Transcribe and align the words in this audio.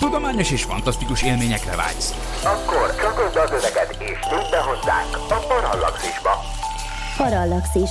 Tudományos 0.00 0.50
és 0.50 0.64
fantasztikus 0.64 1.22
élményekre 1.22 1.76
vágysz. 1.76 2.40
Akkor 2.44 2.94
csatold 2.94 3.36
az 3.36 3.50
öveket 3.50 3.96
és 4.00 4.18
nyudd 4.30 4.50
be 4.50 4.60
hozzánk 4.60 5.16
a 5.28 5.46
Parallaxisba. 5.48 6.30
Parallaxis. 7.16 7.90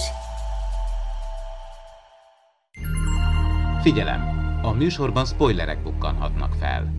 Figyelem! 3.82 4.34
A 4.62 4.72
műsorban 4.72 5.26
spoilerek 5.26 5.84
bukkanhatnak 5.84 6.54
fel. 6.60 6.94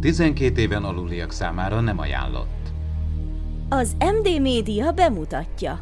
12 0.00 0.60
éven 0.60 0.84
aluliak 0.84 1.32
számára 1.32 1.80
nem 1.80 1.98
ajánlott. 1.98 2.68
Az 3.68 3.96
MD 3.98 4.40
Média 4.40 4.92
bemutatja. 4.92 5.80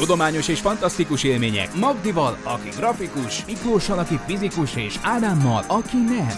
Tudományos 0.00 0.48
és 0.48 0.60
fantasztikus 0.60 1.24
élmények 1.24 1.74
Magdival, 1.74 2.36
aki 2.44 2.68
grafikus, 2.76 3.44
Miklóssal, 3.44 3.98
aki 3.98 4.18
fizikus, 4.26 4.76
és 4.76 4.98
Ádámmal, 5.02 5.64
aki 5.68 5.96
nem. 5.96 6.28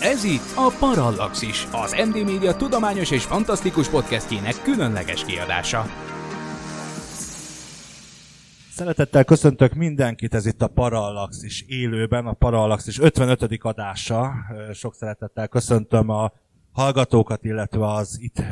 Ez 0.00 0.24
itt 0.24 0.52
a 0.54 0.72
Parallaxis, 0.78 1.66
az 1.72 1.96
MD 2.08 2.24
Media 2.24 2.56
tudományos 2.56 3.10
és 3.10 3.24
fantasztikus 3.24 3.88
podcastjének 3.88 4.62
különleges 4.62 5.24
kiadása. 5.24 5.86
Szeretettel 8.70 9.24
köszöntök 9.24 9.74
mindenkit, 9.74 10.34
ez 10.34 10.46
itt 10.46 10.62
a 10.62 10.68
Parallaxis 10.68 11.64
élőben, 11.66 12.26
a 12.26 12.32
Parallaxis 12.32 13.00
55. 13.00 13.58
adása. 13.62 14.32
Sok 14.72 14.94
szeretettel 14.94 15.48
köszöntöm 15.48 16.08
a 16.08 16.32
hallgatókat, 16.74 17.44
illetve 17.44 17.86
az 17.86 18.18
itt 18.20 18.42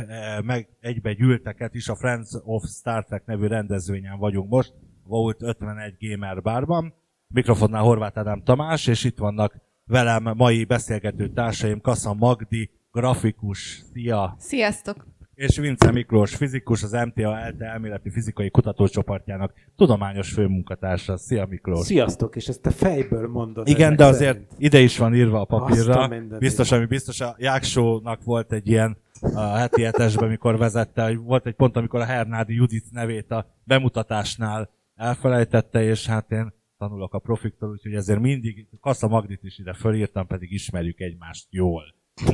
meg 0.44 0.68
egybe 0.80 1.12
gyűlteket 1.12 1.74
is. 1.74 1.88
A 1.88 1.94
Friends 1.94 2.30
of 2.44 2.64
Star 2.64 3.04
Trek 3.04 3.24
nevű 3.24 3.46
rendezvényen 3.46 4.18
vagyunk 4.18 4.50
most, 4.50 4.72
volt 5.04 5.42
51 5.42 5.94
Gamer 5.98 6.42
Barban. 6.42 6.94
Mikrofonnál 7.26 7.82
Horváth 7.82 8.18
Ádám 8.18 8.42
Tamás, 8.42 8.86
és 8.86 9.04
itt 9.04 9.18
vannak 9.18 9.56
velem 9.84 10.32
mai 10.36 10.64
beszélgető 10.64 11.28
társaim, 11.28 11.80
Kassa 11.80 12.14
Magdi, 12.14 12.70
grafikus, 12.92 13.82
szia! 13.92 14.36
Sziasztok! 14.38 15.06
És 15.34 15.56
Vince 15.56 15.90
Miklós, 15.90 16.34
fizikus, 16.34 16.82
az 16.82 16.92
MTA 16.92 17.38
ELTE 17.38 17.64
elméleti 17.64 18.10
fizikai 18.10 18.50
kutatócsoportjának 18.50 19.52
tudományos 19.76 20.32
főmunkatársa. 20.32 21.16
Szia 21.16 21.46
Miklós! 21.46 21.86
Sziasztok, 21.86 22.36
és 22.36 22.48
ezt 22.48 22.66
a 22.66 22.70
fejből 22.70 23.28
mondod. 23.28 23.68
Igen, 23.68 23.96
de 23.96 24.04
azért 24.04 24.32
szerint. 24.32 24.54
ide 24.58 24.80
is 24.80 24.98
van 24.98 25.14
írva 25.14 25.40
a 25.40 25.44
papírra. 25.44 26.02
a. 26.02 26.38
Biztos, 26.38 26.72
ami 26.72 26.84
biztos 26.84 27.20
a 27.20 27.36
Jáksónak 27.38 28.24
volt 28.24 28.52
egy 28.52 28.68
ilyen 28.68 28.96
a 29.34 29.40
heti 29.40 29.82
hetesben, 29.82 30.28
mikor 30.28 30.58
vezette, 30.58 31.16
volt 31.16 31.46
egy 31.46 31.54
pont, 31.54 31.76
amikor 31.76 32.00
a 32.00 32.04
Hernádi 32.04 32.54
Judit 32.54 32.90
nevét 32.90 33.30
a 33.30 33.46
bemutatásnál 33.64 34.70
elfelejtette, 34.94 35.82
és 35.82 36.06
hát 36.06 36.30
én 36.30 36.52
tanulok 36.78 37.14
a 37.14 37.18
profiktól, 37.18 37.70
úgyhogy 37.70 37.94
ezért 37.94 38.20
mindig 38.20 38.66
Kassa 38.80 39.08
Magdit 39.08 39.42
is 39.42 39.58
ide 39.58 39.72
fölírtam, 39.72 40.26
pedig 40.26 40.52
ismerjük 40.52 41.00
egymást 41.00 41.46
jól. 41.50 41.82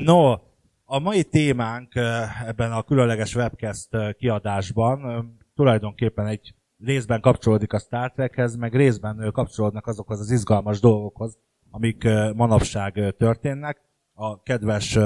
No, 0.03 0.35
a 0.91 0.99
mai 0.99 1.25
témánk 1.25 1.95
eh, 1.95 2.49
ebben 2.49 2.73
a 2.73 2.83
különleges 2.83 3.35
webcast 3.35 3.95
eh, 3.95 4.13
kiadásban 4.13 5.11
eh, 5.11 5.25
tulajdonképpen 5.55 6.27
egy 6.27 6.55
részben 6.79 7.21
kapcsolódik 7.21 7.73
a 7.73 7.79
Star 7.79 8.13
Trekhez, 8.13 8.57
meg 8.57 8.75
részben 8.75 9.31
kapcsolódnak 9.33 9.87
azokhoz 9.87 10.21
az 10.21 10.31
izgalmas 10.31 10.81
dolgokhoz, 10.81 11.39
amik 11.71 12.05
manapság 12.35 13.15
történnek. 13.19 13.81
A 14.13 14.43
kedves 14.43 14.99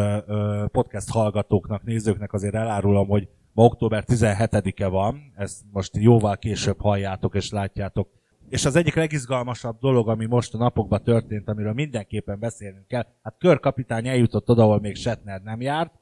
podcast 0.67 1.11
hallgatóknak, 1.11 1.83
nézőknek 1.83 2.33
azért 2.33 2.55
elárulom, 2.55 3.09
hogy 3.09 3.29
ma 3.53 3.65
október 3.65 4.05
17-e 4.07 4.87
van, 4.87 5.33
ezt 5.37 5.63
most 5.71 5.97
jóval 5.97 6.37
később 6.37 6.81
halljátok 6.81 7.35
és 7.35 7.51
látjátok. 7.51 8.09
És 8.53 8.65
az 8.65 8.77
egyik 8.77 8.95
legizgalmasabb 8.95 9.79
dolog, 9.79 10.09
ami 10.09 10.27
most 10.27 10.55
a 10.55 10.59
napokban 10.59 11.03
történt, 11.03 11.49
amiről 11.49 11.73
mindenképpen 11.73 12.39
beszélnünk 12.39 12.87
kell, 12.87 13.07
hát 13.23 13.35
körkapitány 13.39 14.09
eljutott 14.09 14.49
oda, 14.49 14.63
ahol 14.63 14.81
még 14.81 14.97
Shatner 14.97 15.43
nem 15.43 15.61
járt, 15.61 15.93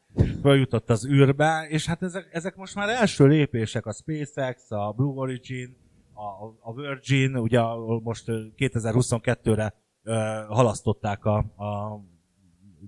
följutott 0.41 0.91
az 0.91 1.07
űrbe, 1.07 1.67
és 1.69 1.87
hát 1.87 2.03
ezek, 2.03 2.29
ezek 2.33 2.57
most 2.57 2.75
már 2.75 2.89
első 2.89 3.27
lépések, 3.27 3.87
a 3.87 3.93
SpaceX, 3.93 4.71
a 4.71 4.93
Blue 4.97 5.15
Origin, 5.15 5.77
a, 6.15 6.45
a 6.61 6.75
Virgin, 6.75 7.37
ugye 7.37 7.61
most 8.03 8.29
ö, 8.29 8.43
2022-re 8.57 9.75
ö, 10.03 10.13
halasztották 10.49 11.25
a, 11.25 11.37
a 11.39 12.01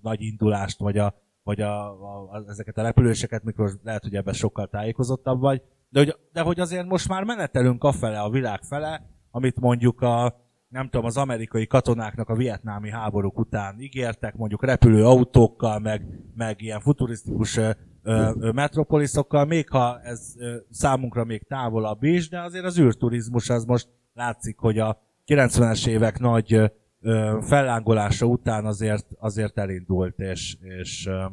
nagy 0.02 0.20
indulást, 0.20 0.78
vagy, 0.78 0.98
a, 0.98 1.14
vagy 1.42 1.60
a, 1.60 1.90
a, 2.32 2.44
ezeket 2.48 2.78
a 2.78 2.82
repüléseket, 2.82 3.44
mikor 3.44 3.70
lehet, 3.82 4.02
hogy 4.02 4.14
ebben 4.14 4.34
sokkal 4.34 4.68
tájékozottabb 4.68 5.40
vagy, 5.40 5.62
de 5.88 5.98
hogy, 5.98 6.16
de 6.32 6.40
hogy 6.40 6.60
azért 6.60 6.86
most 6.86 7.08
már 7.08 7.24
menetelünk 7.24 7.84
afele, 7.84 8.20
a 8.20 8.30
világ 8.30 8.62
fele, 8.62 9.11
amit 9.32 9.60
mondjuk 9.60 10.00
a, 10.00 10.40
nem 10.68 10.84
tudom, 10.88 11.06
az 11.06 11.16
amerikai 11.16 11.66
katonáknak 11.66 12.28
a 12.28 12.34
vietnámi 12.34 12.90
háborúk 12.90 13.38
után 13.38 13.80
ígértek, 13.80 14.34
mondjuk 14.36 14.64
repülő 14.64 15.04
autókkal, 15.04 15.78
meg, 15.78 16.02
meg 16.34 16.62
ilyen 16.62 16.80
futurisztikus 16.80 17.56
ö, 18.02 18.50
metropoliszokkal, 18.54 19.44
még 19.44 19.68
ha 19.68 20.00
ez 20.00 20.34
ö, 20.38 20.56
számunkra 20.70 21.24
még 21.24 21.46
távolabb 21.46 22.02
is, 22.02 22.28
de 22.28 22.40
azért 22.40 22.64
az 22.64 22.78
űrturizmus 22.78 23.50
az 23.50 23.64
most 23.64 23.88
látszik, 24.14 24.58
hogy 24.58 24.78
a 24.78 25.02
90-es 25.26 25.86
évek 25.86 26.18
nagy 26.18 26.70
ö, 27.00 27.38
fellángolása 27.40 28.26
után 28.26 28.66
azért, 28.66 29.06
azért 29.18 29.58
elindult, 29.58 30.18
és, 30.18 30.56
és 30.60 31.06
ö, 31.06 31.24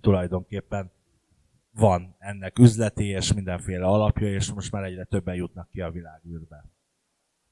tulajdonképpen 0.00 0.90
van 1.76 2.16
ennek 2.18 2.58
üzleti 2.58 3.04
és 3.04 3.32
mindenféle 3.32 3.86
alapja, 3.86 4.28
és 4.28 4.52
most 4.52 4.72
már 4.72 4.84
egyre 4.84 5.04
többen 5.04 5.34
jutnak 5.34 5.68
ki 5.70 5.80
a 5.80 5.90
világűrbe. 5.90 6.64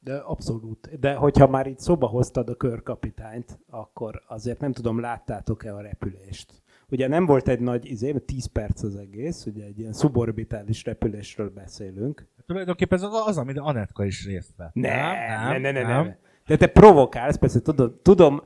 De 0.05 0.17
abszolút. 0.17 0.99
De 0.99 1.15
hogyha 1.15 1.49
már 1.49 1.67
itt 1.67 1.79
szóba 1.79 2.07
hoztad 2.07 2.49
a 2.49 2.55
körkapitányt, 2.55 3.59
akkor 3.71 4.23
azért 4.27 4.61
nem 4.61 4.73
tudom, 4.73 5.01
láttátok-e 5.01 5.75
a 5.75 5.81
repülést. 5.81 6.63
Ugye 6.89 7.09
nem 7.09 7.27
volt 7.27 7.49
egy 7.49 7.61
nagy 7.61 7.91
izé, 7.91 8.13
10 8.13 8.47
perc 8.47 8.83
az 8.83 8.97
egész, 8.97 9.47
ugye 9.47 9.65
egy 9.65 9.79
ilyen 9.79 9.93
suborbitális 9.93 10.85
repülésről 10.85 11.51
beszélünk. 11.51 12.29
Tulajdonképpen 12.47 12.99
ez 12.99 13.05
az, 13.05 13.23
az 13.27 13.39
amit 13.39 13.59
Anetka 13.59 14.05
is 14.05 14.27
részt 14.27 14.57
vett. 14.57 14.75
Nem, 14.75 15.17
nem, 15.51 15.61
nem, 15.61 15.73
nem, 15.75 15.87
nem. 15.87 16.17
De 16.47 16.57
te 16.57 16.67
provokálsz, 16.67 17.37
persze 17.37 17.61
tudom, 17.61 17.99
tudom 18.03 18.43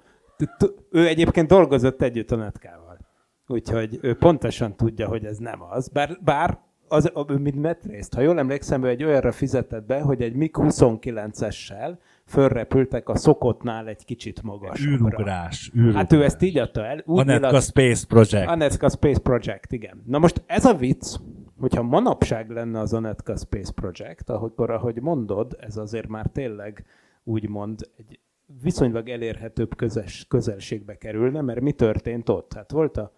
ő 0.91 1.07
egyébként 1.07 1.49
dolgozott 1.49 2.03
együtt 2.03 2.31
a 2.31 2.37
Netkával. 2.37 2.99
Úgyhogy 3.47 3.99
ő 4.03 4.15
pontosan 4.17 4.77
tudja, 4.77 5.09
hogy 5.09 5.25
ez 5.25 5.39
nem 5.39 5.63
az. 5.63 5.89
Bár, 5.89 6.19
bár 6.25 6.59
az, 6.89 7.13
mint 7.27 7.61
metrészt, 7.61 8.15
ha 8.15 8.21
jól 8.21 8.39
emlékszem, 8.39 8.85
ő 8.85 8.89
egy 8.89 9.05
olyanra 9.05 9.33
fizetett 9.33 9.87
be, 9.87 10.01
hogy 10.01 10.23
egy 10.23 10.35
MiG-29-essel 10.35 11.97
fölrepültek 12.27 13.09
a 13.09 13.17
szokottnál 13.17 13.89
egy 13.89 14.05
kicsit 14.05 14.43
magasabbra. 14.43 14.93
űrugrás, 14.93 15.71
űrugrás. 15.77 15.97
Hát 15.97 16.13
ő 16.13 16.25
ezt 16.25 16.43
így 16.43 16.59
adta 16.59 16.85
el. 16.85 17.03
Úgy 17.07 17.19
Anetka 17.19 17.47
nyilat- 17.47 17.63
Space 17.63 18.07
Project. 18.07 18.49
Anetka 18.49 18.89
Space 18.89 19.21
Project, 19.21 19.73
igen. 19.73 20.03
Na 20.07 20.19
most 20.19 20.43
ez 20.47 20.65
a 20.65 20.75
vicc, 20.75 21.17
hogyha 21.61 21.83
manapság 21.83 22.51
lenne 22.51 22.81
az 22.81 22.93
Anetka 22.93 23.37
Space 23.37 23.73
Project, 23.73 24.31
akkor 24.31 24.71
ahogy 24.71 25.01
mondod, 25.01 25.57
ez 25.61 25.77
azért 25.77 26.09
már 26.09 26.27
tényleg 26.27 26.85
úgymond 27.25 27.91
egy 27.97 28.19
viszonylag 28.63 29.09
elérhetőbb 29.09 29.77
közös, 29.77 30.27
közelségbe 30.29 30.97
kerülne, 30.99 31.41
mert 31.41 31.61
mi 31.61 31.73
történt 31.73 32.29
ott? 32.29 32.53
Hát 32.53 32.71
volt 32.71 32.97
a, 32.97 33.13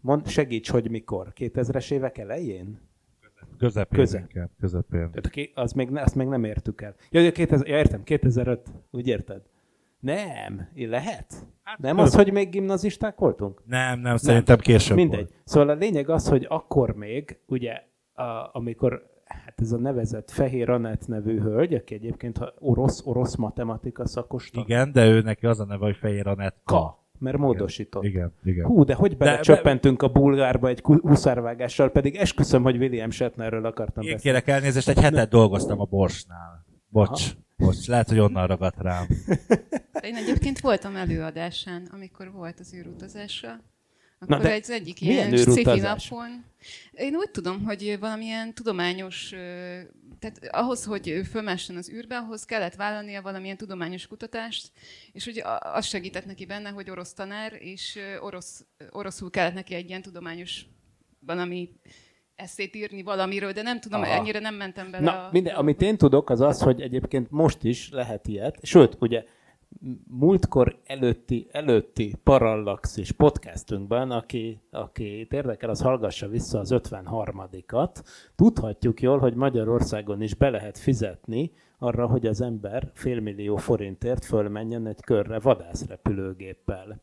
mond, 0.00 0.26
segíts, 0.28 0.70
hogy 0.70 0.90
mikor? 0.90 1.32
2000-es 1.36 1.90
évek 1.92 2.18
elején? 2.18 2.80
Közepén. 3.64 3.98
Közel. 3.98 4.20
inkább, 4.20 4.50
Közepén. 4.60 5.10
Tehát 5.10 5.50
az 5.54 5.72
még, 5.72 5.96
azt 5.96 6.14
még 6.14 6.26
nem 6.26 6.44
értük 6.44 6.82
el. 6.82 6.94
Ja, 7.10 7.20
ja, 7.20 7.32
2000, 7.32 7.66
ja, 7.68 7.76
értem, 7.76 8.02
2005, 8.02 8.70
úgy 8.90 9.06
érted? 9.06 9.42
Nem, 10.00 10.68
lehet? 10.74 11.46
Hát, 11.62 11.78
Nem 11.78 11.98
az, 11.98 12.14
hogy 12.14 12.32
még 12.32 12.50
gimnazisták 12.50 13.18
voltunk? 13.18 13.62
Nem, 13.66 14.00
nem, 14.00 14.16
szerintem 14.16 14.58
később 14.58 14.96
Mindegy. 14.96 15.18
volt. 15.18 15.32
Szóval 15.44 15.68
a 15.68 15.74
lényeg 15.74 16.08
az, 16.08 16.28
hogy 16.28 16.46
akkor 16.48 16.96
még, 16.96 17.38
ugye, 17.46 17.82
a, 18.12 18.50
amikor 18.52 19.12
hát 19.24 19.60
ez 19.60 19.72
a 19.72 19.78
nevezett 19.78 20.30
Fehér 20.30 20.70
Anett 20.70 21.06
nevű 21.06 21.40
hölgy, 21.40 21.74
aki 21.74 21.94
egyébként 21.94 22.36
ha 22.38 22.52
orosz, 22.58 23.06
orosz 23.06 23.36
matematika 23.36 24.06
szakos, 24.06 24.50
Igen, 24.52 24.92
de 24.92 25.06
ő 25.08 25.20
neki 25.20 25.46
az 25.46 25.60
a 25.60 25.64
neve, 25.64 25.84
hogy 25.84 25.96
Fehér 25.96 26.26
Anetka. 26.26 26.74
Ka, 26.74 27.03
mert 27.18 27.36
módosított. 27.36 28.04
Igen, 28.04 28.32
igen. 28.44 28.66
Hú, 28.66 28.84
de 28.84 28.94
hogy 28.94 29.16
belecsöppentünk 29.16 30.02
a 30.02 30.08
bulgárba 30.08 30.68
egy 30.68 30.80
huszárvágással, 30.80 31.90
pedig 31.90 32.16
esküszöm, 32.16 32.62
hogy 32.62 32.76
William 32.76 33.10
Shatnerről 33.10 33.66
akartam 33.66 34.02
Én 34.02 34.12
beszélni. 34.12 34.38
kérek 34.38 34.56
elnézést, 34.56 34.88
egy 34.88 35.00
hetet 35.00 35.28
dolgoztam 35.28 35.80
a 35.80 35.84
Borsnál. 35.84 36.64
Bocs, 36.88 37.30
bocs, 37.56 37.86
lehet, 37.86 38.08
hogy 38.08 38.18
onnan 38.18 38.46
ragadt 38.46 38.80
rám. 38.80 39.06
Én 40.00 40.14
egyébként 40.14 40.60
voltam 40.60 40.96
előadásán, 40.96 41.88
amikor 41.92 42.32
volt 42.32 42.60
az 42.60 42.74
űrutazásra. 42.74 43.60
Na 44.18 44.34
Akkor 44.34 44.46
de 44.46 44.52
egy 44.52 44.70
egyik 44.70 45.00
milyen 45.00 45.32
ilyen 45.32 45.50
sci 45.50 45.62
napon. 45.62 46.44
Én 46.92 47.14
úgy 47.14 47.30
tudom, 47.30 47.64
hogy 47.64 47.96
valamilyen 48.00 48.54
tudományos, 48.54 49.34
tehát 50.18 50.38
ahhoz, 50.50 50.84
hogy 50.84 51.20
fölmessen 51.30 51.76
az 51.76 51.90
űrbe, 51.90 52.16
ahhoz 52.16 52.44
kellett 52.44 52.74
vállalnia 52.74 53.22
valamilyen 53.22 53.56
tudományos 53.56 54.06
kutatást, 54.06 54.70
és 55.12 55.26
a- 55.26 55.74
az 55.74 55.86
segített 55.86 56.26
neki 56.26 56.46
benne, 56.46 56.70
hogy 56.70 56.90
orosz 56.90 57.12
tanár, 57.12 57.52
és 57.58 57.98
orosz, 58.20 58.66
oroszul 58.90 59.30
kellett 59.30 59.54
neki 59.54 59.74
egy 59.74 59.88
ilyen 59.88 60.02
tudományos 60.02 60.66
valami 61.18 61.70
eszét 62.34 62.74
írni 62.74 63.02
valamiről, 63.02 63.52
de 63.52 63.62
nem 63.62 63.80
tudom, 63.80 64.02
Aha. 64.02 64.12
ennyire 64.12 64.38
nem 64.38 64.54
mentem 64.54 64.90
bele. 64.90 65.04
Na, 65.04 65.26
a... 65.26 65.28
minden, 65.32 65.54
amit 65.54 65.82
én 65.82 65.96
tudok, 65.96 66.30
az 66.30 66.40
az, 66.40 66.60
hogy 66.60 66.80
egyébként 66.80 67.30
most 67.30 67.64
is 67.64 67.90
lehet 67.90 68.26
ilyet. 68.26 68.58
Sőt, 68.62 68.96
ugye 69.00 69.24
múltkor 70.06 70.80
előtti, 70.84 71.46
előtti 71.50 72.14
Parallaxis 72.22 73.12
podcastunkban, 73.12 74.10
aki, 74.10 74.60
aki 74.70 75.26
érdekel, 75.30 75.70
az 75.70 75.80
hallgassa 75.80 76.28
vissza 76.28 76.58
az 76.58 76.70
53-at, 76.74 78.02
tudhatjuk 78.34 79.02
jól, 79.02 79.18
hogy 79.18 79.34
Magyarországon 79.34 80.22
is 80.22 80.34
be 80.34 80.50
lehet 80.50 80.78
fizetni 80.78 81.52
arra, 81.78 82.06
hogy 82.06 82.26
az 82.26 82.40
ember 82.40 82.90
félmillió 82.94 83.56
forintért 83.56 84.24
fölmenjen 84.24 84.86
egy 84.86 85.00
körre 85.00 85.38
vadászrepülőgéppel. 85.38 87.00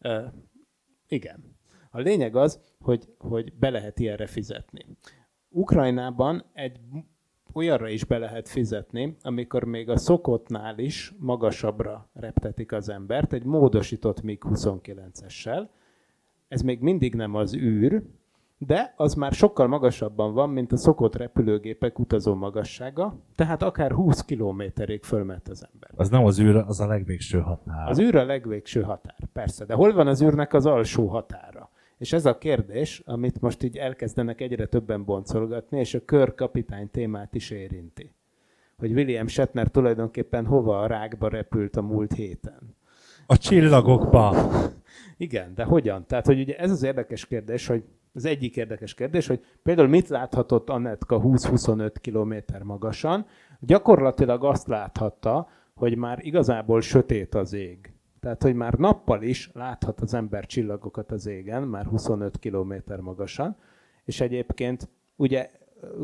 Ö, 0.00 0.24
igen. 1.08 1.56
A 1.90 2.00
lényeg 2.00 2.36
az, 2.36 2.60
hogy, 2.80 3.08
hogy 3.18 3.52
be 3.52 3.70
lehet 3.70 3.98
ilyenre 3.98 4.26
fizetni. 4.26 4.86
Ukrajnában 5.48 6.44
egy 6.52 6.80
olyanra 7.54 7.88
is 7.88 8.04
be 8.04 8.18
lehet 8.18 8.48
fizetni, 8.48 9.16
amikor 9.22 9.64
még 9.64 9.88
a 9.88 9.96
szokottnál 9.96 10.78
is 10.78 11.14
magasabbra 11.18 12.08
reptetik 12.12 12.72
az 12.72 12.88
embert, 12.88 13.32
egy 13.32 13.44
módosított 13.44 14.22
MiG-29-essel. 14.22 15.68
Ez 16.48 16.62
még 16.62 16.80
mindig 16.80 17.14
nem 17.14 17.34
az 17.34 17.54
űr, 17.54 18.02
de 18.58 18.94
az 18.96 19.14
már 19.14 19.32
sokkal 19.32 19.66
magasabban 19.66 20.34
van, 20.34 20.50
mint 20.50 20.72
a 20.72 20.76
szokott 20.76 21.16
repülőgépek 21.16 21.98
utazó 21.98 22.34
magassága, 22.34 23.18
tehát 23.34 23.62
akár 23.62 23.92
20 23.92 24.24
kilométerig 24.24 25.02
fölment 25.02 25.48
az 25.48 25.68
ember. 25.72 25.90
Az 25.96 26.08
nem 26.08 26.24
az 26.24 26.40
űr, 26.40 26.56
az 26.56 26.80
a 26.80 26.86
legvégső 26.86 27.40
határ. 27.40 27.88
Az 27.88 27.98
űr 27.98 28.14
a 28.14 28.24
legvégső 28.24 28.82
határ, 28.82 29.18
persze. 29.32 29.64
De 29.64 29.74
hol 29.74 29.92
van 29.92 30.06
az 30.06 30.22
űrnek 30.22 30.52
az 30.52 30.66
alsó 30.66 31.06
határa? 31.06 31.70
És 31.98 32.12
ez 32.12 32.26
a 32.26 32.38
kérdés, 32.38 33.02
amit 33.04 33.40
most 33.40 33.62
így 33.62 33.76
elkezdenek 33.76 34.40
egyre 34.40 34.66
többen 34.66 35.04
boncolgatni, 35.04 35.78
és 35.78 35.94
a 35.94 36.04
körkapitány 36.04 36.90
témát 36.90 37.34
is 37.34 37.50
érinti. 37.50 38.10
Hogy 38.78 38.92
William 38.92 39.26
Shatner 39.26 39.68
tulajdonképpen 39.68 40.46
hova 40.46 40.80
a 40.80 40.86
rákba 40.86 41.28
repült 41.28 41.76
a 41.76 41.82
múlt 41.82 42.12
héten. 42.12 42.76
A 43.26 43.38
csillagokba. 43.38 44.36
Igen, 45.16 45.54
de 45.54 45.64
hogyan? 45.64 46.06
Tehát, 46.06 46.26
hogy 46.26 46.40
ugye 46.40 46.56
ez 46.56 46.70
az 46.70 46.82
érdekes 46.82 47.26
kérdés, 47.26 47.66
hogy 47.66 47.84
az 48.14 48.24
egyik 48.24 48.56
érdekes 48.56 48.94
kérdés, 48.94 49.26
hogy 49.26 49.44
például 49.62 49.88
mit 49.88 50.08
láthatott 50.08 50.68
Anetka 50.68 51.20
20-25 51.24 51.92
kilométer 52.00 52.62
magasan? 52.62 53.26
Gyakorlatilag 53.60 54.44
azt 54.44 54.66
láthatta, 54.66 55.48
hogy 55.74 55.96
már 55.96 56.18
igazából 56.22 56.80
sötét 56.80 57.34
az 57.34 57.52
ég. 57.52 57.93
Tehát, 58.24 58.42
hogy 58.42 58.54
már 58.54 58.74
nappal 58.74 59.22
is 59.22 59.50
láthat 59.52 60.00
az 60.00 60.14
ember 60.14 60.46
csillagokat 60.46 61.12
az 61.12 61.26
égen, 61.26 61.62
már 61.62 61.86
25 61.86 62.38
kilométer 62.38 63.00
magasan, 63.00 63.56
és 64.04 64.20
egyébként 64.20 64.88
ugye 65.16 65.50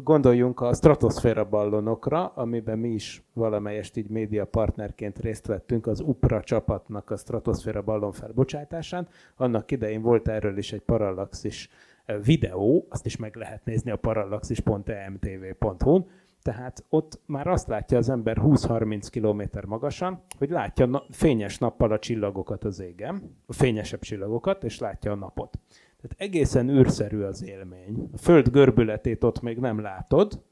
gondoljunk 0.03 0.61
a 0.61 0.73
stratoszféra 0.73 1.49
ballonokra, 1.49 2.27
amiben 2.27 2.79
mi 2.79 2.89
is 2.89 3.23
valamelyest 3.33 3.97
így 3.97 4.09
média 4.09 4.45
partnerként 4.45 5.19
részt 5.19 5.47
vettünk 5.47 5.87
az 5.87 6.01
UPRA 6.01 6.43
csapatnak 6.43 7.11
a 7.11 7.17
stratoszféra 7.17 7.83
ballon 7.83 8.13
felbocsátásán. 8.13 9.09
Annak 9.37 9.71
idején 9.71 10.03
volt 10.03 10.29
erről 10.29 10.59
is 10.59 10.73
egy 10.73 10.83
parallaxis 10.83 11.69
eh, 12.05 12.17
videó, 12.23 12.87
azt 12.89 13.07
is 13.07 13.17
meg 13.17 13.37
lehet 13.37 13.65
nézni 13.65 13.91
a 13.91 13.97
parallaxis.emtv.hu-n, 13.97 16.07
tehát 16.43 16.85
ott 16.89 17.21
már 17.27 17.47
azt 17.47 17.69
látja 17.69 17.99
az 17.99 18.09
ember 18.09 18.37
20-30 18.41 19.07
km 19.11 19.69
magasan, 19.69 20.23
hogy 20.39 20.51
látja 20.51 20.87
na- 20.87 21.07
fényes 21.11 21.59
nappal 21.59 21.93
a 21.93 21.99
csillagokat 21.99 22.65
az 22.65 22.81
égen, 22.81 23.37
a 23.47 23.53
fényesebb 23.53 24.01
csillagokat, 24.01 24.65
és 24.65 24.79
látja 24.79 25.13
a 25.13 25.15
napot. 25.15 25.59
Tehát 26.01 26.15
egészen 26.17 26.69
űrszerű 26.69 27.21
az 27.21 27.43
élmény. 27.43 28.09
A 28.13 28.17
föld 28.17 28.49
görbületét 28.49 29.25
ott 29.25 29.41
még 29.41 29.59
nem 29.59 29.81
látod, 29.81 30.43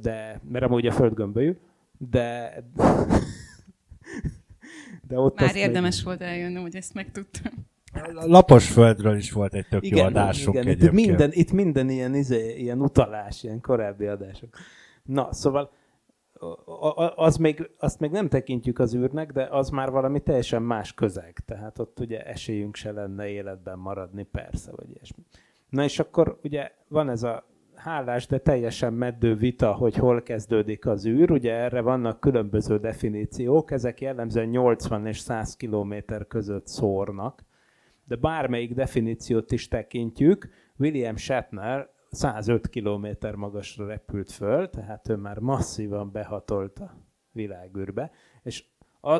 de, 0.00 0.40
mert 0.48 0.64
amúgy 0.64 0.86
a 0.86 0.92
föld 0.92 1.14
gömbölyű, 1.14 1.56
de, 1.98 2.54
de 5.08 5.18
ott 5.18 5.40
Már 5.40 5.56
érdemes 5.56 6.02
volt 6.02 6.20
eljönnöm, 6.20 6.62
hogy 6.62 6.76
ezt 6.76 6.94
megtudtam. 6.94 7.52
Lapos 8.12 8.70
földről 8.70 9.16
is 9.16 9.32
volt 9.32 9.54
egy 9.54 9.66
tök 9.68 9.82
jó 9.82 9.96
igen, 9.96 10.06
adásunk 10.06 10.56
igen, 10.56 10.68
itt 10.68 10.90
minden, 10.90 11.30
itt 11.32 11.52
minden 11.52 11.88
ilyen, 11.88 12.14
izé, 12.14 12.54
ilyen 12.56 12.80
utalás, 12.80 13.42
ilyen 13.42 13.60
korábbi 13.60 14.06
adások. 14.06 14.48
Na, 15.02 15.32
szóval 15.32 15.70
az 17.16 17.36
még, 17.36 17.70
azt 17.78 18.00
még 18.00 18.10
nem 18.10 18.28
tekintjük 18.28 18.78
az 18.78 18.94
űrnek, 18.94 19.32
de 19.32 19.48
az 19.50 19.68
már 19.68 19.90
valami 19.90 20.20
teljesen 20.20 20.62
más 20.62 20.94
közeg. 20.94 21.42
Tehát 21.46 21.78
ott 21.78 22.00
ugye 22.00 22.26
esélyünk 22.26 22.76
se 22.76 22.92
lenne 22.92 23.28
életben 23.28 23.78
maradni, 23.78 24.22
persze, 24.22 24.70
vagy 24.76 24.90
ilyesmi. 24.90 25.22
Na 25.68 25.84
és 25.84 25.98
akkor 25.98 26.38
ugye 26.42 26.70
van 26.88 27.08
ez 27.08 27.22
a 27.22 27.46
hálás, 27.74 28.26
de 28.26 28.38
teljesen 28.38 28.92
meddő 28.92 29.34
vita, 29.34 29.72
hogy 29.72 29.94
hol 29.94 30.22
kezdődik 30.22 30.86
az 30.86 31.06
űr. 31.06 31.30
Ugye 31.30 31.52
erre 31.52 31.80
vannak 31.80 32.20
különböző 32.20 32.78
definíciók, 32.78 33.70
ezek 33.70 34.00
jellemzően 34.00 34.48
80 34.48 35.06
és 35.06 35.18
100 35.18 35.56
kilométer 35.56 36.26
között 36.26 36.66
szórnak 36.66 37.44
de 38.04 38.16
bármelyik 38.16 38.74
definíciót 38.74 39.52
is 39.52 39.68
tekintjük, 39.68 40.48
William 40.76 41.16
Shatner 41.16 41.88
105 42.10 42.68
km 42.68 43.06
magasra 43.36 43.86
repült 43.86 44.30
föl, 44.30 44.70
tehát 44.70 45.08
ő 45.08 45.16
már 45.16 45.38
masszívan 45.38 46.12
behatolt 46.12 46.78
a 46.78 46.96
világűrbe, 47.32 48.10
és 48.42 48.64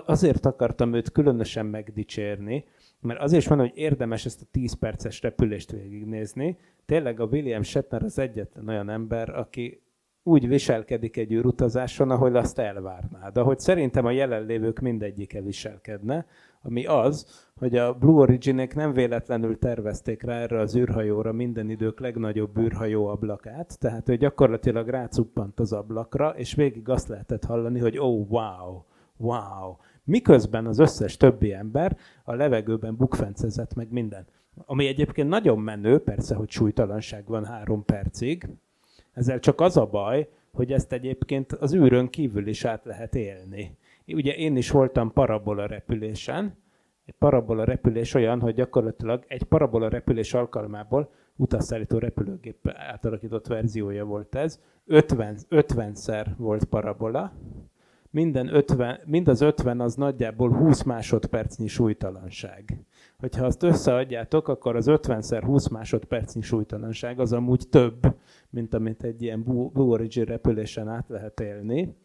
azért 0.07 0.47
akartam 0.47 0.93
őt 0.93 1.13
különösen 1.13 1.67
megdicsérni, 1.67 2.65
mert 3.01 3.21
azért 3.21 3.43
is 3.43 3.49
van, 3.49 3.59
hogy 3.59 3.73
érdemes 3.75 4.25
ezt 4.25 4.43
a 4.43 4.47
10 4.51 4.73
perces 4.73 5.23
repülést 5.23 5.71
végignézni. 5.71 6.59
Tényleg 6.87 7.21
a 7.21 7.25
William 7.25 7.63
Shatner 7.63 8.03
az 8.03 8.19
egyetlen 8.19 8.69
olyan 8.69 8.89
ember, 8.89 9.29
aki 9.39 9.83
úgy 10.23 10.49
viselkedik 10.49 11.17
egy 11.17 11.33
űrutazáson, 11.33 12.11
ahogy 12.11 12.37
azt 12.37 12.59
elvárnád. 12.59 13.37
Ahogy 13.37 13.59
szerintem 13.59 14.05
a 14.07 14.11
jelenlévők 14.11 14.81
mindegyike 14.81 15.41
viselkedne, 15.41 16.27
ami 16.67 16.87
az, 16.87 17.47
hogy 17.57 17.77
a 17.77 17.95
Blue 17.95 18.21
Origin-ek 18.21 18.75
nem 18.75 18.93
véletlenül 18.93 19.59
tervezték 19.59 20.23
rá 20.23 20.41
erre 20.41 20.61
az 20.61 20.77
űrhajóra 20.77 21.33
minden 21.33 21.71
idők 21.71 22.01
legnagyobb 22.01 22.59
űrhajó 22.59 23.07
ablakát, 23.07 23.79
tehát 23.79 24.09
ő 24.09 24.17
gyakorlatilag 24.17 24.89
rácuppant 24.89 25.61
az 25.61 25.73
ablakra, 25.73 26.29
és 26.29 26.55
végig 26.55 26.89
azt 26.89 27.09
lehetett 27.09 27.45
hallani, 27.45 27.79
hogy 27.79 27.99
oh, 27.99 28.31
wow, 28.31 28.83
wow. 29.17 29.77
Miközben 30.05 30.67
az 30.67 30.79
összes 30.79 31.17
többi 31.17 31.53
ember 31.53 31.97
a 32.25 32.35
levegőben 32.35 32.97
bukfencezett 32.97 33.75
meg 33.75 33.91
minden. 33.91 34.27
Ami 34.67 34.87
egyébként 34.87 35.29
nagyon 35.29 35.59
menő, 35.59 35.99
persze, 35.99 36.35
hogy 36.35 36.51
súlytalanság 36.51 37.27
van 37.27 37.45
három 37.45 37.85
percig, 37.85 38.49
ezzel 39.13 39.39
csak 39.39 39.61
az 39.61 39.77
a 39.77 39.87
baj, 39.87 40.29
hogy 40.53 40.73
ezt 40.73 40.93
egyébként 40.93 41.53
az 41.53 41.75
űrön 41.75 42.09
kívül 42.09 42.47
is 42.47 42.65
át 42.65 42.85
lehet 42.85 43.15
élni. 43.15 43.77
Ugye 44.07 44.35
én 44.35 44.57
is 44.57 44.71
voltam 44.71 45.13
parabola 45.13 45.67
repülésen. 45.67 46.63
Egy 47.05 47.15
parabola 47.19 47.65
repülés 47.65 48.15
olyan, 48.15 48.41
hogy 48.41 48.55
gyakorlatilag 48.55 49.25
egy 49.29 49.43
parabola 49.43 49.89
repülés 49.89 50.35
alkalmából 50.35 51.11
utasszállító 51.37 51.99
repülőgép 51.99 52.69
átalakított 52.69 53.47
verziója 53.47 54.05
volt 54.05 54.35
ez. 54.35 54.61
50, 54.87 55.37
50-szer 55.51 56.27
volt 56.37 56.65
parabola. 56.65 57.33
Minden 58.11 58.55
50, 58.55 59.01
mind 59.05 59.29
az 59.29 59.41
50 59.41 59.81
az 59.81 59.95
nagyjából 59.95 60.53
20 60.53 60.83
másodpercnyi 60.83 61.67
súlytalanság. 61.67 62.85
Hogyha 63.19 63.45
azt 63.45 63.63
összeadjátok, 63.63 64.49
akkor 64.49 64.77
az 64.77 64.87
50-szer 64.89 65.43
20 65.45 65.69
másodpercnyi 65.69 66.43
súlytalanság 66.43 67.21
az 67.21 67.33
amúgy 67.33 67.69
több, 67.71 68.17
mint 68.51 68.75
amit 68.75 69.03
egy 69.03 69.23
ilyen 69.23 69.43
Blue 69.43 69.71
Origin 69.75 70.25
repülésen 70.25 70.89
át 70.89 71.09
lehet 71.09 71.41
élni. 71.41 71.97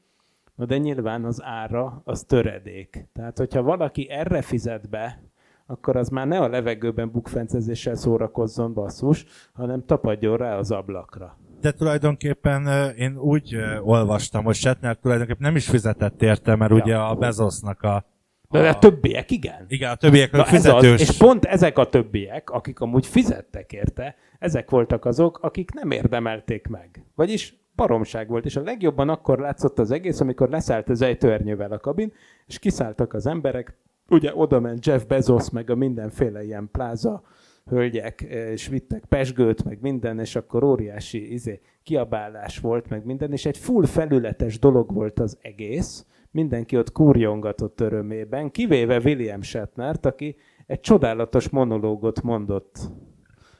Na 0.59 0.65
de 0.65 0.77
nyilván 0.77 1.25
az 1.25 1.43
ára 1.43 2.01
az 2.05 2.23
töredék. 2.23 3.05
Tehát, 3.13 3.37
hogyha 3.37 3.61
valaki 3.61 4.09
erre 4.09 4.41
fizet 4.41 4.89
be, 4.89 5.21
akkor 5.65 5.95
az 5.95 6.09
már 6.09 6.27
ne 6.27 6.39
a 6.39 6.47
levegőben 6.47 7.11
bukfencezéssel 7.11 7.95
szórakozzon 7.95 8.73
basszus, 8.73 9.25
hanem 9.53 9.85
tapadjon 9.85 10.37
rá 10.37 10.55
az 10.57 10.71
ablakra. 10.71 11.37
De 11.61 11.71
tulajdonképpen 11.71 12.91
én 12.97 13.17
úgy 13.17 13.57
olvastam, 13.83 14.43
hogy 14.43 14.55
Shatner 14.55 14.97
tulajdonképpen 14.97 15.41
nem 15.47 15.55
is 15.55 15.69
fizetett 15.69 16.21
érte, 16.21 16.55
mert 16.55 16.71
Ja. 16.71 16.77
ugye 16.77 16.95
a 16.97 17.15
Bezosnak 17.15 17.81
a... 17.81 18.05
De 18.49 18.69
a 18.69 18.79
többiek 18.79 19.31
igen. 19.31 19.65
Igen, 19.67 19.91
a 19.91 19.95
többiek 19.95 20.31
Na 20.31 20.37
a 20.37 20.41
ez 20.41 20.47
az, 20.53 20.55
fizetős. 20.55 21.01
és 21.01 21.17
pont 21.17 21.45
ezek 21.45 21.77
a 21.77 21.89
többiek, 21.89 22.49
akik 22.49 22.79
amúgy 22.79 23.05
fizettek 23.05 23.73
érte, 23.73 24.15
ezek 24.39 24.69
voltak 24.69 25.05
azok, 25.05 25.39
akik 25.41 25.71
nem 25.73 25.91
érdemelték 25.91 26.67
meg. 26.67 27.05
Vagyis 27.15 27.53
baromság 27.79 28.27
volt, 28.27 28.45
és 28.45 28.55
a 28.55 28.61
legjobban 28.61 29.09
akkor 29.09 29.39
látszott 29.39 29.79
az 29.79 29.91
egész, 29.91 30.19
amikor 30.19 30.49
leszállt 30.49 30.89
az 30.89 31.01
ejtőernyővel 31.01 31.71
a 31.71 31.79
kabin, 31.79 32.13
és 32.47 32.59
kiszálltak 32.59 33.13
az 33.13 33.25
emberek, 33.25 33.77
ugye 34.09 34.35
oda 34.35 34.59
ment 34.59 34.85
Jeff 34.85 35.03
Bezos, 35.03 35.49
meg 35.49 35.69
a 35.69 35.75
mindenféle 35.75 36.43
ilyen 36.43 36.69
pláza 36.71 37.23
hölgyek, 37.65 38.21
és 38.21 38.67
vittek 38.67 39.05
pesgőt, 39.05 39.63
meg 39.63 39.77
minden, 39.81 40.19
és 40.19 40.35
akkor 40.35 40.63
óriási 40.63 41.33
izé, 41.33 41.61
kiabálás 41.83 42.59
volt, 42.59 42.89
meg 42.89 43.05
minden, 43.05 43.31
és 43.31 43.45
egy 43.45 43.57
full 43.57 43.85
felületes 43.85 44.59
dolog 44.59 44.93
volt 44.93 45.19
az 45.19 45.37
egész, 45.41 46.05
mindenki 46.31 46.77
ott 46.77 46.91
kurjongatott 46.91 47.81
örömében, 47.81 48.51
kivéve 48.51 48.99
William 49.03 49.41
Shatnert, 49.41 50.05
aki 50.05 50.35
egy 50.67 50.79
csodálatos 50.79 51.49
monológot 51.49 52.21
mondott 52.21 52.79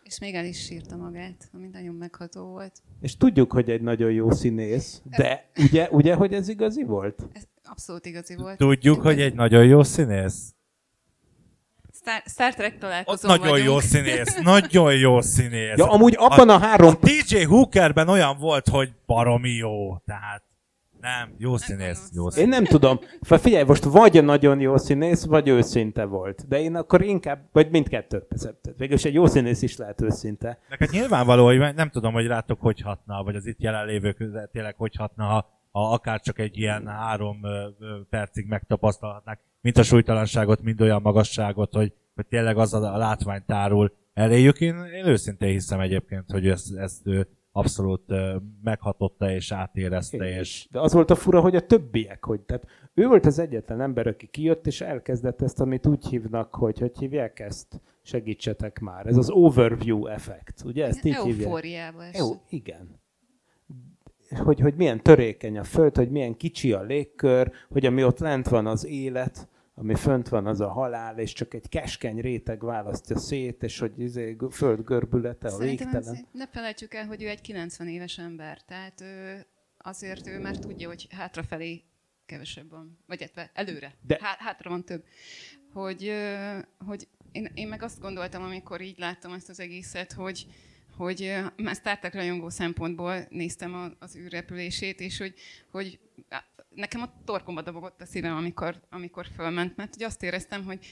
És 0.09 0.19
még 0.19 0.35
el 0.35 0.45
is 0.45 0.65
sírta 0.65 0.95
magát, 0.95 1.49
ami 1.53 1.67
nagyon 1.67 1.95
megható 1.95 2.45
volt. 2.45 2.81
És 3.01 3.17
tudjuk, 3.17 3.51
hogy 3.51 3.69
egy 3.69 3.81
nagyon 3.81 4.11
jó 4.11 4.31
színész, 4.31 5.01
de 5.17 5.49
ugye, 5.57 5.87
ugye 5.91 6.13
hogy 6.13 6.33
ez 6.33 6.47
igazi 6.47 6.83
volt? 6.83 7.27
Ez 7.33 7.43
abszolút 7.63 8.05
igazi 8.05 8.35
volt. 8.35 8.57
Tudjuk, 8.57 9.01
hogy 9.01 9.21
egy 9.21 9.33
nagyon 9.33 9.65
jó 9.65 9.83
színész. 9.83 10.53
Star, 11.93 12.21
Star 12.25 12.53
Trek 12.53 12.77
találkozón 12.77 13.31
nagyon 13.31 13.49
vagyunk. 13.49 13.69
jó 13.69 13.79
színész, 13.79 14.35
nagyon 14.35 14.95
jó 14.95 15.21
színész. 15.21 15.77
Ja, 15.77 15.91
amúgy 15.91 16.15
abban 16.17 16.49
a 16.49 16.57
három... 16.57 16.87
A 16.87 16.99
TJ 16.99 17.43
Hookerben 17.43 18.07
olyan 18.07 18.37
volt, 18.37 18.67
hogy 18.67 18.93
baromi 19.05 19.49
jó, 19.49 19.97
tehát 19.97 20.43
nem, 21.01 21.33
jó 21.37 21.57
színész, 21.57 22.09
jó 22.13 22.25
Én 22.25 22.31
színész. 22.31 22.49
nem 22.49 22.63
tudom. 22.63 22.99
Figyelj, 23.21 23.63
most 23.63 23.83
vagy 23.83 24.23
nagyon 24.23 24.59
jó 24.59 24.77
színész, 24.77 25.25
vagy 25.25 25.47
őszinte 25.47 26.03
volt. 26.03 26.47
De 26.47 26.61
én 26.61 26.75
akkor 26.75 27.01
inkább, 27.01 27.39
vagy. 27.51 27.69
Tehát 27.69 28.73
Végülis 28.77 29.05
egy 29.05 29.13
jó 29.13 29.25
színész 29.25 29.61
is 29.61 29.77
lehet 29.77 30.01
őszinte. 30.01 30.59
Neked 30.69 30.89
nyilvánvaló, 30.91 31.45
hogy 31.45 31.75
nem 31.75 31.89
tudom, 31.89 32.13
hogy 32.13 32.27
rátok 32.27 32.61
hogy 32.61 32.81
hatna, 32.81 33.23
vagy 33.23 33.35
az 33.35 33.45
itt 33.45 33.61
jelenlévők 33.61 34.17
tényleg 34.51 34.75
hogy 34.77 34.95
hatna, 34.95 35.23
ha, 35.23 35.49
ha 35.71 35.91
akár 35.91 36.21
csak 36.21 36.39
egy 36.39 36.57
ilyen 36.57 36.87
három 36.87 37.41
percig 38.09 38.47
megtapasztalhatnák, 38.47 39.39
mint 39.61 39.77
a 39.77 39.83
súlytalanságot, 39.83 40.61
mind 40.61 40.81
olyan 40.81 41.01
magasságot, 41.01 41.73
hogy, 41.73 41.93
hogy 42.15 42.25
tényleg 42.25 42.57
az 42.57 42.73
a, 42.73 42.93
a 42.93 42.97
látvány 42.97 43.43
tárul 43.45 43.93
eléjük. 44.13 44.61
Én, 44.61 44.75
én 44.83 45.05
őszintén 45.05 45.49
hiszem 45.49 45.79
egyébként, 45.79 46.31
hogy 46.31 46.47
ezt, 46.47 46.75
ezt 46.75 47.07
ő 47.07 47.27
abszolút 47.59 48.13
meghatotta 48.63 49.31
és 49.31 49.51
átérezte, 49.51 50.39
és 50.39 50.67
De 50.71 50.79
az 50.79 50.93
volt 50.93 51.09
a 51.09 51.15
fura, 51.15 51.41
hogy 51.41 51.55
a 51.55 51.65
többiek, 51.65 52.25
hogy 52.25 52.41
tehát 52.41 52.65
ő 52.93 53.07
volt 53.07 53.25
az 53.25 53.39
egyetlen 53.39 53.81
ember, 53.81 54.07
aki 54.07 54.27
kijött, 54.27 54.67
és 54.67 54.81
elkezdett 54.81 55.41
ezt, 55.41 55.59
amit 55.59 55.87
úgy 55.87 56.07
hívnak, 56.07 56.55
hogy 56.55 56.79
hogy 56.79 56.97
hívják 56.97 57.39
ezt? 57.39 57.81
Segítsetek 58.01 58.79
már. 58.79 59.07
Ez 59.07 59.17
az 59.17 59.29
overview 59.29 60.07
effekt, 60.07 60.63
ugye? 60.65 60.85
Ezt 60.85 61.05
így 61.05 61.15
hívják. 61.15 61.47
Eufóriába 61.47 62.03
igen. 62.49 62.99
Hogy, 64.43 64.59
hogy 64.59 64.75
milyen 64.75 65.03
törékeny 65.03 65.57
a 65.57 65.63
föld, 65.63 65.95
hogy 65.95 66.09
milyen 66.09 66.37
kicsi 66.37 66.73
a 66.73 66.81
légkör, 66.81 67.51
hogy 67.69 67.85
ami 67.85 68.03
ott 68.03 68.19
lent 68.19 68.47
van 68.47 68.67
az 68.67 68.85
élet, 68.85 69.47
ami 69.79 69.95
fönt 69.95 70.29
van 70.29 70.45
az 70.47 70.59
a 70.59 70.69
halál, 70.69 71.19
és 71.19 71.33
csak 71.33 71.53
egy 71.53 71.69
keskeny 71.69 72.21
réteg 72.21 72.63
választja 72.63 73.17
szét, 73.17 73.63
és 73.63 73.79
hogy 73.79 73.99
izé, 73.99 74.35
föld 74.51 74.83
görbülete 74.83 75.47
a 75.47 75.57
végtelen. 75.57 76.27
ne 76.31 76.47
felejtsük 76.47 76.93
el, 76.93 77.05
hogy 77.05 77.23
ő 77.23 77.27
egy 77.27 77.41
90 77.41 77.87
éves 77.87 78.17
ember, 78.17 78.61
tehát 78.61 79.01
ő, 79.01 79.45
azért 79.77 80.27
ő 80.27 80.39
már 80.39 80.57
tudja, 80.57 80.87
hogy 80.87 81.07
hátrafelé 81.11 81.83
kevesebb 82.25 82.69
van, 82.69 82.97
vagy 83.07 83.19
illetve 83.19 83.51
előre, 83.53 83.93
De- 84.01 84.15
De... 84.15 84.25
Há, 84.25 84.35
hátra 84.39 84.69
van 84.69 84.83
több. 84.83 85.03
Hogy, 85.73 86.11
hogy 86.85 87.07
én, 87.31 87.51
én 87.53 87.67
meg 87.67 87.83
azt 87.83 87.99
gondoltam, 87.99 88.43
amikor 88.43 88.81
így 88.81 88.97
láttam 88.97 89.33
ezt 89.33 89.49
az 89.49 89.59
egészet, 89.59 90.11
hogy, 90.11 90.45
hogy 90.99 91.35
már 91.55 91.75
Star 91.75 91.99
Trek 91.99 92.13
rajongó 92.13 92.49
szempontból 92.49 93.27
néztem 93.29 93.95
az 93.99 94.15
űrrepülését, 94.15 94.99
és 94.99 95.17
hogy, 95.17 95.33
hogy 95.71 95.99
nekem 96.69 97.01
a 97.01 97.13
torkomba 97.25 97.61
dobogott 97.61 98.01
a 98.01 98.05
szívem, 98.05 98.35
amikor, 98.35 98.81
amikor 98.89 99.25
fölment, 99.35 99.75
mert 99.75 99.93
hogy 99.93 100.03
azt 100.03 100.23
éreztem, 100.23 100.63
hogy 100.63 100.85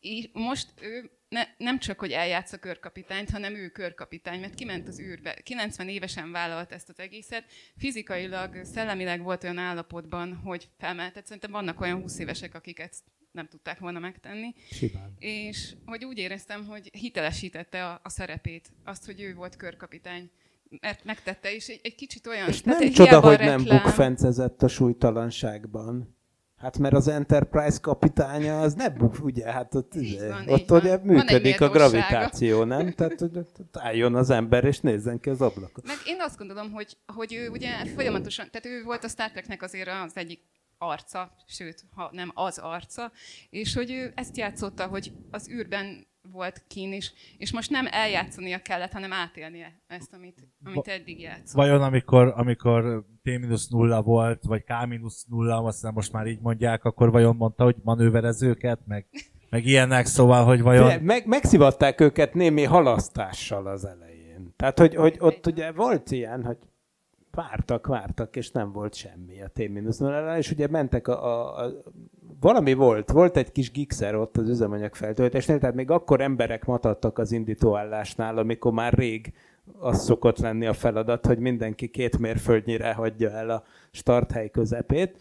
í- 0.00 0.30
most 0.32 0.68
ő 0.80 1.10
ne, 1.34 1.46
nem 1.58 1.78
csak, 1.78 1.98
hogy 1.98 2.10
eljátsza 2.12 2.56
körkapitányt, 2.56 3.30
hanem 3.30 3.54
ő 3.54 3.68
körkapitány, 3.68 4.40
mert 4.40 4.54
kiment 4.54 4.88
az 4.88 5.00
űrbe. 5.00 5.34
90 5.42 5.88
évesen 5.88 6.32
vállalt 6.32 6.72
ezt 6.72 6.88
az 6.88 6.98
egészet. 6.98 7.44
Fizikailag, 7.76 8.64
szellemileg 8.64 9.22
volt 9.22 9.44
olyan 9.44 9.58
állapotban, 9.58 10.34
hogy 10.34 10.68
felmehetett. 10.78 11.26
Szerintem 11.26 11.50
vannak 11.50 11.80
olyan 11.80 12.00
20 12.00 12.18
évesek, 12.18 12.54
akik 12.54 12.78
ezt 12.78 13.02
nem 13.30 13.48
tudták 13.48 13.78
volna 13.78 13.98
megtenni. 13.98 14.54
Simán. 14.70 15.14
És 15.18 15.74
hogy 15.84 16.04
úgy 16.04 16.18
éreztem, 16.18 16.66
hogy 16.66 16.90
hitelesítette 16.92 17.86
a, 17.86 18.00
a 18.02 18.08
szerepét, 18.08 18.72
azt, 18.84 19.04
hogy 19.04 19.20
ő 19.20 19.34
volt 19.34 19.56
körkapitány. 19.56 20.30
Mert 20.80 21.04
megtette, 21.04 21.54
és 21.54 21.68
egy, 21.68 21.80
egy 21.82 21.94
kicsit 21.94 22.26
olyan... 22.26 22.48
És 22.48 22.60
tehát 22.60 22.80
nem 22.80 22.90
csoda, 22.90 23.20
hogy 23.20 23.38
nem 23.38 23.58
reklám- 23.58 23.82
bukfencezett 23.82 24.62
a 24.62 24.68
súlytalanságban. 24.68 26.16
Hát 26.64 26.78
mert 26.78 26.94
az 26.94 27.08
Enterprise 27.08 27.78
kapitánya 27.80 28.60
az 28.60 28.74
nem 28.74 28.94
buk, 28.98 29.24
ugye, 29.24 29.52
hát 29.52 29.74
ott, 29.74 29.94
Így 29.94 30.02
izé, 30.02 30.28
van, 30.28 30.48
ott 30.48 30.58
így 30.60 30.68
van. 30.68 30.80
ugye 30.80 30.96
Van 30.96 31.06
működik 31.06 31.60
a 31.60 31.68
méltósága. 31.68 31.72
gravitáció, 31.72 32.64
nem? 32.64 32.92
Tehát, 32.92 33.20
hogy 33.20 33.36
ott 33.36 33.76
álljon 33.76 34.14
az 34.14 34.30
ember, 34.30 34.64
és 34.64 34.80
nézzen 34.80 35.20
ki 35.20 35.30
az 35.30 35.40
ablakot. 35.40 35.86
Meg 35.86 35.96
én 36.06 36.20
azt 36.20 36.38
gondolom, 36.38 36.72
hogy, 36.72 36.96
hogy 37.06 37.34
ő 37.34 37.48
ugye 37.48 37.86
folyamatosan, 37.86 38.50
tehát 38.50 38.66
ő 38.78 38.82
volt 38.84 39.04
a 39.04 39.08
Star 39.08 39.30
Treknek 39.30 39.62
azért 39.62 39.88
az 40.04 40.16
egyik 40.16 40.40
arca, 40.78 41.34
sőt, 41.46 41.84
ha 41.94 42.08
nem 42.12 42.30
az 42.34 42.58
arca, 42.58 43.12
és 43.50 43.74
hogy 43.74 43.90
ő 43.90 44.12
ezt 44.14 44.36
játszotta, 44.36 44.86
hogy 44.86 45.12
az 45.30 45.50
űrben 45.50 46.06
volt 46.32 46.64
kín 46.68 46.92
is, 46.92 47.12
és 47.38 47.52
most 47.52 47.70
nem 47.70 47.86
eljátszania 47.90 48.58
kellett, 48.58 48.92
hanem 48.92 49.12
átélnie 49.12 49.80
ezt, 49.86 50.12
amit, 50.12 50.48
amit 50.64 50.88
eddig 50.88 51.20
játszott. 51.20 51.56
Vajon 51.56 51.82
amikor, 51.82 52.32
amikor 52.36 53.04
T-0 53.24 54.00
volt, 54.04 54.42
vagy 54.42 54.64
K-0, 54.66 55.64
azt 55.64 55.74
hiszem 55.74 55.94
most 55.94 56.12
már 56.12 56.26
így 56.26 56.40
mondják, 56.40 56.84
akkor 56.84 57.10
vajon 57.10 57.36
mondta, 57.36 57.64
hogy 57.64 57.76
manőverezőket, 57.82 58.78
meg, 58.86 59.06
meg 59.50 59.66
ilyenek, 59.66 60.06
szóval, 60.06 60.44
hogy 60.44 60.62
vajon... 60.62 60.84
Figyelj, 60.84 61.04
Meg, 61.04 61.26
megszivatták 61.26 62.00
őket 62.00 62.34
némi 62.34 62.62
halasztással 62.62 63.66
az 63.66 63.84
elején. 63.84 64.54
Tehát, 64.56 64.78
hogy, 64.78 64.94
hogy 64.94 65.16
ott 65.18 65.46
ugye 65.46 65.72
volt 65.72 66.10
ilyen, 66.10 66.44
hogy 66.44 66.58
vártak, 67.30 67.86
vártak, 67.86 68.36
és 68.36 68.50
nem 68.50 68.72
volt 68.72 68.94
semmi 68.94 69.42
a 69.42 69.48
t 69.48 69.58
0 69.98 70.38
és 70.38 70.50
ugye 70.50 70.68
mentek 70.68 71.08
a, 71.08 71.24
a, 71.24 71.64
a, 71.64 71.82
valami 72.44 72.74
volt, 72.74 73.10
volt 73.10 73.36
egy 73.36 73.52
kis 73.52 73.70
gigszer 73.70 74.14
ott 74.14 74.36
az 74.36 74.48
üzemanyag 74.48 74.94
feltöltésnél, 74.94 75.58
tehát 75.58 75.74
még 75.74 75.90
akkor 75.90 76.20
emberek 76.20 76.64
matadtak 76.64 77.18
az 77.18 77.32
indítóállásnál, 77.32 78.38
amikor 78.38 78.72
már 78.72 78.92
rég 78.92 79.32
az 79.78 80.04
szokott 80.04 80.38
lenni 80.38 80.66
a 80.66 80.72
feladat, 80.72 81.26
hogy 81.26 81.38
mindenki 81.38 81.88
két 81.88 82.18
mérföldnyire 82.18 82.92
hagyja 82.92 83.30
el 83.30 83.50
a 83.50 83.62
starthely 83.90 84.50
közepét, 84.50 85.16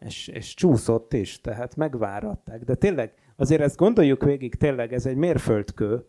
és, 0.00 0.28
és 0.28 0.54
csúszott 0.54 1.12
is, 1.12 1.40
tehát 1.40 1.76
megváratták. 1.76 2.64
De 2.64 2.74
tényleg, 2.74 3.12
azért 3.36 3.60
ezt 3.60 3.76
gondoljuk 3.76 4.24
végig, 4.24 4.54
tényleg 4.54 4.92
ez 4.92 5.06
egy 5.06 5.16
mérföldkő, 5.16 6.04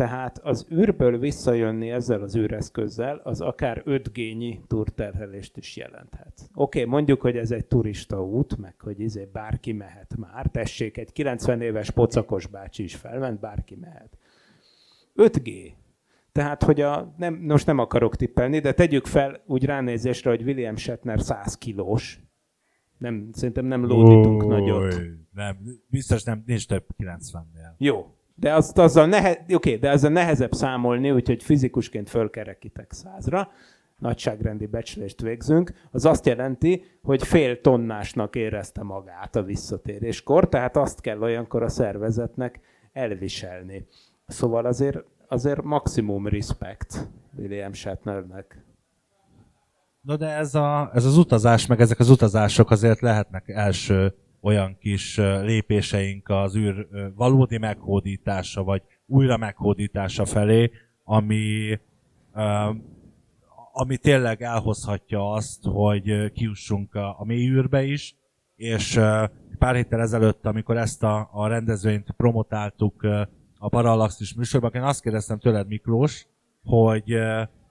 tehát 0.00 0.38
az 0.38 0.66
űrből 0.72 1.18
visszajönni 1.18 1.90
ezzel 1.90 2.22
az 2.22 2.36
űreszközzel, 2.36 3.20
az 3.24 3.40
akár 3.40 3.82
5G-nyi 3.86 4.58
túrterhelést 4.66 5.56
is 5.56 5.76
jelenthet. 5.76 6.32
Oké, 6.54 6.78
okay, 6.78 6.90
mondjuk, 6.90 7.20
hogy 7.20 7.36
ez 7.36 7.50
egy 7.50 7.66
turista 7.66 8.24
út, 8.24 8.56
meg 8.56 8.74
hogy 8.78 9.00
izé 9.00 9.28
bárki 9.32 9.72
mehet 9.72 10.16
már, 10.16 10.46
tessék, 10.46 10.96
egy 10.96 11.12
90 11.12 11.60
éves 11.60 11.90
pocakos 11.90 12.46
bácsi 12.46 12.82
is 12.82 12.94
felment, 12.94 13.40
bárki 13.40 13.76
mehet. 13.76 14.18
5G. 15.16 15.72
Tehát, 16.32 16.62
hogy 16.62 16.80
a, 16.80 17.14
nem, 17.16 17.34
most 17.34 17.66
nem 17.66 17.78
akarok 17.78 18.16
tippelni, 18.16 18.58
de 18.58 18.72
tegyük 18.72 19.06
fel 19.06 19.42
úgy 19.46 19.64
ránézésre, 19.64 20.30
hogy 20.30 20.42
William 20.42 20.76
Shatner 20.76 21.20
100 21.20 21.58
kilós. 21.58 22.20
Nem, 22.98 23.28
szerintem 23.32 23.64
nem 23.64 23.84
lódítunk 23.84 24.46
nagyot. 24.46 24.94
Oly, 24.94 25.10
Nem, 25.32 25.56
biztos 25.86 26.22
nem, 26.22 26.42
nincs 26.46 26.66
több 26.66 26.86
90-nél. 26.98 27.76
Jó. 27.78 28.14
De 28.40 28.54
azt 28.54 28.78
azzal, 28.78 29.06
nehe, 29.06 29.44
okay, 29.48 29.76
de 29.76 29.90
azzal 29.90 30.10
nehezebb 30.10 30.52
számolni, 30.52 31.10
úgyhogy 31.10 31.42
fizikusként 31.42 32.08
fölkerekítek 32.08 32.92
százra, 32.92 33.50
nagyságrendi 33.98 34.66
becslést 34.66 35.20
végzünk, 35.20 35.72
az 35.90 36.04
azt 36.04 36.26
jelenti, 36.26 36.84
hogy 37.02 37.26
fél 37.26 37.60
tonnásnak 37.60 38.36
érezte 38.36 38.82
magát 38.82 39.36
a 39.36 39.42
visszatéréskor, 39.42 40.48
tehát 40.48 40.76
azt 40.76 41.00
kell 41.00 41.22
olyankor 41.22 41.62
a 41.62 41.68
szervezetnek 41.68 42.60
elviselni. 42.92 43.86
Szóval 44.26 44.66
azért, 44.66 45.04
azért 45.28 45.62
maximum 45.62 46.26
respect 46.26 47.08
William 47.36 47.72
Shatnernek. 47.72 48.64
No 50.00 50.16
de 50.16 50.28
ez, 50.28 50.54
a, 50.54 50.90
ez 50.94 51.04
az 51.04 51.16
utazás, 51.16 51.66
meg 51.66 51.80
ezek 51.80 51.98
az 51.98 52.10
utazások 52.10 52.70
azért 52.70 53.00
lehetnek 53.00 53.48
első 53.48 54.14
olyan 54.40 54.76
kis 54.78 55.16
lépéseink 55.16 56.28
az 56.28 56.56
űr 56.56 56.86
valódi 57.14 57.58
meghódítása, 57.58 58.62
vagy 58.62 58.82
újra 59.06 59.36
meghódítása 59.36 60.24
felé, 60.24 60.70
ami, 61.04 61.78
ami 63.72 63.96
tényleg 63.96 64.42
elhozhatja 64.42 65.32
azt, 65.32 65.62
hogy 65.62 66.32
kiussunk 66.32 66.94
a, 66.94 67.20
a 67.20 67.24
mély 67.24 67.48
űrbe 67.48 67.84
is, 67.84 68.16
és 68.56 69.00
pár 69.58 69.74
héttel 69.74 70.00
ezelőtt, 70.00 70.46
amikor 70.46 70.76
ezt 70.76 71.02
a, 71.02 71.28
a 71.32 71.46
rendezvényt 71.46 72.10
promotáltuk 72.16 73.02
a 73.58 73.68
Parallaxis 73.68 74.34
műsorban, 74.34 74.70
én 74.74 74.82
azt 74.82 75.02
kérdeztem 75.02 75.38
tőled, 75.38 75.66
Miklós, 75.66 76.26
hogy 76.64 77.14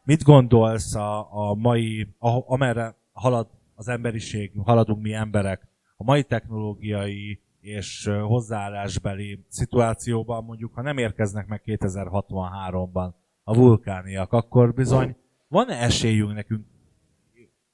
mit 0.04 0.24
gondolsz 0.24 0.96
a, 0.96 1.28
a 1.32 1.54
mai, 1.54 2.08
a, 2.18 2.54
amerre 2.54 2.96
halad 3.12 3.48
az 3.76 3.88
emberiség, 3.88 4.52
haladunk 4.64 5.02
mi 5.02 5.14
emberek, 5.14 5.68
a 6.01 6.03
mai 6.03 6.24
technológiai 6.24 7.41
és 7.62 8.10
hozzáállásbeli 8.22 9.46
szituációban, 9.48 10.44
mondjuk, 10.44 10.74
ha 10.74 10.82
nem 10.82 10.98
érkeznek 10.98 11.48
meg 11.48 11.62
2063-ban 11.65 13.13
a 13.44 13.56
vulkániak, 13.56 14.34
akkor 14.34 14.74
bizony 14.74 15.15
van-e 15.48 15.74
esélyünk 15.74 16.34
nekünk 16.34 16.65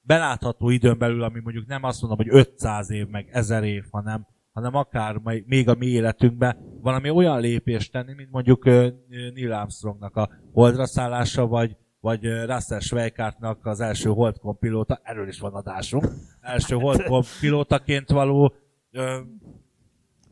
belátható 0.02 0.70
időn 0.70 0.98
belül, 0.98 1.24
ami 1.24 1.40
mondjuk 1.40 1.68
nem 1.68 1.84
azt 1.84 2.02
mondom, 2.02 2.18
hogy 2.18 2.40
500 2.40 2.90
év, 2.90 3.08
meg 3.08 3.30
1000 3.32 3.64
év, 3.64 3.84
hanem, 3.92 4.28
hanem 4.52 4.76
akár 4.76 5.16
még 5.46 5.70
a 5.70 5.76
mi 5.76 5.86
életünkben 5.86 6.80
valami 6.82 7.10
olyan 7.10 7.40
lépést 7.40 7.92
tenni, 7.92 8.14
mint 8.14 8.32
mondjuk 8.32 8.64
Neil 9.34 9.52
Armstrongnak 9.52 10.16
a 10.16 10.30
holdra 10.52 10.86
szállása, 10.86 11.48
vagy, 11.48 11.78
vagy 12.06 12.26
Russell 12.46 12.80
Schweikartnak 12.80 13.66
az 13.66 13.80
első 13.80 14.10
holdkon 14.10 14.58
pilóta, 14.58 15.00
erről 15.04 15.28
is 15.28 15.40
van 15.40 15.54
adásunk, 15.54 16.08
első 16.42 16.76
holdkon 16.76 17.24
pilótaként 17.42 18.10
való 18.10 18.54
ö, 18.92 19.18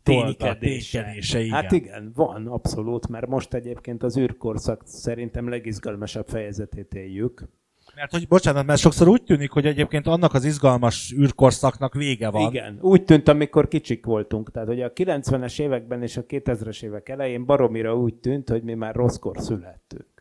ténykedése, 0.04 1.16
igen. 1.40 1.50
Hát 1.50 1.72
igen, 1.72 2.12
van, 2.16 2.48
abszolút, 2.48 3.08
mert 3.08 3.28
most 3.28 3.54
egyébként 3.54 4.04
az 4.04 4.18
űrkorszak 4.18 4.82
szerintem 4.86 5.50
legizgalmasabb 5.50 6.28
fejezetét 6.28 6.94
éljük. 6.94 7.50
Mert 7.96 8.12
hogy, 8.12 8.28
bocsánat, 8.28 8.66
mert 8.66 8.80
sokszor 8.80 9.08
úgy 9.08 9.24
tűnik, 9.24 9.52
hogy 9.52 9.66
egyébként 9.66 10.08
annak 10.08 10.34
az 10.34 10.46
izgalmas 10.46 11.14
űrkorszaknak 11.18 11.94
vége 11.94 12.30
van. 12.30 12.50
Igen, 12.50 12.78
úgy 12.82 13.04
tűnt, 13.04 13.28
amikor 13.28 13.68
kicsik 13.68 14.06
voltunk. 14.06 14.52
Tehát, 14.52 14.68
hogy 14.68 14.82
a 14.82 14.94
90-es 14.94 15.62
években 15.62 16.02
és 16.02 16.18
a 16.18 16.26
2000-es 16.26 16.84
évek 16.84 17.10
elején 17.10 17.46
baromira 17.46 17.96
úgy 17.96 18.16
tűnt, 18.16 18.50
hogy 18.50 18.64
mi 18.64 18.74
már 18.74 18.96
rosszkor 18.96 19.38
születtünk. 19.38 20.13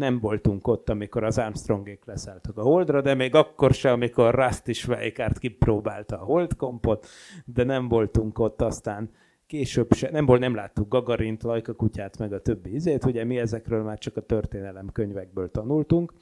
Nem 0.00 0.18
voltunk 0.18 0.66
ott, 0.66 0.88
amikor 0.88 1.24
az 1.24 1.38
Armstrongék 1.38 2.04
leszálltak 2.04 2.58
a 2.58 2.62
Holdra, 2.62 3.00
de 3.00 3.14
még 3.14 3.34
akkor 3.34 3.74
se, 3.74 3.92
amikor 3.92 4.34
Rusty 4.34 4.72
Schweikart 4.72 5.38
kipróbálta 5.38 6.20
a 6.20 6.24
Holdkompot, 6.24 7.06
de 7.44 7.64
nem 7.64 7.88
voltunk 7.88 8.38
ott 8.38 8.62
aztán 8.62 9.10
később 9.46 9.92
se, 9.92 10.10
nem, 10.10 10.26
volt, 10.26 10.40
nem 10.40 10.54
láttuk 10.54 10.88
Gagarint, 10.88 11.42
Lajka 11.42 11.74
kutyát, 11.74 12.18
meg 12.18 12.32
a 12.32 12.42
többi 12.42 12.74
izét, 12.74 13.04
ugye 13.04 13.24
mi 13.24 13.38
ezekről 13.38 13.82
már 13.82 13.98
csak 13.98 14.16
a 14.16 14.20
történelem 14.20 14.92
könyvekből 14.92 15.50
tanultunk. 15.50 16.12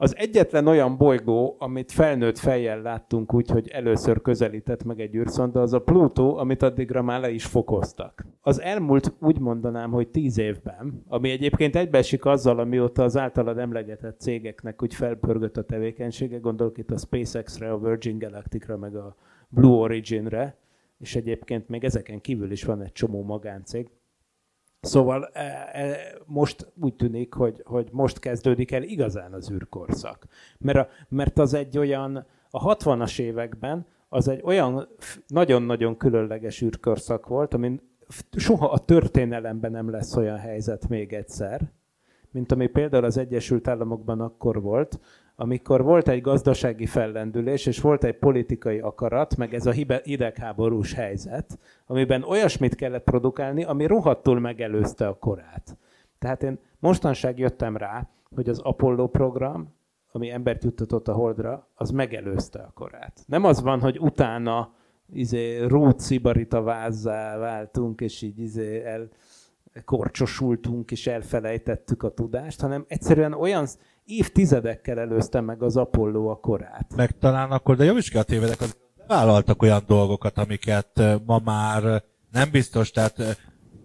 Az 0.00 0.16
egyetlen 0.16 0.66
olyan 0.66 0.96
bolygó, 0.96 1.56
amit 1.58 1.92
felnőtt 1.92 2.38
fejjel 2.38 2.82
láttunk 2.82 3.34
úgy, 3.34 3.50
hogy 3.50 3.68
először 3.68 4.22
közelített 4.22 4.84
meg 4.84 5.00
egy 5.00 5.14
űrszonda, 5.14 5.60
az 5.60 5.72
a 5.72 5.80
Pluto, 5.80 6.36
amit 6.36 6.62
addigra 6.62 7.02
már 7.02 7.20
le 7.20 7.30
is 7.30 7.44
fokoztak. 7.44 8.26
Az 8.40 8.60
elmúlt 8.60 9.12
úgy 9.20 9.38
mondanám, 9.38 9.90
hogy 9.90 10.08
tíz 10.08 10.38
évben, 10.38 11.04
ami 11.08 11.30
egyébként 11.30 11.76
egybeesik 11.76 12.24
azzal, 12.24 12.58
amióta 12.58 13.02
az 13.02 13.16
általad 13.16 13.58
emlegetett 13.58 14.20
cégeknek 14.20 14.82
úgy 14.82 14.94
felpörgött 14.94 15.56
a 15.56 15.64
tevékenysége, 15.64 16.38
gondolok 16.38 16.78
itt 16.78 16.90
a 16.90 16.98
SpaceX-re, 16.98 17.70
a 17.70 17.78
Virgin 17.78 18.18
Galactic-ra, 18.18 18.76
meg 18.76 18.96
a 18.96 19.16
Blue 19.48 19.76
Origin-re, 19.76 20.56
és 20.98 21.16
egyébként 21.16 21.68
még 21.68 21.84
ezeken 21.84 22.20
kívül 22.20 22.50
is 22.50 22.64
van 22.64 22.82
egy 22.82 22.92
csomó 22.92 23.22
magáncég, 23.22 23.90
Szóval 24.80 25.24
e, 25.32 25.40
e, 25.72 25.96
most 26.26 26.72
úgy 26.80 26.94
tűnik, 26.94 27.34
hogy, 27.34 27.62
hogy 27.64 27.88
most 27.92 28.18
kezdődik 28.18 28.72
el 28.72 28.82
igazán 28.82 29.32
az 29.32 29.50
űrkorszak. 29.50 30.26
Mert, 30.58 30.78
a, 30.78 30.88
mert 31.08 31.38
az 31.38 31.54
egy 31.54 31.78
olyan, 31.78 32.26
a 32.50 32.76
60-as 32.76 33.20
években 33.20 33.86
az 34.08 34.28
egy 34.28 34.40
olyan 34.44 34.88
nagyon-nagyon 35.26 35.96
különleges 35.96 36.62
űrkorszak 36.62 37.26
volt, 37.26 37.54
amin 37.54 37.80
soha 38.36 38.70
a 38.70 38.78
történelemben 38.78 39.70
nem 39.70 39.90
lesz 39.90 40.16
olyan 40.16 40.38
helyzet 40.38 40.88
még 40.88 41.12
egyszer, 41.12 41.72
mint 42.30 42.52
ami 42.52 42.66
például 42.66 43.04
az 43.04 43.16
Egyesült 43.16 43.68
Államokban 43.68 44.20
akkor 44.20 44.62
volt, 44.62 45.00
amikor 45.40 45.82
volt 45.82 46.08
egy 46.08 46.20
gazdasági 46.20 46.86
fellendülés, 46.86 47.66
és 47.66 47.80
volt 47.80 48.04
egy 48.04 48.18
politikai 48.18 48.78
akarat, 48.78 49.36
meg 49.36 49.54
ez 49.54 49.66
a 49.66 49.70
hidegháborús 50.02 50.92
helyzet, 50.92 51.58
amiben 51.86 52.22
olyasmit 52.22 52.74
kellett 52.74 53.04
produkálni, 53.04 53.64
ami 53.64 53.86
rohadtul 53.86 54.40
megelőzte 54.40 55.06
a 55.06 55.14
korát. 55.14 55.76
Tehát 56.18 56.42
én 56.42 56.58
mostanság 56.78 57.38
jöttem 57.38 57.76
rá, 57.76 58.08
hogy 58.34 58.48
az 58.48 58.58
Apollo 58.58 59.08
program, 59.08 59.74
ami 60.12 60.30
embert 60.30 60.64
juttatott 60.64 61.08
a 61.08 61.12
Holdra, 61.12 61.68
az 61.74 61.90
megelőzte 61.90 62.58
a 62.58 62.72
korát. 62.74 63.24
Nem 63.26 63.44
az 63.44 63.62
van, 63.62 63.80
hogy 63.80 63.98
utána 63.98 64.72
izé, 65.12 65.58
rút 65.58 66.00
szibarita 66.00 66.62
vázzá 66.62 67.36
váltunk, 67.36 68.00
és 68.00 68.22
így 68.22 68.38
izé 68.38 68.84
el, 68.84 69.08
korcsosultunk, 69.84 70.90
és 70.90 71.06
elfelejtettük 71.06 72.02
a 72.02 72.14
tudást, 72.14 72.60
hanem 72.60 72.84
egyszerűen 72.88 73.32
olyan 73.32 73.66
évtizedekkel 74.08 74.98
előzte 74.98 75.40
meg 75.40 75.62
az 75.62 75.76
Apollo 75.76 76.26
a 76.26 76.36
korát. 76.36 76.92
Meg 76.96 77.18
talán 77.18 77.50
akkor, 77.50 77.76
de 77.76 77.84
javíts 77.84 78.10
ki 78.10 78.16
a 78.16 78.22
tévedek, 78.22 78.60
az 78.60 78.76
vállaltak 79.06 79.62
olyan 79.62 79.82
dolgokat, 79.86 80.38
amiket 80.38 80.90
ö, 80.94 81.14
ma 81.26 81.40
már 81.44 81.84
ö, 81.84 81.96
nem 82.30 82.48
biztos, 82.50 82.90
tehát 82.90 83.18
ö, 83.18 83.30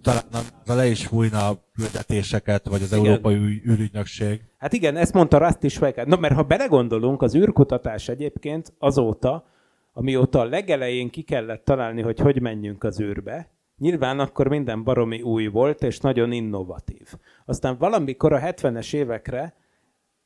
talán 0.01 0.23
a 0.65 0.73
le 0.73 0.87
is 0.87 1.05
fújna 1.05 1.47
a 1.47 1.63
küldetéseket, 1.73 2.67
vagy 2.67 2.81
az 2.81 2.93
Igen. 2.93 3.05
Európai 3.05 3.61
űrügynökség. 3.67 4.41
Hát 4.57 4.73
igen, 4.73 4.95
ezt 4.95 5.13
mondta 5.13 5.37
Rusty 5.37 5.67
Schweikart. 5.67 6.07
No, 6.07 6.17
mert 6.17 6.35
ha 6.35 6.43
belegondolunk, 6.43 7.21
az 7.21 7.35
űrkutatás 7.35 8.09
egyébként 8.09 8.73
azóta, 8.79 9.45
amióta 9.93 10.39
a 10.39 10.45
legelején 10.45 11.09
ki 11.09 11.21
kellett 11.21 11.65
találni, 11.65 12.01
hogy 12.01 12.19
hogy 12.19 12.41
menjünk 12.41 12.83
az 12.83 13.01
űrbe, 13.01 13.47
nyilván 13.77 14.19
akkor 14.19 14.47
minden 14.47 14.83
baromi 14.83 15.21
új 15.21 15.47
volt, 15.47 15.83
és 15.83 15.99
nagyon 15.99 16.31
innovatív. 16.31 17.07
Aztán 17.45 17.77
valamikor 17.77 18.33
a 18.33 18.39
70-es 18.39 18.93
évekre 18.93 19.53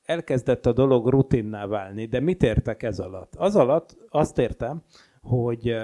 elkezdett 0.08 0.65
a 0.65 0.74
dolog 0.74 1.08
rutinná 1.08 1.65
válni, 1.65 2.06
de 2.06 2.20
mit 2.20 2.43
értek 2.43 2.84
ez 2.84 3.00
alatt? 3.00 3.34
Az 3.36 3.56
alatt 3.56 3.98
azt 4.10 4.38
értem, 4.38 4.82
hogy 5.22 5.76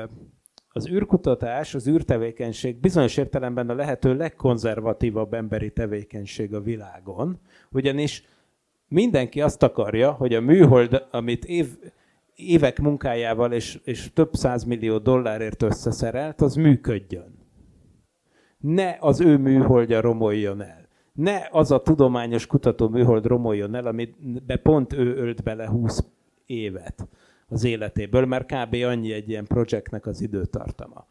az 0.70 0.90
űrkutatás, 0.90 1.76
az 1.76 1.88
űrtevékenység 1.88 2.80
bizonyos 2.80 3.18
értelemben 3.18 3.70
a 3.70 3.74
lehető 3.74 4.16
legkonzervatívabb 4.16 5.34
emberi 5.34 5.72
tevékenység 5.72 6.54
a 6.54 6.62
világon, 6.62 7.40
ugyanis 7.72 8.24
mindenki 8.88 9.42
azt 9.42 9.64
akarja, 9.64 10.12
hogy 10.12 10.34
a 10.34 10.42
műhold, 10.42 11.08
amit 11.12 11.46
év, 11.46 11.78
évek 12.36 12.80
munkájával 12.80 13.52
és, 13.52 13.80
és 13.84 14.14
több 14.14 14.34
százmillió 14.34 14.98
dollárért 14.98 15.64
összeszerelt, 15.64 16.42
az 16.42 16.56
működjön. 16.56 17.42
Ne 18.58 18.96
az 19.00 19.22
ő 19.22 19.38
műholdja 19.38 20.02
romoljon 20.02 20.62
el. 20.62 20.83
Ne 21.14 21.48
az 21.52 21.72
a 21.72 21.82
tudományos 21.82 22.48
kutató 22.48 22.90
műhold 22.90 23.26
romoljon 23.26 23.76
el, 23.76 23.86
amibe 23.86 24.56
pont 24.56 24.94
ő 24.94 25.16
ölt 25.16 25.44
bele 25.44 25.68
20 25.68 26.04
évet 26.46 27.08
az 27.48 27.64
életéből, 27.64 28.26
mert 28.26 28.46
kb. 28.46 28.74
annyi 28.74 29.12
egy 29.14 29.30
ilyen 29.30 29.46
projektnek 29.46 30.06
az 30.06 30.22
időtartama. 30.22 31.08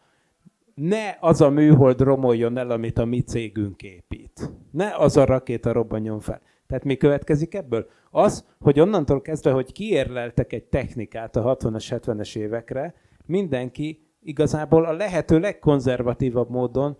Ne 0.74 1.16
az 1.20 1.40
a 1.40 1.50
műhold 1.50 2.00
romoljon 2.00 2.58
el, 2.58 2.70
amit 2.70 2.98
a 2.98 3.04
mi 3.04 3.20
cégünk 3.20 3.82
épít. 3.82 4.52
Ne 4.70 4.94
az 4.96 5.16
a 5.16 5.24
rakéta 5.24 5.72
robbanjon 5.72 6.20
fel. 6.20 6.40
Tehát 6.66 6.84
mi 6.84 6.96
következik 6.96 7.54
ebből? 7.54 7.86
Az, 8.10 8.46
hogy 8.60 8.80
onnantól 8.80 9.20
kezdve, 9.20 9.50
hogy 9.50 9.72
kiérleltek 9.72 10.52
egy 10.52 10.64
technikát 10.64 11.36
a 11.36 11.56
60-as, 11.56 12.00
70-es 12.04 12.36
évekre, 12.36 12.94
mindenki 13.26 14.06
igazából 14.22 14.84
a 14.84 14.92
lehető 14.92 15.38
legkonzervatívabb 15.38 16.50
módon 16.50 16.96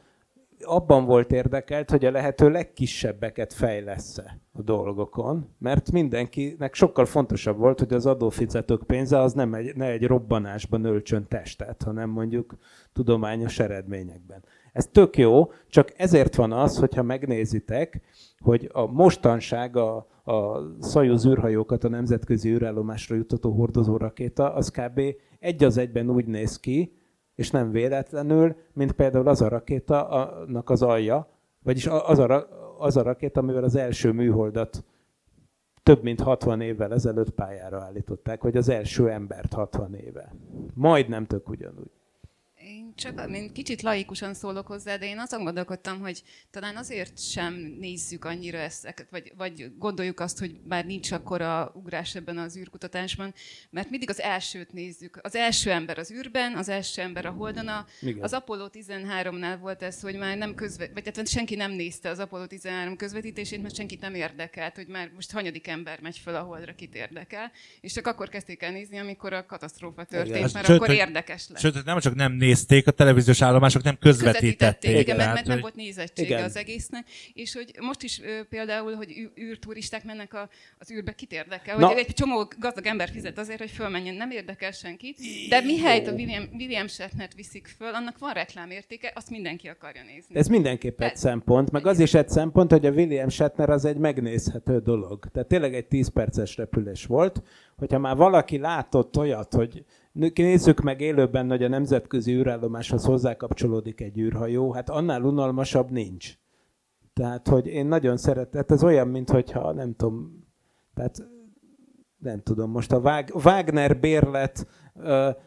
abban 0.64 1.05
volt 1.05 1.33
érdekelt, 1.33 1.90
hogy 1.90 2.05
a 2.05 2.11
lehető 2.11 2.51
legkisebbeket 2.51 3.53
fejlesz-e 3.53 4.40
a 4.53 4.62
dolgokon, 4.62 5.48
mert 5.59 5.92
mindenkinek 5.92 6.75
sokkal 6.75 7.05
fontosabb 7.05 7.59
volt, 7.59 7.79
hogy 7.79 7.92
az 7.92 8.07
adófizetők 8.07 8.83
pénze 8.83 9.18
az 9.18 9.33
nem 9.33 9.55
egy, 9.55 9.77
ne 9.77 9.87
egy 9.87 10.07
robbanásban 10.07 10.85
öltsön 10.85 11.27
testet, 11.29 11.83
hanem 11.83 12.11
mondjuk 12.11 12.57
tudományos 12.92 13.59
eredményekben. 13.59 14.44
Ez 14.72 14.88
tök 14.92 15.16
jó, 15.16 15.53
csak 15.68 15.92
ezért 15.96 16.35
van 16.35 16.53
az, 16.53 16.79
hogyha 16.79 17.03
megnézitek, 17.03 18.01
hogy 18.38 18.70
a 18.72 18.87
mostanság 18.87 19.77
a, 19.77 19.96
a 20.25 20.59
Szajuz 20.81 21.27
űrhajókat 21.27 21.85
a 21.85 21.88
nemzetközi 21.88 22.51
űrállomásra 22.51 23.14
juttató 23.14 23.53
hordozó 23.53 23.96
rakéta, 23.96 24.55
az 24.55 24.70
kb. 24.70 25.01
egy 25.38 25.64
az 25.64 25.77
egyben 25.77 26.11
úgy 26.11 26.27
néz 26.27 26.61
ki, 26.61 26.92
és 27.35 27.51
nem 27.51 27.71
véletlenül, 27.71 28.57
mint 28.73 28.92
például 28.92 29.29
az 29.29 29.40
a 29.40 29.49
rakéta, 29.49 30.09
annak 30.09 30.71
az 30.71 30.83
alja, 30.83 31.29
vagyis 31.62 31.87
az 31.87 32.18
a, 32.18 32.47
az 32.79 32.97
a 32.97 33.03
rakéta, 33.03 33.40
amivel 33.40 33.64
az 33.64 33.77
első 33.77 34.12
műholdat 34.12 34.85
több 35.83 36.03
mint 36.03 36.21
60 36.21 36.61
évvel 36.61 36.92
ezelőtt 36.92 37.31
pályára 37.31 37.81
állították, 37.81 38.40
hogy 38.40 38.57
az 38.57 38.68
első 38.68 39.11
embert 39.11 39.53
60 39.53 39.95
éve. 39.95 40.35
Majdnem 40.75 41.27
tök 41.27 41.49
ugyanúgy. 41.49 41.90
Én 42.92 42.98
csak 43.12 43.28
mint 43.28 43.52
kicsit 43.52 43.83
laikusan 43.83 44.35
szólok 44.35 44.66
hozzá, 44.66 44.96
de 44.96 45.07
én 45.07 45.18
azon 45.18 45.44
gondolkodtam, 45.44 46.00
hogy 46.00 46.22
talán 46.50 46.76
azért 46.76 47.18
sem 47.31 47.55
nézzük 47.78 48.24
annyira 48.24 48.59
ezt, 48.59 49.07
vagy, 49.11 49.33
vagy 49.37 49.72
gondoljuk 49.78 50.20
azt, 50.20 50.38
hogy 50.38 50.61
már 50.68 50.85
nincs 50.85 51.12
akkora 51.12 51.72
ugrás 51.74 52.14
ebben 52.14 52.38
az 52.38 52.57
űrkutatásban, 52.57 53.35
mert 53.70 53.90
mindig 53.90 54.11
az 54.11 54.20
elsőt 54.20 54.72
nézzük. 54.72 55.18
Az 55.22 55.35
első 55.35 55.70
ember 55.70 55.98
az 55.98 56.11
űrben, 56.12 56.55
az 56.55 56.68
első 56.68 57.02
ember 57.02 57.26
a 57.26 57.31
Holdon. 57.31 57.68
A, 57.68 57.87
Igen. 58.00 58.22
az 58.22 58.33
Apollo 58.33 58.66
13-nál 58.72 59.57
volt 59.61 59.83
ez, 59.83 60.00
hogy 60.00 60.16
már 60.16 60.37
nem 60.37 60.55
közve, 60.55 60.88
vagy 60.94 61.02
tehát 61.02 61.28
senki 61.28 61.55
nem 61.55 61.70
nézte 61.72 62.09
az 62.09 62.18
Apollo 62.18 62.46
13 62.46 62.96
közvetítését, 62.96 63.62
mert 63.62 63.74
senkit 63.74 64.00
nem 64.00 64.14
érdekelt, 64.14 64.74
hogy 64.76 64.87
már 64.87 65.11
most 65.14 65.33
hanyadik 65.33 65.66
ember 65.66 66.00
megy 66.00 66.18
föl 66.18 66.35
a 66.35 66.40
Holdra, 66.40 66.74
kit 66.74 66.94
érdekel. 66.94 67.52
És 67.81 67.92
csak 67.92 68.07
akkor 68.07 68.28
kezdték 68.28 68.62
el 68.62 68.72
nézni, 68.72 68.98
amikor 68.98 69.33
a 69.33 69.46
katasztrófa 69.46 70.05
történt, 70.05 70.44
Ez- 70.44 70.52
mert 70.52 70.66
sőt, 70.66 70.76
akkor 70.76 70.88
hogy- 70.88 70.96
érdekes 70.96 71.48
lett. 71.48 71.61
Sőt, 71.61 71.85
nem 71.85 71.98
csak 72.00 72.14
nem 72.14 72.33
nézték, 72.33 72.82
a 72.87 72.90
televíziós 72.90 73.42
állomások 73.42 73.83
nem 73.83 73.99
közvetítették. 73.99 74.90
Igen, 74.90 75.05
mert, 75.05 75.18
Tehát, 75.18 75.35
mert 75.35 75.47
nem 75.47 75.61
volt 75.61 75.75
nézettsége 75.75 76.29
Igen. 76.29 76.45
az 76.45 76.57
egésznek, 76.57 77.07
és 77.33 77.55
hogy 77.55 77.73
most 77.81 78.03
is 78.03 78.21
például, 78.49 78.95
hogy 78.95 79.31
űrturisták 79.40 80.05
mennek 80.05 80.35
a, 80.35 80.49
az 80.79 80.90
űrbe, 80.90 81.12
kit 81.12 81.33
érdekel? 81.33 81.79
Na. 81.79 81.87
Hogy 81.87 81.99
egy 81.99 82.14
csomó 82.14 82.49
gazdag 82.59 82.87
ember 82.87 83.09
fizet 83.09 83.38
azért, 83.38 83.59
hogy 83.59 83.71
fölmenjen, 83.71 84.14
nem 84.14 84.31
érdekel 84.31 84.71
senkit, 84.71 85.18
de 85.49 85.61
mihelyt 85.61 86.07
a 86.07 86.12
William, 86.12 86.49
William 86.53 86.87
Shatnert 86.87 87.35
viszik 87.35 87.75
föl, 87.79 87.95
annak 87.95 88.18
van 88.18 88.33
reklámértéke, 88.33 89.12
azt 89.14 89.31
mindenki 89.31 89.68
akarja 89.68 90.03
nézni. 90.03 90.37
Ez 90.37 90.47
mindenképp 90.47 91.01
egy 91.01 91.16
szempont, 91.16 91.71
meg 91.71 91.87
az 91.87 91.99
is 91.99 92.14
egy 92.14 92.29
szempont, 92.29 92.71
hogy 92.71 92.87
a 92.87 92.90
William 92.90 93.29
Shatner 93.29 93.71
az 93.71 93.85
egy 93.85 93.97
megnézhető 93.97 94.79
dolog. 94.79 95.27
Tehát 95.33 95.49
tényleg 95.49 95.75
egy 95.75 95.87
10 95.87 96.09
perces 96.09 96.57
repülés 96.57 97.05
volt, 97.05 97.42
hogyha 97.77 97.99
már 97.99 98.16
valaki 98.16 98.59
látott 98.59 99.16
olyat, 99.16 99.53
hogy 99.53 99.85
nézzük 100.12 100.81
meg 100.81 101.01
élőben, 101.01 101.48
hogy 101.48 101.62
a 101.62 101.68
nemzetközi 101.68 102.33
űrállomáshoz 102.33 103.05
hozzákapcsolódik 103.05 104.01
egy 104.01 104.18
űrhajó, 104.18 104.72
hát 104.72 104.90
annál 104.90 105.22
unalmasabb 105.22 105.90
nincs. 105.90 106.38
Tehát, 107.12 107.48
hogy 107.48 107.66
én 107.66 107.87
nagyon 107.87 108.16
szeretem, 108.16 108.61
hát 108.61 108.70
ez 108.70 108.85
olyan, 108.85 109.09
mint 109.09 109.31
hogyha, 109.31 109.72
nem 109.72 109.94
tudom, 109.94 110.46
tehát 110.94 111.29
nem 112.18 112.40
tudom, 112.42 112.70
most 112.70 112.92
a 112.92 112.98
Wag- 112.98 113.35
Wagner 113.44 114.01
bérlet 114.01 114.66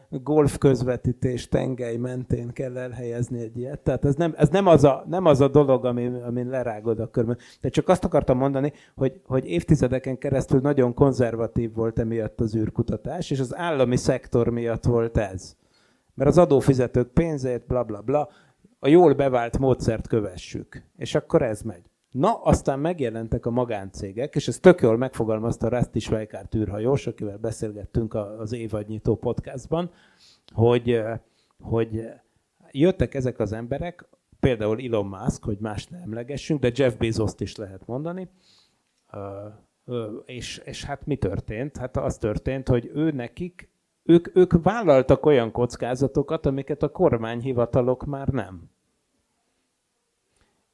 golf 0.10 0.58
közvetítés 0.58 1.48
tengely 1.48 1.98
mentén 1.98 2.52
kell 2.52 2.78
elhelyezni 2.78 3.40
egy 3.40 3.58
ilyet. 3.58 3.80
Tehát 3.80 4.06
ez 4.06 4.16
nem, 4.16 4.34
ez 4.38 4.50
nem, 4.50 4.68
az, 4.68 4.84
a, 4.84 5.04
nem 5.08 5.26
az 5.26 5.42
a 5.42 5.48
dolog, 5.48 5.86
ami, 5.86 6.06
amin 6.06 6.48
lerágod 6.48 7.00
a 7.00 7.10
körben. 7.10 7.38
De 7.62 7.70
csak 7.70 7.88
azt 7.88 8.04
akartam 8.04 8.38
mondani, 8.38 8.74
hogy, 8.96 9.22
hogy 9.26 9.46
évtizedeken 9.46 10.18
keresztül 10.18 10.60
nagyon 10.60 10.94
konzervatív 10.94 11.74
volt 11.74 12.00
emiatt 12.00 12.40
az 12.40 12.56
űrkutatás, 12.56 13.32
és 13.32 13.40
az 13.40 13.56
állami 13.56 13.96
szektor 13.96 14.50
miatt 14.50 14.84
volt 14.84 15.18
ez. 15.18 15.56
Mert 16.14 16.30
az 16.30 16.38
adófizetők 16.38 17.08
pénzét, 17.08 17.66
bla 17.68 17.84
bla 17.84 18.02
bla, 18.02 18.30
a 18.80 18.88
jól 18.88 19.14
bevált 19.14 19.58
módszert 19.58 20.08
kövessük. 20.08 20.84
És 20.98 21.16
akkor 21.16 21.42
ez 21.42 21.62
megy. 21.62 21.84
Na, 22.16 22.42
aztán 22.42 22.80
megjelentek 22.80 23.46
a 23.46 23.50
magáncégek, 23.50 24.36
és 24.36 24.48
ez 24.48 24.60
tök 24.60 24.82
jól 24.82 24.98
megfogalmazta 24.98 25.68
Rusty 25.68 25.98
Schweikart 25.98 26.56
űrhajós, 26.56 27.08
akivel 27.08 27.38
beszélgettünk 27.38 28.14
az 28.14 28.52
évadnyitó 28.52 29.16
podcastban, 29.16 29.92
hogy, 30.54 31.02
hogy 31.60 32.08
jöttek 32.72 33.14
ezek 33.14 33.40
az 33.40 33.52
emberek, 33.52 34.10
például 34.40 34.82
Elon 34.82 35.06
Musk, 35.06 35.44
hogy 35.44 35.58
más 35.60 35.88
ne 35.88 35.98
emlegessünk, 35.98 36.60
de 36.60 36.72
Jeff 36.76 36.94
Bezos-t 36.94 37.42
is 37.42 37.56
lehet 37.56 37.86
mondani, 37.86 38.30
és, 40.26 40.62
és 40.66 40.84
hát 40.84 41.06
mi 41.06 41.16
történt? 41.16 41.78
Hát 41.78 41.98
az 41.98 42.18
történt, 42.18 42.68
hogy 42.68 42.92
ő 42.94 43.12
nekik, 43.12 43.70
ők, 44.04 44.36
ők 44.36 44.64
vállaltak 44.64 45.26
olyan 45.26 45.52
kockázatokat, 45.52 46.46
amiket 46.46 46.84
a 46.84 46.92
kormányhivatalok 46.92 48.06
már 48.06 48.28
nem. 48.28 48.70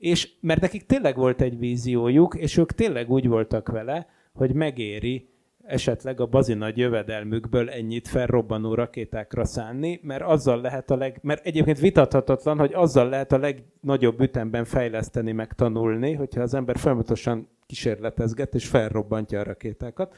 És 0.01 0.29
mert 0.39 0.61
nekik 0.61 0.85
tényleg 0.85 1.15
volt 1.15 1.41
egy 1.41 1.57
víziójuk, 1.57 2.35
és 2.35 2.57
ők 2.57 2.71
tényleg 2.71 3.09
úgy 3.09 3.27
voltak 3.27 3.67
vele, 3.67 4.07
hogy 4.33 4.53
megéri 4.53 5.29
esetleg 5.63 6.19
a 6.19 6.25
bazi 6.25 6.53
nagy 6.53 6.77
jövedelmükből 6.77 7.69
ennyit 7.69 8.07
felrobbanó 8.07 8.73
rakétákra 8.73 9.45
szánni, 9.45 9.99
mert 10.03 10.21
azzal 10.21 10.61
lehet 10.61 10.91
a 10.91 10.95
leg... 10.95 11.19
Mert 11.21 11.45
egyébként 11.45 11.79
vitathatatlan, 11.79 12.57
hogy 12.57 12.73
azzal 12.73 13.09
lehet 13.09 13.31
a 13.31 13.37
legnagyobb 13.37 14.21
ütemben 14.21 14.65
fejleszteni, 14.65 15.31
meg 15.31 15.53
tanulni, 15.53 16.13
hogyha 16.13 16.41
az 16.41 16.53
ember 16.53 16.77
folyamatosan 16.77 17.47
kísérletezget 17.65 18.55
és 18.55 18.67
felrobbantja 18.67 19.39
a 19.39 19.43
rakétákat. 19.43 20.15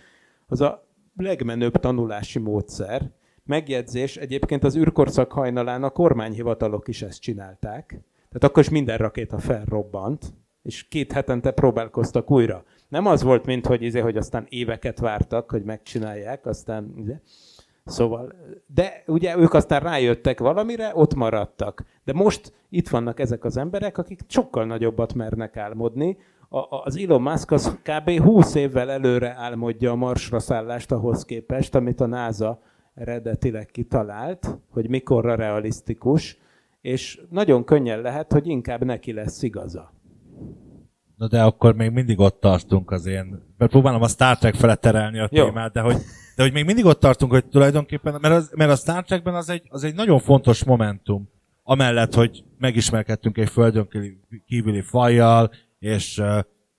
Az 0.48 0.62
a 0.62 0.88
legmenőbb 1.18 1.78
tanulási 1.78 2.40
módszer. 2.40 3.12
Megjegyzés, 3.46 4.18
egyébként 4.18 4.64
az 4.64 4.76
űrkorszak 4.76 5.32
hajnalán 5.32 5.84
a 5.84 5.90
kormányhivatalok 5.90 6.88
is 6.88 7.02
ezt 7.02 7.22
csinálták. 7.22 8.04
Tehát 8.34 8.50
akkor 8.50 8.64
is 8.64 8.70
minden 8.70 8.98
rakéta 8.98 9.38
felrobbant, 9.38 10.34
és 10.64 10.88
két 10.88 11.12
hetente 11.12 11.52
próbálkoztak 11.52 12.32
újra. 12.32 12.64
Nem 12.88 13.06
az 13.06 13.24
volt, 13.24 13.46
mint 13.46 13.66
hogy, 13.66 13.82
izé, 13.82 14.00
hogy 14.00 14.18
aztán 14.18 14.46
éveket 14.50 15.00
vártak, 15.00 15.52
hogy 15.52 15.64
megcsinálják, 15.64 16.46
aztán... 16.46 16.94
Izé. 16.98 17.20
Szóval, 17.86 18.34
de 18.66 19.04
ugye 19.08 19.38
ők 19.38 19.54
aztán 19.54 19.80
rájöttek 19.80 20.40
valamire, 20.40 20.92
ott 20.94 21.14
maradtak. 21.14 21.84
De 22.04 22.14
most 22.14 22.54
itt 22.70 22.90
vannak 22.90 23.20
ezek 23.20 23.44
az 23.44 23.58
emberek, 23.58 23.98
akik 23.98 24.20
sokkal 24.28 24.66
nagyobbat 24.66 25.14
mernek 25.14 25.58
álmodni. 25.58 26.18
A, 26.50 26.58
a- 26.58 26.82
az 26.86 26.98
Elon 26.98 27.22
Musk 27.22 27.52
az 27.52 27.78
kb. 27.84 28.10
20 28.20 28.56
évvel 28.56 28.92
előre 28.92 29.36
álmodja 29.38 29.92
a 29.92 29.96
marsra 29.96 30.40
szállást 30.40 30.92
ahhoz 30.92 31.26
képest, 31.26 31.76
amit 31.76 32.02
a 32.02 32.06
NASA 32.06 32.62
eredetileg 32.94 33.66
kitalált, 33.66 34.58
hogy 34.70 34.90
mikorra 34.90 35.36
realisztikus, 35.36 36.38
és 36.84 37.22
nagyon 37.30 37.64
könnyen 37.64 38.02
lehet, 38.02 38.32
hogy 38.32 38.48
inkább 38.48 38.84
neki 38.84 39.14
lesz 39.14 39.44
igaza. 39.44 39.94
Na 41.16 41.28
de 41.28 41.44
akkor 41.44 41.76
még 41.76 41.92
mindig 41.92 42.20
ott 42.20 42.40
tartunk 42.40 42.92
az 42.92 43.06
én... 43.06 43.42
Mert 43.58 43.72
próbálom 43.72 44.02
a 44.02 44.08
Star 44.08 44.38
Trek 44.38 44.56
fele 44.56 44.76
terelni 44.76 45.20
a 45.20 45.30
Jó. 45.32 45.46
témát, 45.46 45.74
de 45.74 45.82
hogy, 45.82 45.96
de 46.36 46.44
hogy 46.44 46.54
még 46.54 46.66
mindig 46.66 46.86
ott 46.86 47.00
tartunk, 47.00 47.32
hogy 47.32 47.46
tulajdonképpen, 47.46 48.18
mert, 48.22 48.34
az, 48.34 48.52
mert 48.56 48.72
a 48.72 48.76
Star 48.76 49.04
Trekben 49.04 49.36
az 49.36 49.50
egy, 49.50 49.68
az 49.70 49.84
egy 49.84 49.96
nagyon 49.96 50.20
fontos 50.20 50.64
momentum. 50.64 51.30
Amellett, 51.64 52.14
hogy 52.14 52.44
megismerkedtünk 52.58 53.38
egy 53.38 53.50
földön 53.50 53.88
kívüli 54.46 54.82
fajjal, 54.82 55.52
és 55.80 56.22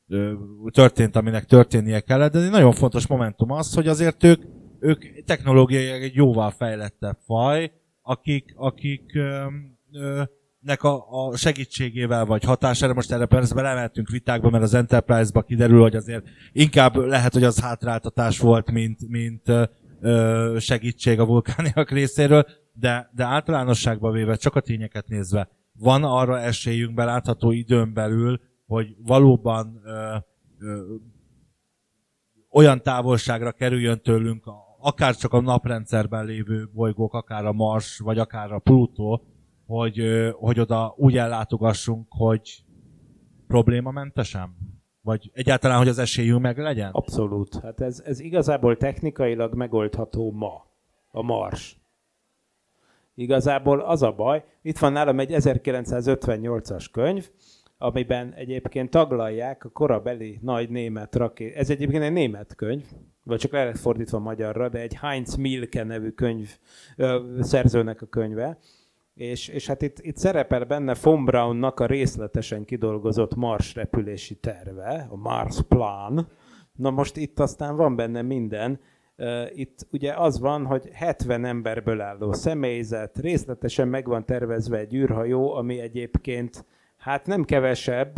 ö, 0.07 0.33
történt, 0.71 1.17
aminek 1.17 1.45
történnie 1.45 2.01
kellett, 2.01 2.33
de 2.33 2.39
egy 2.39 2.51
nagyon 2.51 2.73
fontos 2.73 3.07
momentum 3.07 3.51
az, 3.51 3.75
hogy 3.75 3.89
azért 3.89 4.25
ők, 4.25 4.43
ők 4.81 5.25
technológiai 5.25 5.87
egy 5.87 6.15
jóval 6.15 6.51
fejlettebb 6.51 7.19
faj, 7.27 7.73
akik, 8.03 8.53
akik 8.57 9.15
ö, 9.15 9.47
nek 10.65 10.83
a, 10.83 11.05
a 11.11 11.37
segítségével 11.37 12.25
vagy 12.25 12.45
hatására, 12.45 12.95
most 12.95 13.13
erre 13.13 13.27
persze 13.27 13.55
belemeltünk 13.55 14.09
vitákba, 14.09 14.51
mert 14.51 14.63
az 14.63 14.75
Enterprise-ba 14.75 15.43
kiderül, 15.43 15.81
hogy 15.81 15.97
azért 15.97 16.25
inkább 16.53 16.97
lehet, 16.97 17.33
hogy 17.33 17.45
az 17.45 17.61
hátráltatás 17.61 18.39
volt, 18.39 18.71
mint, 18.71 19.09
mint 19.09 19.43
ö, 20.01 20.57
segítség 20.59 21.21
a 21.21 21.27
vulkániak 21.27 21.91
részéről, 21.91 22.47
de, 22.73 23.11
de 23.15 23.25
általánosságban 23.25 24.13
véve, 24.13 24.37
csak 24.37 24.55
a 24.55 24.61
tényeket 24.61 25.09
nézve, 25.09 25.49
van 25.79 26.05
arra 26.05 26.41
esélyünk 26.41 26.95
belátható 26.95 27.51
időn 27.51 27.93
belül, 27.93 28.41
hogy 28.67 28.97
valóban 29.03 29.81
ö, 29.85 30.17
ö, 30.59 30.95
olyan 32.51 32.83
távolságra 32.83 33.53
kerüljön 33.53 34.01
tőlünk, 34.01 34.45
akár 34.81 35.17
csak 35.17 35.33
a 35.33 35.41
naprendszerben 35.41 36.25
lévő 36.25 36.69
bolygók, 36.73 37.15
akár 37.15 37.45
a 37.45 37.53
Mars, 37.53 37.99
vagy 37.99 38.19
akár 38.19 38.53
a 38.53 38.59
Plutó, 38.59 39.34
hogy, 39.67 40.03
hogy 40.33 40.61
oda 40.61 40.95
úgy 40.97 41.17
ellátogassunk, 41.17 42.07
hogy 42.09 42.65
problémamentesen? 43.47 44.57
Vagy 45.01 45.31
egyáltalán, 45.35 45.79
hogy 45.79 45.89
az 45.89 45.99
esélyünk 45.99 46.41
meg 46.41 46.59
legyen? 46.59 46.91
Abszolút. 46.91 47.61
Hát 47.63 47.81
ez, 47.81 48.03
ez 48.05 48.21
igazából 48.21 48.77
technikailag 48.77 49.55
megoldható 49.55 50.33
ma. 50.33 50.67
A 51.11 51.23
Mars. 51.23 51.79
Igazából 53.15 53.81
az 53.81 54.03
a 54.03 54.13
baj, 54.13 54.45
itt 54.63 54.79
van 54.79 54.93
nálam 54.93 55.21
egy 55.21 55.31
1958-as 55.33 56.87
könyv, 56.93 57.31
amiben 57.79 58.33
egyébként 58.33 58.91
taglalják 58.91 59.65
a 59.65 59.69
korabeli 59.69 60.39
nagy 60.43 60.71
német 60.71 61.15
raké... 61.15 61.55
Ez 61.55 61.71
egyébként 61.71 62.03
egy 62.03 62.13
német 62.13 62.55
könyv, 62.55 62.85
vagy 63.23 63.39
csak 63.39 63.53
le 63.53 63.75
fordítva 63.75 64.19
magyarra, 64.19 64.69
de 64.69 64.79
egy 64.79 64.95
Heinz 64.95 65.35
Milke 65.35 65.85
nevű 65.85 66.11
könyv 66.11 66.59
ö, 66.97 67.39
szerzőnek 67.41 68.03
a 68.03 68.07
könyve. 68.07 68.59
És, 69.15 69.49
és 69.49 69.67
hát 69.67 69.83
itt, 69.83 69.99
itt 70.01 70.17
szerepel 70.17 70.65
benne 70.65 70.95
von 71.03 71.25
Braunnak 71.25 71.81
a 71.81 71.87
részletesen 71.87 72.65
kidolgozott 72.65 73.35
Mars 73.35 73.75
repülési 73.75 74.35
terve, 74.35 75.07
a 75.11 75.17
Mars 75.17 75.63
Plan. 75.69 76.29
Na 76.73 76.91
most 76.91 77.17
itt 77.17 77.41
aztán 77.41 77.77
van 77.77 77.97
benne 77.97 78.23
minden. 78.23 78.81
Itt 79.55 79.87
ugye 79.91 80.13
az 80.13 80.41
van, 80.41 80.67
hogy 80.67 80.89
70 80.93 81.45
emberből 81.45 82.01
álló 82.01 82.33
személyzet, 82.33 83.19
részletesen 83.19 83.89
meg 83.89 84.07
van 84.07 84.25
tervezve 84.25 84.79
egy 84.79 84.95
űrhajó, 84.95 85.55
ami 85.55 85.81
egyébként 85.81 86.65
hát 86.97 87.27
nem 87.27 87.45
kevesebb, 87.45 88.15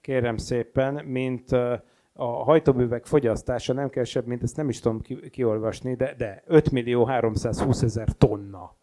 kérem 0.00 0.36
szépen, 0.36 1.04
mint 1.04 1.52
a 2.12 2.26
hajtóművek 2.44 3.06
fogyasztása 3.06 3.72
nem 3.72 3.88
kevesebb, 3.88 4.26
mint 4.26 4.42
ezt 4.42 4.56
nem 4.56 4.68
is 4.68 4.80
tudom 4.80 5.00
ki, 5.00 5.30
kiolvasni, 5.30 5.94
de, 5.94 6.14
de 6.16 6.42
5 6.46 6.70
millió 6.70 7.04
320 7.04 7.82
ezer 7.82 8.08
tonna 8.12 8.77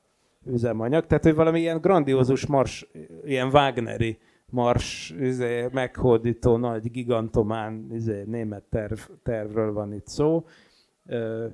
üzemanyag, 0.45 1.05
tehát 1.05 1.23
hogy 1.23 1.36
valami 1.36 1.60
ilyen 1.60 1.81
grandiózus 1.81 2.45
mars, 2.45 2.88
ilyen 3.23 3.47
Wagneri 3.47 4.17
mars 4.49 5.13
izé, 5.19 5.67
meghódító 5.71 6.58
nagy 6.58 6.91
gigantomán 6.91 7.88
izé, 7.91 8.23
német 8.25 8.63
terv, 8.63 8.99
tervről 9.23 9.73
van 9.73 9.93
itt 9.93 10.08
szó. 10.08 10.45
Ö, 11.05 11.45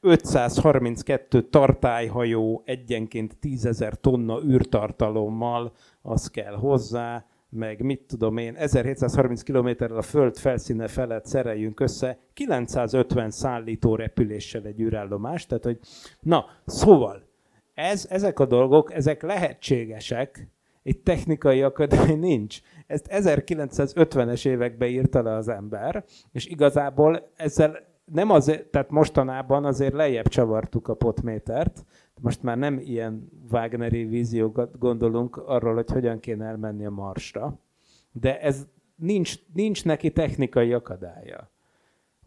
532 0.00 1.42
tartályhajó 1.42 2.62
egyenként 2.64 3.36
10 3.38 3.66
ezer 3.66 3.94
tonna 4.00 4.42
űrtartalommal, 4.44 5.72
az 6.02 6.30
kell 6.30 6.54
hozzá, 6.54 7.26
meg 7.48 7.82
mit 7.82 8.04
tudom 8.06 8.36
én, 8.36 8.54
1730 8.56 9.42
kilométerrel 9.42 9.96
a 9.96 10.02
föld 10.02 10.36
felszíne 10.36 10.88
felett 10.88 11.26
szereljünk 11.26 11.80
össze 11.80 12.18
950 12.32 13.30
szállító 13.30 13.94
repüléssel 13.94 14.64
egy 14.64 14.80
űrállomás, 14.80 15.46
tehát 15.46 15.64
hogy 15.64 15.78
na, 16.20 16.44
szóval 16.66 17.22
ez, 17.74 18.06
ezek 18.10 18.38
a 18.38 18.46
dolgok, 18.46 18.94
ezek 18.94 19.22
lehetségesek, 19.22 20.48
egy 20.82 20.98
technikai 20.98 21.62
akadály 21.62 22.14
nincs. 22.14 22.60
Ezt 22.86 23.08
1950-es 23.10 24.46
években 24.46 24.88
írta 24.88 25.22
le 25.22 25.34
az 25.34 25.48
ember, 25.48 26.04
és 26.32 26.46
igazából 26.46 27.30
ezzel 27.36 27.90
nem 28.04 28.30
azért, 28.30 28.66
tehát 28.66 28.90
mostanában 28.90 29.64
azért 29.64 29.92
lejjebb 29.92 30.28
csavartuk 30.28 30.88
a 30.88 30.94
potmétert, 30.94 31.84
most 32.20 32.42
már 32.42 32.58
nem 32.58 32.78
ilyen 32.78 33.28
Wagneri 33.50 34.04
víziókat 34.04 34.78
gondolunk 34.78 35.36
arról, 35.36 35.74
hogy 35.74 35.90
hogyan 35.90 36.20
kéne 36.20 36.46
elmenni 36.46 36.86
a 36.86 36.90
Marsra, 36.90 37.58
de 38.12 38.40
ez 38.40 38.66
nincs, 38.94 39.34
nincs 39.52 39.84
neki 39.84 40.10
technikai 40.10 40.72
akadálya. 40.72 41.51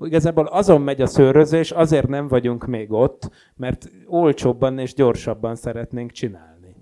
Igazából 0.04 0.46
azon 0.46 0.82
megy 0.82 1.02
a 1.02 1.06
szőrözés, 1.06 1.72
azért 1.72 2.08
nem 2.08 2.28
vagyunk 2.28 2.66
még 2.66 2.92
ott, 2.92 3.30
mert 3.56 3.92
olcsóbban 4.08 4.80
és 4.80 4.94
gyorsabban 4.94 5.56
szeretnénk 5.56 6.12
csinálni. 6.12 6.76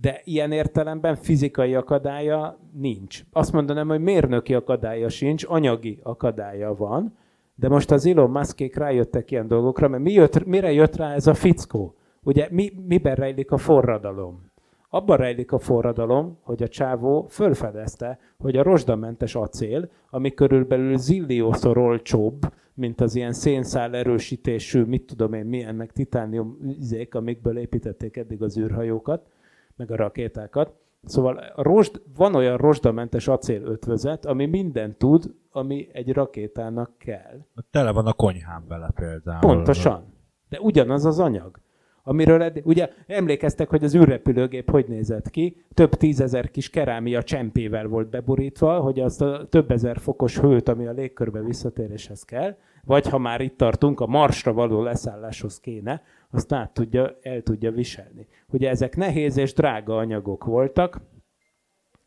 De 0.00 0.20
ilyen 0.24 0.52
értelemben 0.52 1.16
fizikai 1.16 1.74
akadálya 1.74 2.58
nincs. 2.72 3.22
Azt 3.32 3.52
mondanám, 3.52 3.88
hogy 3.88 4.00
mérnöki 4.00 4.54
akadálya 4.54 5.08
sincs, 5.08 5.44
anyagi 5.48 6.00
akadálya 6.02 6.74
van, 6.74 7.16
de 7.54 7.68
most 7.68 7.90
az 7.90 8.06
Elon 8.06 8.30
Muskék 8.30 8.76
rájöttek 8.76 9.30
ilyen 9.30 9.48
dolgokra, 9.48 9.88
mert 9.88 10.02
mi 10.02 10.12
jött, 10.12 10.44
mire 10.44 10.72
jött 10.72 10.96
rá 10.96 11.14
ez 11.14 11.26
a 11.26 11.34
fickó? 11.34 11.94
Ugye 12.22 12.48
mi, 12.50 12.72
miben 12.86 13.14
rejlik 13.14 13.50
a 13.50 13.56
forradalom? 13.56 14.52
Abban 14.94 15.16
rejlik 15.16 15.52
a 15.52 15.58
forradalom, 15.58 16.38
hogy 16.42 16.62
a 16.62 16.68
csávó 16.68 17.26
fölfedezte, 17.28 18.18
hogy 18.38 18.56
a 18.56 18.62
rozsdamentes 18.62 19.34
acél, 19.34 19.90
ami 20.10 20.34
körülbelül 20.34 20.96
zilliószor 20.96 21.78
olcsóbb, 21.78 22.40
mint 22.74 23.00
az 23.00 23.14
ilyen 23.14 23.32
szénszál 23.32 23.94
erősítésű, 23.94 24.82
mit 24.82 25.06
tudom 25.06 25.32
én 25.32 25.44
milyen, 25.44 25.74
meg 25.74 25.92
titánium 25.92 26.58
üzék, 26.62 27.14
amikből 27.14 27.58
építették 27.58 28.16
eddig 28.16 28.42
az 28.42 28.58
űrhajókat, 28.58 29.26
meg 29.76 29.90
a 29.90 29.96
rakétákat. 29.96 30.72
Szóval 31.04 31.36
a 31.36 31.62
rozsd, 31.62 32.02
van 32.16 32.34
olyan 32.34 32.56
rozsdamentes 32.56 33.28
acél 33.28 33.62
ötvözet, 33.62 34.26
ami 34.26 34.46
mindent 34.46 34.96
tud, 34.96 35.34
ami 35.50 35.88
egy 35.92 36.12
rakétának 36.12 36.98
kell. 36.98 37.46
Tele 37.70 37.92
van 37.92 38.06
a 38.06 38.12
konyhám 38.12 38.64
vele 38.68 38.90
például. 38.94 39.40
Pontosan. 39.40 40.12
De 40.48 40.60
ugyanaz 40.60 41.04
az 41.04 41.18
anyag 41.18 41.62
amiről 42.06 42.42
eddig, 42.42 42.66
ugye 42.66 42.90
emlékeztek, 43.06 43.68
hogy 43.68 43.84
az 43.84 43.94
űrrepülőgép 43.94 44.70
hogy 44.70 44.84
nézett 44.88 45.30
ki, 45.30 45.64
több 45.74 45.94
tízezer 45.94 46.50
kis 46.50 46.70
kerámia 46.70 47.22
csempével 47.22 47.86
volt 47.86 48.10
beborítva, 48.10 48.80
hogy 48.80 49.00
azt 49.00 49.22
a 49.22 49.46
több 49.48 49.70
ezer 49.70 49.98
fokos 49.98 50.38
hőt, 50.38 50.68
ami 50.68 50.86
a 50.86 50.92
légkörbe 50.92 51.42
visszatéréshez 51.42 52.22
kell, 52.22 52.56
vagy 52.84 53.08
ha 53.08 53.18
már 53.18 53.40
itt 53.40 53.56
tartunk, 53.56 54.00
a 54.00 54.06
Marsra 54.06 54.52
való 54.52 54.82
leszálláshoz 54.82 55.60
kéne, 55.60 56.02
azt 56.30 56.52
át 56.52 56.74
tudja, 56.74 57.18
el 57.22 57.42
tudja 57.42 57.70
viselni. 57.70 58.26
Ugye 58.48 58.68
ezek 58.68 58.96
nehéz 58.96 59.36
és 59.36 59.52
drága 59.52 59.96
anyagok 59.96 60.44
voltak, 60.44 61.00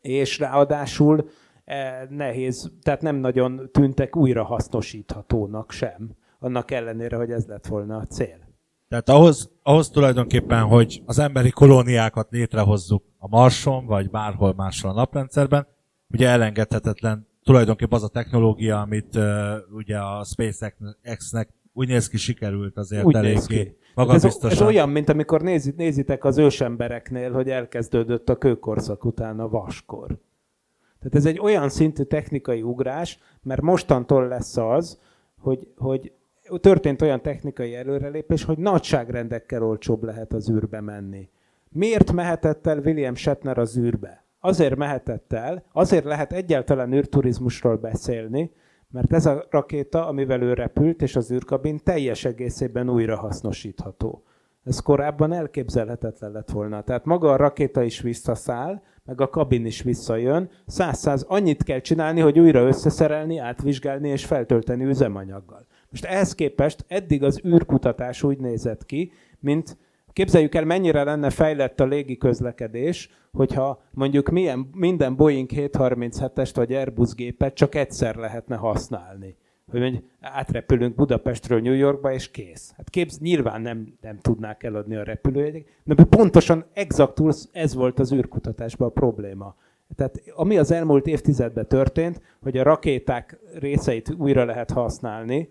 és 0.01 0.39
ráadásul 0.39 1.29
eh, 1.65 2.01
nehéz, 2.09 2.71
tehát 2.81 3.01
nem 3.01 3.15
nagyon 3.15 3.69
tűntek 3.71 4.15
újra 4.15 4.43
hasznosíthatónak 4.43 5.71
sem, 5.71 6.09
annak 6.39 6.71
ellenére, 6.71 7.15
hogy 7.17 7.31
ez 7.31 7.45
lett 7.45 7.67
volna 7.67 7.97
a 7.97 8.05
cél. 8.05 8.46
Tehát 8.89 9.09
ahhoz, 9.09 9.51
ahhoz 9.63 9.89
tulajdonképpen, 9.89 10.63
hogy 10.63 11.01
az 11.05 11.19
emberi 11.19 11.49
kolóniákat 11.49 12.27
létrehozzuk 12.31 13.03
a 13.17 13.27
Marson, 13.27 13.85
vagy 13.85 14.09
bárhol 14.09 14.53
máshol 14.53 14.91
a 14.91 14.93
naprendszerben, 14.93 15.67
ugye 16.11 16.27
elengedhetetlen 16.27 17.27
tulajdonképpen 17.43 17.97
az 17.97 18.03
a 18.03 18.07
technológia, 18.07 18.81
amit 18.81 19.15
uh, 19.15 19.23
ugye 19.71 19.97
a 19.97 20.23
SpaceX-nek 20.23 21.49
úgy 21.73 21.87
néz 21.87 22.09
ki 22.09 22.17
sikerült 22.17 22.77
azért 22.77 23.03
úgy 23.03 23.15
eléggé 23.15 23.77
ez, 24.05 24.37
ez 24.41 24.61
olyan, 24.61 24.89
mint 24.89 25.09
amikor 25.09 25.41
nézit, 25.41 25.75
nézitek 25.75 26.23
az 26.23 26.37
ősembereknél, 26.37 27.31
hogy 27.31 27.49
elkezdődött 27.49 28.29
a 28.29 28.37
kőkorszak 28.37 29.05
után 29.05 29.39
a 29.39 29.49
vaskor. 29.49 30.07
Tehát 30.99 31.15
ez 31.15 31.25
egy 31.25 31.39
olyan 31.39 31.69
szintű 31.69 32.03
technikai 32.03 32.61
ugrás, 32.61 33.19
mert 33.43 33.61
mostantól 33.61 34.27
lesz 34.27 34.57
az, 34.57 34.99
hogy, 35.39 35.67
hogy 35.77 36.11
történt 36.59 37.01
olyan 37.01 37.21
technikai 37.21 37.75
előrelépés, 37.75 38.43
hogy 38.43 38.57
nagyságrendekkel 38.57 39.63
olcsóbb 39.63 40.03
lehet 40.03 40.33
az 40.33 40.49
űrbe 40.49 40.81
menni. 40.81 41.29
Miért 41.69 42.11
mehetett 42.11 42.67
el 42.67 42.79
William 42.79 43.15
Shatner 43.15 43.57
az 43.57 43.77
űrbe? 43.77 44.25
Azért 44.39 44.75
mehetett 44.75 45.33
el, 45.33 45.63
azért 45.71 46.03
lehet 46.03 46.33
egyáltalán 46.33 46.93
űrturizmusról 46.93 47.75
beszélni, 47.75 48.51
mert 48.91 49.13
ez 49.13 49.25
a 49.25 49.47
rakéta, 49.49 50.07
amivel 50.07 50.41
ő 50.41 50.53
repült, 50.53 51.01
és 51.01 51.15
az 51.15 51.31
űrkabin 51.31 51.79
teljes 51.83 52.25
egészében 52.25 52.89
újra 52.89 53.17
hasznosítható. 53.17 54.23
Ez 54.63 54.79
korábban 54.79 55.33
elképzelhetetlen 55.33 56.31
lett 56.31 56.51
volna. 56.51 56.81
Tehát 56.81 57.05
maga 57.05 57.31
a 57.31 57.35
rakéta 57.35 57.83
is 57.83 58.01
visszaszáll, 58.01 58.81
meg 59.05 59.21
a 59.21 59.29
kabin 59.29 59.65
is 59.65 59.81
visszajön. 59.81 60.49
Száz-száz 60.65 61.25
annyit 61.27 61.63
kell 61.63 61.79
csinálni, 61.79 62.19
hogy 62.19 62.39
újra 62.39 62.67
összeszerelni, 62.67 63.37
átvizsgálni 63.37 64.09
és 64.09 64.25
feltölteni 64.25 64.83
üzemanyaggal. 64.83 65.65
Most 65.89 66.05
ehhez 66.05 66.35
képest 66.35 66.85
eddig 66.87 67.23
az 67.23 67.41
űrkutatás 67.45 68.23
úgy 68.23 68.37
nézett 68.37 68.85
ki, 68.85 69.11
mint 69.39 69.77
képzeljük 70.13 70.55
el, 70.55 70.65
mennyire 70.65 71.03
lenne 71.03 71.29
fejlett 71.29 71.79
a 71.79 71.85
légi 71.85 72.17
közlekedés, 72.17 73.09
hogyha 73.31 73.81
mondjuk 73.91 74.29
milyen, 74.29 74.69
minden 74.73 75.15
Boeing 75.15 75.49
737-est 75.53 76.51
vagy 76.53 76.73
Airbus 76.73 77.13
gépet 77.13 77.53
csak 77.53 77.75
egyszer 77.75 78.15
lehetne 78.15 78.55
használni. 78.55 79.35
Hogy 79.71 79.79
mondjuk 79.79 80.03
átrepülünk 80.21 80.95
Budapestről 80.95 81.61
New 81.61 81.73
Yorkba, 81.73 82.13
és 82.13 82.31
kész. 82.31 82.73
Hát 82.77 82.89
képz, 82.89 83.19
nyilván 83.19 83.61
nem, 83.61 83.93
nem 84.01 84.19
tudnák 84.19 84.63
eladni 84.63 84.95
a 84.95 85.03
repülőjegyek, 85.03 85.81
de 85.83 86.03
pontosan 86.03 86.65
exaktul 86.73 87.33
ez 87.51 87.73
volt 87.73 87.99
az 87.99 88.13
űrkutatásban 88.13 88.87
a 88.87 88.91
probléma. 88.91 89.55
Tehát 89.95 90.21
ami 90.35 90.57
az 90.57 90.71
elmúlt 90.71 91.07
évtizedben 91.07 91.67
történt, 91.67 92.21
hogy 92.41 92.57
a 92.57 92.63
rakéták 92.63 93.39
részeit 93.59 94.15
újra 94.17 94.45
lehet 94.45 94.71
használni, 94.71 95.49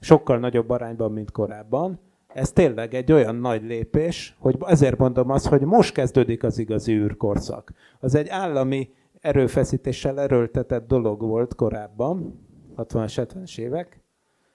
sokkal 0.00 0.38
nagyobb 0.38 0.70
arányban, 0.70 1.12
mint 1.12 1.30
korábban. 1.30 2.00
Ez 2.28 2.52
tényleg 2.52 2.94
egy 2.94 3.12
olyan 3.12 3.36
nagy 3.36 3.62
lépés, 3.62 4.36
hogy 4.38 4.56
ezért 4.66 4.98
mondom 4.98 5.30
azt, 5.30 5.46
hogy 5.46 5.60
most 5.60 5.94
kezdődik 5.94 6.42
az 6.42 6.58
igazi 6.58 6.92
űrkorszak. 6.92 7.72
Az 8.00 8.14
egy 8.14 8.28
állami 8.28 8.90
erőfeszítéssel 9.20 10.20
erőltetett 10.20 10.86
dolog 10.86 11.20
volt 11.20 11.54
korábban, 11.54 12.46
60-as, 12.76 13.12
70-es 13.16 13.58
évek. 13.58 14.00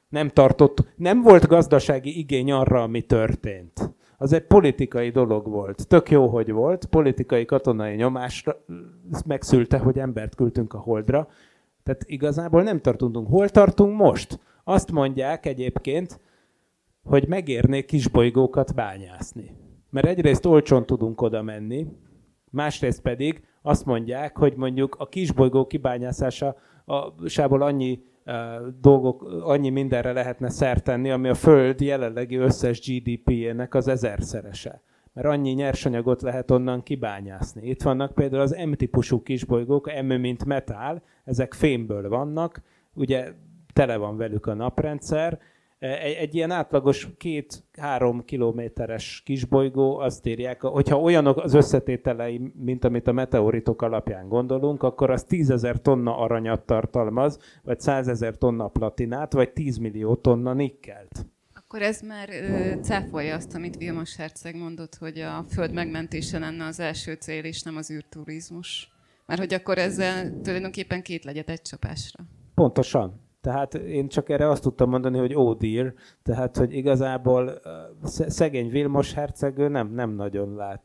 Nem 0.09 0.29
tartott, 0.29 0.93
nem 0.95 1.21
volt 1.21 1.47
gazdasági 1.47 2.17
igény 2.17 2.51
arra, 2.51 2.81
ami 2.81 3.01
történt. 3.01 3.93
Az 4.17 4.33
egy 4.33 4.45
politikai 4.45 5.09
dolog 5.09 5.47
volt. 5.47 5.87
Tök 5.87 6.09
jó, 6.09 6.27
hogy 6.27 6.51
volt. 6.51 6.85
Politikai 6.85 7.45
katonai 7.45 7.95
nyomásra 7.95 8.55
megszülte, 9.25 9.77
hogy 9.77 9.99
embert 9.99 10.35
küldtünk 10.35 10.73
a 10.73 10.77
holdra. 10.77 11.27
Tehát 11.83 12.03
igazából 12.05 12.63
nem 12.63 12.81
tartunk. 12.81 13.27
Hol 13.27 13.49
tartunk 13.49 13.97
most? 13.97 14.39
Azt 14.63 14.91
mondják 14.91 15.45
egyébként, 15.45 16.19
hogy 17.03 17.27
megérné 17.27 17.85
kisbolygókat 17.85 18.75
bányászni. 18.75 19.55
Mert 19.89 20.07
egyrészt 20.07 20.45
olcsón 20.45 20.85
tudunk 20.85 21.21
oda 21.21 21.41
menni, 21.41 21.87
másrészt 22.49 23.01
pedig 23.01 23.43
azt 23.61 23.85
mondják, 23.85 24.37
hogy 24.37 24.55
mondjuk 24.55 24.95
a 24.99 25.07
kisbolygó 25.07 25.67
kibányászása 25.67 26.55
a 26.85 27.27
sából 27.27 27.61
annyi 27.61 28.03
uh, 28.25 28.33
dolgok, 28.81 29.21
annyi 29.43 29.69
mindenre 29.69 30.11
lehetne 30.11 30.49
szert 30.49 30.83
tenni, 30.83 31.11
ami 31.11 31.27
a 31.27 31.33
Föld 31.33 31.81
jelenlegi 31.81 32.35
összes 32.35 32.79
GDP-jének 32.79 33.73
az 33.73 33.87
ezerszerese. 33.87 34.81
Mert 35.13 35.27
annyi 35.27 35.51
nyersanyagot 35.51 36.21
lehet 36.21 36.51
onnan 36.51 36.83
kibányászni. 36.83 37.67
Itt 37.67 37.81
vannak 37.81 38.13
például 38.13 38.41
az 38.41 38.57
M-típusú 38.65 39.21
kisbolygók, 39.21 39.91
M 40.01 40.13
mint 40.13 40.45
metál, 40.45 41.03
ezek 41.23 41.53
fémből 41.53 42.09
vannak, 42.09 42.61
ugye 42.93 43.33
tele 43.73 43.97
van 43.97 44.17
velük 44.17 44.45
a 44.45 44.53
naprendszer. 44.53 45.39
E, 45.79 45.87
egy, 45.87 46.13
egy 46.15 46.35
ilyen 46.35 46.51
átlagos 46.51 47.07
két-három 47.17 48.25
kilométeres 48.25 49.21
kisbolygó, 49.25 49.97
azt 49.97 50.25
írják, 50.25 50.61
hogyha 50.61 50.99
olyanok 50.99 51.37
az 51.37 51.53
összetételei, 51.53 52.51
mint 52.55 52.85
amit 52.85 53.07
a 53.07 53.11
meteoritok 53.11 53.81
alapján 53.81 54.27
gondolunk, 54.27 54.83
akkor 54.83 55.09
az 55.09 55.23
tízezer 55.23 55.81
tonna 55.81 56.17
aranyat 56.17 56.65
tartalmaz, 56.65 57.39
vagy 57.63 57.79
százezer 57.79 58.37
tonna 58.37 58.67
platinát, 58.67 59.33
vagy 59.33 59.53
10 59.53 59.77
millió 59.77 60.15
tonna 60.15 60.53
nikkelt. 60.53 61.25
Akkor 61.53 61.81
ez 61.81 62.01
már 62.01 62.29
ö, 62.29 62.73
cáfolja 62.81 63.35
azt, 63.35 63.55
amit 63.55 63.77
Vilmos 63.77 64.15
Herceg 64.15 64.55
mondott, 64.55 64.95
hogy 64.95 65.19
a 65.19 65.45
föld 65.49 65.73
megmentése 65.73 66.39
lenne 66.39 66.65
az 66.65 66.79
első 66.79 67.13
cél, 67.13 67.43
és 67.43 67.61
nem 67.61 67.75
az 67.75 67.91
űrturizmus. 67.91 68.91
Mert 69.25 69.39
hogy 69.39 69.53
akkor 69.53 69.77
ezzel 69.77 70.41
tulajdonképpen 70.41 71.01
két 71.01 71.23
legyet 71.23 71.49
egy 71.49 71.61
csapásra. 71.61 72.23
Pontosan. 72.55 73.22
Tehát 73.43 73.73
én 73.73 74.07
csak 74.07 74.29
erre 74.29 74.49
azt 74.49 74.61
tudtam 74.61 74.89
mondani, 74.89 75.17
hogy 75.17 75.35
oh 75.35 75.57
dear, 75.57 75.93
tehát 76.23 76.57
hogy 76.57 76.73
igazából 76.73 77.61
szegény 78.27 78.69
Vilmos 78.69 79.13
hercegő 79.13 79.67
nem, 79.67 79.93
nem 79.93 80.09
nagyon 80.09 80.55
lát 80.55 80.83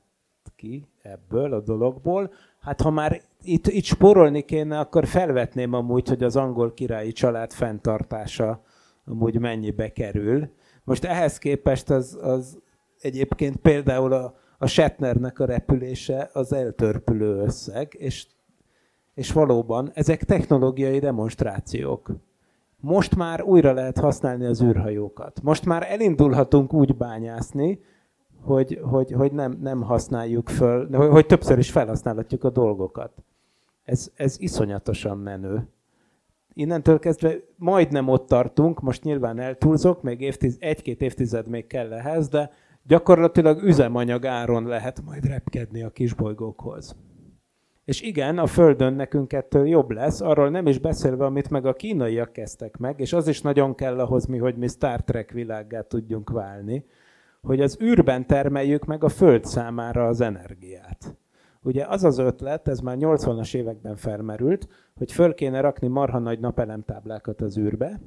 ki 0.57 0.87
ebből 1.03 1.53
a 1.53 1.61
dologból. 1.61 2.33
Hát 2.61 2.81
ha 2.81 2.91
már 2.91 3.23
itt, 3.43 3.67
itt 3.67 3.85
sporolni 3.85 4.43
kéne, 4.43 4.79
akkor 4.79 5.07
felvetném 5.07 5.73
amúgy, 5.73 6.09
hogy 6.09 6.23
az 6.23 6.37
angol 6.37 6.75
királyi 6.75 7.13
család 7.13 7.53
fenntartása 7.53 8.63
amúgy 9.05 9.39
mennyibe 9.39 9.93
kerül. 9.93 10.49
Most 10.85 11.05
ehhez 11.05 11.39
képest 11.39 11.91
az, 11.91 12.19
az 12.23 12.59
egyébként 13.01 13.57
például 13.57 14.13
a, 14.13 14.35
a 14.59 14.67
Shatnernek 14.67 15.39
a 15.39 15.45
repülése 15.45 16.31
az 16.33 16.53
eltörpülő 16.53 17.43
összeg, 17.43 17.95
és, 17.99 18.27
és 19.15 19.33
valóban 19.33 19.91
ezek 19.95 20.25
technológiai 20.25 20.99
demonstrációk. 20.99 22.11
Most 22.81 23.17
már 23.17 23.43
újra 23.43 23.73
lehet 23.73 23.99
használni 23.99 24.45
az 24.45 24.63
űrhajókat. 24.63 25.43
Most 25.43 25.65
már 25.65 25.87
elindulhatunk 25.91 26.73
úgy 26.73 26.97
bányászni, 26.97 27.81
hogy, 28.41 28.81
hogy, 28.83 29.13
hogy 29.13 29.33
nem, 29.33 29.59
nem 29.61 29.83
használjuk 29.83 30.49
föl, 30.49 30.89
hogy, 30.97 31.09
hogy 31.09 31.27
többször 31.27 31.59
is 31.59 31.71
felhasználhatjuk 31.71 32.45
a 32.45 32.51
dolgokat. 32.51 33.13
Ez, 33.85 34.11
ez 34.15 34.37
iszonyatosan 34.39 35.19
menő. 35.19 35.69
Innentől 36.53 36.99
kezdve 36.99 37.35
majdnem 37.57 38.09
ott 38.09 38.27
tartunk, 38.27 38.81
most 38.81 39.03
nyilván 39.03 39.39
eltúlzok, 39.39 40.03
még 40.03 40.21
évtiz, 40.21 40.57
egy-két 40.61 41.01
évtized 41.01 41.49
még 41.49 41.67
kell 41.67 41.93
ehhez, 41.93 42.29
de 42.29 42.51
gyakorlatilag 42.87 43.63
üzemanyag 43.63 44.27
áron 44.27 44.67
lehet 44.67 45.03
majd 45.05 45.25
repkedni 45.25 45.83
a 45.83 45.91
kisbolygókhoz. 45.91 46.97
És 47.89 48.01
igen, 48.01 48.39
a 48.39 48.47
Földön 48.47 48.95
nekünk 48.95 49.33
ettől 49.33 49.69
jobb 49.69 49.91
lesz, 49.91 50.21
arról 50.21 50.51
nem 50.51 50.67
is 50.67 50.79
beszélve, 50.79 51.25
amit 51.25 51.51
meg 51.51 51.67
a 51.67 51.73
kínaiak 51.73 52.33
kezdtek 52.33 52.77
meg, 52.77 53.01
és 53.01 53.13
az 53.13 53.29
is 53.29 53.41
nagyon 53.41 53.75
kell 53.75 54.01
ahhoz 54.01 54.27
mi, 54.27 54.39
hogy 54.39 54.57
mi 54.57 54.69
Star 54.69 55.01
Trek 55.01 55.31
világgá 55.31 55.81
tudjunk 55.81 56.31
válni, 56.31 56.85
hogy 57.41 57.61
az 57.61 57.79
űrben 57.83 58.27
termeljük 58.27 58.85
meg 58.85 59.05
a 59.05 59.09
Föld 59.09 59.45
számára 59.45 60.07
az 60.07 60.21
energiát. 60.21 61.17
Ugye 61.63 61.87
az 61.87 62.05
az 62.05 62.19
ötlet, 62.19 62.69
ez 62.69 62.81
már 62.81 62.97
80-as 63.01 63.55
években 63.55 63.97
felmerült, 63.97 64.69
hogy 64.97 65.13
föl 65.13 65.35
kéne 65.35 65.61
rakni 65.61 65.89
marha 65.89 66.19
nagy 66.19 66.41
napelemtáblákat 66.41 67.41
az 67.41 67.59
űrbe, 67.59 68.01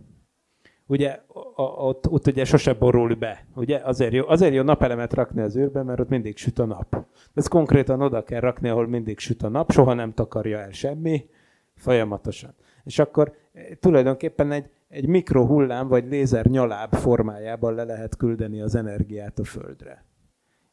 ugye 0.91 1.19
ott, 1.55 2.09
ott 2.09 2.27
ugye 2.27 2.45
sose 2.45 2.73
borul 2.73 3.15
be. 3.15 3.45
Ugye 3.55 3.77
azért 3.77 4.13
jó, 4.13 4.27
azért 4.27 4.53
jó 4.53 4.61
napelemet 4.61 5.13
rakni 5.13 5.41
az 5.41 5.57
űrbe, 5.57 5.83
mert 5.83 5.99
ott 5.99 6.09
mindig 6.09 6.37
süt 6.37 6.59
a 6.59 6.65
nap. 6.65 7.05
Ez 7.33 7.47
konkrétan 7.47 8.01
oda 8.01 8.23
kell 8.23 8.39
rakni, 8.39 8.69
ahol 8.69 8.87
mindig 8.87 9.19
süt 9.19 9.43
a 9.43 9.49
nap, 9.49 9.71
soha 9.71 9.93
nem 9.93 10.13
takarja 10.13 10.59
el 10.59 10.71
semmi, 10.71 11.29
folyamatosan. 11.75 12.53
És 12.83 12.99
akkor 12.99 13.35
eh, 13.53 13.65
tulajdonképpen 13.79 14.51
egy, 14.51 14.69
egy 14.87 15.07
mikrohullám 15.07 15.87
vagy 15.87 16.05
lézer 16.09 16.45
nyaláb 16.45 16.93
formájában 16.93 17.73
le 17.73 17.83
lehet 17.83 18.17
küldeni 18.17 18.61
az 18.61 18.75
energiát 18.75 19.39
a 19.39 19.43
Földre. 19.43 20.05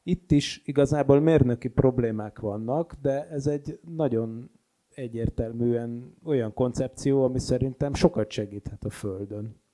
Itt 0.03 0.31
is 0.31 0.63
igazából 0.65 1.21
mérnöki 1.21 1.69
problémák 1.69 2.39
vannak, 2.39 2.95
de 3.03 3.29
ez 3.29 3.47
egy 3.47 3.79
nagyon 3.97 4.51
egyértelműen 4.95 6.15
olyan 6.25 6.55
koncepció, 6.55 7.25
ami 7.25 7.39
szerintem 7.39 7.95
sokat 7.95 8.31
segíthet 8.31 8.85
a 8.85 8.91
Földön. 8.91 9.67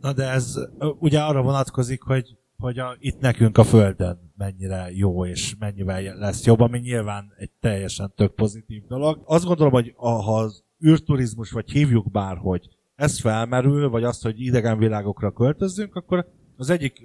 Na 0.00 0.12
de 0.12 0.28
ez 0.28 0.54
ugye 0.98 1.20
arra 1.20 1.42
vonatkozik, 1.42 2.02
hogy, 2.02 2.36
hogy 2.56 2.78
a, 2.78 2.96
itt 2.98 3.20
nekünk 3.20 3.58
a 3.58 3.64
Földön 3.64 4.32
mennyire 4.36 4.88
jó 4.92 5.26
és 5.26 5.56
mennyivel 5.58 6.02
lesz 6.02 6.44
jobb, 6.44 6.60
ami 6.60 6.78
nyilván 6.78 7.32
egy 7.36 7.50
teljesen 7.60 8.12
tök 8.16 8.34
pozitív 8.34 8.86
dolog. 8.86 9.22
Azt 9.24 9.44
gondolom, 9.44 9.72
hogy 9.72 9.94
a, 9.96 10.08
ha 10.08 10.34
az 10.34 10.64
űrturizmus, 10.86 11.50
vagy 11.50 11.70
hívjuk 11.70 12.10
bárhogy, 12.10 12.68
ez 12.94 13.20
felmerül, 13.20 13.88
vagy 13.88 14.04
azt, 14.04 14.22
hogy 14.22 14.40
idegen 14.40 14.78
világokra 14.78 15.32
költözzünk, 15.32 15.94
akkor 15.94 16.26
az 16.56 16.70
egyik 16.70 17.02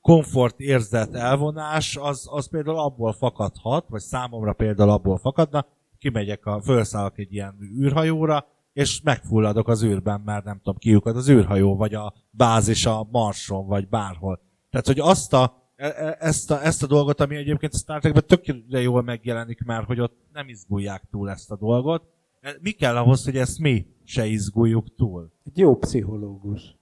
komfort 0.00 0.60
érzet 0.60 1.14
elvonás, 1.14 1.96
az, 1.96 2.28
az 2.30 2.48
például 2.48 2.78
abból 2.78 3.12
fakadhat, 3.12 3.88
vagy 3.88 4.00
számomra 4.00 4.52
például 4.52 4.90
abból 4.90 5.18
fakadna, 5.18 5.66
kimegyek, 5.98 6.46
a, 6.46 6.60
felszállok 6.60 7.18
egy 7.18 7.32
ilyen 7.32 7.56
űrhajóra, 7.80 8.46
és 8.72 9.00
megfulladok 9.00 9.68
az 9.68 9.84
űrben, 9.84 10.20
mert 10.20 10.44
nem 10.44 10.56
tudom, 10.56 10.76
kiukad 10.78 11.16
az 11.16 11.28
űrhajó, 11.28 11.76
vagy 11.76 11.94
a 11.94 12.14
bázis 12.30 12.86
a 12.86 13.08
Marson, 13.10 13.66
vagy 13.66 13.88
bárhol. 13.88 14.40
Tehát, 14.70 14.86
hogy 14.86 14.98
azt 14.98 15.32
a, 15.32 15.70
e, 15.76 15.86
e, 15.86 16.16
ezt 16.20 16.50
a, 16.50 16.64
ezt 16.64 16.82
a 16.82 16.86
dolgot, 16.86 17.20
ami 17.20 17.36
egyébként 17.36 17.74
a 17.74 17.76
Star 17.76 18.00
Trekben 18.00 18.26
tökéletesen 18.26 18.80
jól 18.80 19.02
megjelenik 19.02 19.64
már, 19.64 19.84
hogy 19.84 20.00
ott 20.00 20.16
nem 20.32 20.48
izgulják 20.48 21.02
túl 21.10 21.30
ezt 21.30 21.50
a 21.50 21.56
dolgot. 21.56 22.02
E, 22.40 22.56
mi 22.60 22.70
kell 22.70 22.96
ahhoz, 22.96 23.24
hogy 23.24 23.36
ezt 23.36 23.58
mi 23.58 23.86
se 24.04 24.26
izguljuk 24.26 24.94
túl? 24.94 25.32
Egy 25.44 25.58
jó 25.58 25.76
pszichológus. 25.76 26.76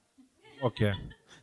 Oké. 0.60 0.84
Okay. 0.84 0.98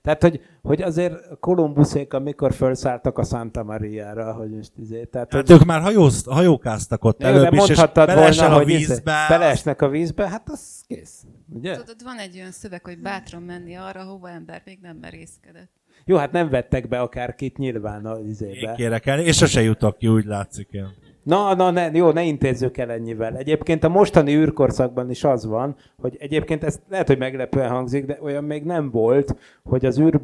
Tehát, 0.07 0.21
hogy, 0.21 0.41
hogy 0.61 0.81
azért 0.81 1.39
Kolumbuszék, 1.39 2.13
amikor 2.13 2.53
felszálltak 2.53 3.17
a 3.17 3.23
Santa 3.23 3.63
Maria-ra, 3.63 4.33
hogy 4.33 4.49
most 4.49 4.71
izé, 4.77 5.03
tehát, 5.03 5.33
hát 5.33 5.47
hogy... 5.47 5.55
ők 5.55 5.65
már 5.65 5.81
hajóz, 5.81 6.23
hajókáztak 6.25 7.03
ott 7.03 7.21
Jó, 7.21 7.27
előbb 7.27 7.53
is, 7.53 7.69
és 7.69 7.83
volna, 7.93 8.45
a 8.45 8.53
hogy 8.53 8.65
vízbe. 8.65 8.93
Izé, 8.93 9.01
beleesnek 9.03 9.81
a 9.81 9.89
vízbe, 9.89 10.29
hát 10.29 10.49
az 10.49 10.83
kész. 10.87 11.23
Ugye? 11.53 11.75
Tudod, 11.75 12.03
van 12.03 12.17
egy 12.17 12.35
olyan 12.35 12.51
szöveg, 12.51 12.85
hogy 12.85 12.99
bátran 12.99 13.41
menni 13.41 13.75
arra, 13.75 14.03
hova 14.03 14.29
ember 14.29 14.61
még 14.65 14.79
nem 14.81 14.97
merészkedett. 15.01 15.69
Jó, 16.05 16.17
hát 16.17 16.31
nem 16.31 16.49
vettek 16.49 16.87
be 16.87 16.99
akárkit 16.99 17.57
nyilván 17.57 18.05
az 18.05 18.25
izébe. 18.25 18.69
Én 18.69 18.75
kérek 18.75 19.05
el, 19.05 19.19
és 19.19 19.37
sose 19.37 19.61
jutok 19.61 19.97
ki, 19.97 20.07
úgy 20.07 20.25
látszik 20.25 20.67
én. 20.71 20.87
Na, 21.27 21.55
na, 21.55 21.71
ne, 21.71 21.89
jó, 21.93 22.11
ne 22.11 22.23
intézzük 22.23 22.77
el 22.77 22.91
ennyivel. 22.91 23.35
Egyébként 23.35 23.83
a 23.83 23.89
mostani 23.89 24.35
űrkorszakban 24.35 25.09
is 25.09 25.23
az 25.23 25.45
van, 25.45 25.75
hogy 26.01 26.17
egyébként 26.19 26.63
ez 26.63 26.79
lehet, 26.89 27.07
hogy 27.07 27.17
meglepően 27.17 27.69
hangzik, 27.69 28.05
de 28.05 28.17
olyan 28.21 28.43
még 28.43 28.63
nem 28.63 28.89
volt, 28.89 29.35
hogy 29.63 29.85
az 29.85 29.99
űr, 29.99 30.19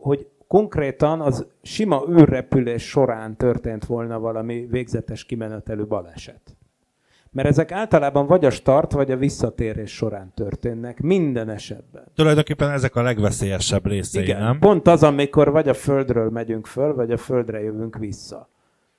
hogy 0.00 0.26
konkrétan 0.48 1.20
az 1.20 1.46
sima 1.62 2.02
űrrepülés 2.10 2.88
során 2.88 3.36
történt 3.36 3.84
volna 3.84 4.18
valami 4.18 4.66
végzetes 4.70 5.24
kimenetelő 5.24 5.86
baleset. 5.86 6.56
Mert 7.30 7.48
ezek 7.48 7.72
általában 7.72 8.26
vagy 8.26 8.44
a 8.44 8.50
start, 8.50 8.92
vagy 8.92 9.10
a 9.10 9.16
visszatérés 9.16 9.94
során 9.94 10.32
történnek, 10.34 11.00
minden 11.00 11.48
esetben. 11.48 12.04
Tulajdonképpen 12.14 12.70
ezek 12.70 12.96
a 12.96 13.02
legveszélyesebb 13.02 13.86
részei, 13.86 14.22
Igen, 14.22 14.42
nem? 14.42 14.58
pont 14.58 14.86
az, 14.86 15.02
amikor 15.02 15.50
vagy 15.50 15.68
a 15.68 15.74
Földről 15.74 16.30
megyünk 16.30 16.66
föl, 16.66 16.94
vagy 16.94 17.10
a 17.10 17.16
Földre 17.16 17.60
jövünk 17.60 17.98
vissza. 17.98 18.48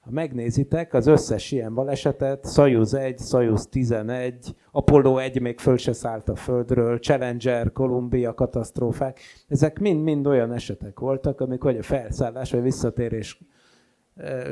Ha 0.06 0.12
megnézitek 0.12 0.94
az 0.94 1.08
összes 1.08 1.52
ilyen 1.52 1.74
balesetet, 1.74 2.54
Soyuz 2.54 2.94
1, 2.94 3.20
Soyuz 3.20 3.68
11, 3.68 4.56
Apollo 4.72 5.18
1 5.18 5.42
még 5.42 5.60
föl 5.60 5.78
se 5.78 5.94
szállt 5.94 6.30
a 6.30 6.36
Földről, 6.36 6.98
Challenger, 6.98 7.72
Columbia 7.72 8.34
katasztrófák, 8.34 9.20
ezek 9.48 9.80
mind-mind 9.80 10.28
olyan 10.28 10.54
esetek 10.54 11.00
voltak, 11.00 11.42
amik 11.42 11.64
vagy 11.64 11.78
a 11.78 11.84
felszállás, 11.84 12.52
vagy 12.52 12.62
visszatérés 12.62 13.40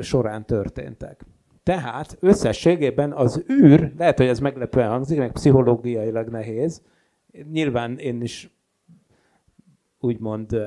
során 0.00 0.46
történtek. 0.46 1.24
Tehát 1.62 2.16
összességében 2.20 3.12
az 3.12 3.44
űr, 3.50 3.92
lehet, 3.98 4.18
hogy 4.18 4.26
ez 4.26 4.40
meglepően 4.40 4.88
hangzik, 4.88 5.18
meg 5.18 5.32
pszichológiailag 5.32 6.28
nehéz, 6.28 6.82
nyilván 7.52 7.98
én 7.98 8.22
is 8.22 8.56
úgymond 10.00 10.58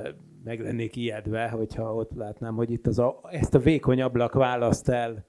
meg 0.47 0.61
lennék 0.61 0.95
ijedve, 0.95 1.49
hogyha 1.49 1.95
ott 1.95 2.11
látnám, 2.15 2.55
hogy 2.55 2.71
itt 2.71 2.87
az 2.87 2.99
a, 2.99 3.19
ezt 3.31 3.53
a 3.53 3.59
vékony 3.59 4.01
ablak 4.01 4.33
választ 4.33 4.89
el 4.89 5.25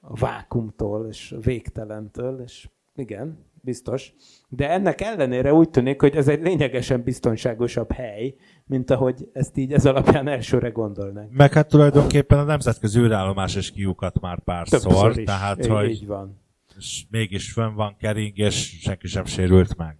a 0.00 0.14
vákumtól 0.14 1.06
és 1.08 1.32
a 1.32 1.40
végtelentől, 1.40 2.40
és 2.40 2.68
igen, 2.94 3.38
biztos. 3.60 4.14
De 4.48 4.70
ennek 4.70 5.00
ellenére 5.00 5.54
úgy 5.54 5.70
tűnik, 5.70 6.00
hogy 6.00 6.16
ez 6.16 6.28
egy 6.28 6.42
lényegesen 6.42 7.02
biztonságosabb 7.02 7.92
hely, 7.92 8.34
mint 8.64 8.90
ahogy 8.90 9.28
ezt 9.32 9.56
így 9.56 9.72
ez 9.72 9.86
alapján 9.86 10.28
elsőre 10.28 10.68
gondolnánk. 10.68 11.32
Meg 11.32 11.52
hát 11.52 11.68
tulajdonképpen 11.68 12.38
a 12.38 12.44
nemzetközi 12.44 12.98
űrállomás 12.98 13.56
is 13.56 13.70
kiukat 13.70 14.20
már 14.20 14.40
párszor, 14.40 15.18
is. 15.18 15.24
tehát 15.24 15.58
így, 15.58 15.66
hogy 15.66 15.90
így 15.90 16.06
van. 16.06 16.40
és 16.78 17.04
mégis 17.10 17.52
fönn 17.52 17.74
van 17.74 17.96
kering, 17.98 18.38
és 18.38 18.80
senki 18.80 19.06
sem 19.06 19.24
sérült 19.24 19.76
meg. 19.76 19.96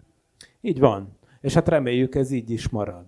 Így 0.60 0.78
van. 0.78 1.18
És 1.40 1.54
hát 1.54 1.68
reméljük 1.68 2.14
ez 2.14 2.30
így 2.30 2.50
is 2.50 2.68
marad. 2.68 3.04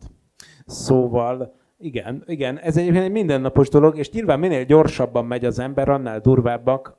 Szóval 0.66 1.54
igen, 1.78 2.22
igen, 2.26 2.58
ez 2.58 2.76
egyébként 2.76 3.04
egy 3.04 3.10
mindennapos 3.10 3.68
dolog, 3.68 3.98
és 3.98 4.10
nyilván 4.10 4.38
minél 4.38 4.64
gyorsabban 4.64 5.26
megy 5.26 5.44
az 5.44 5.58
ember, 5.58 5.88
annál 5.88 6.20
durvábbak 6.20 6.96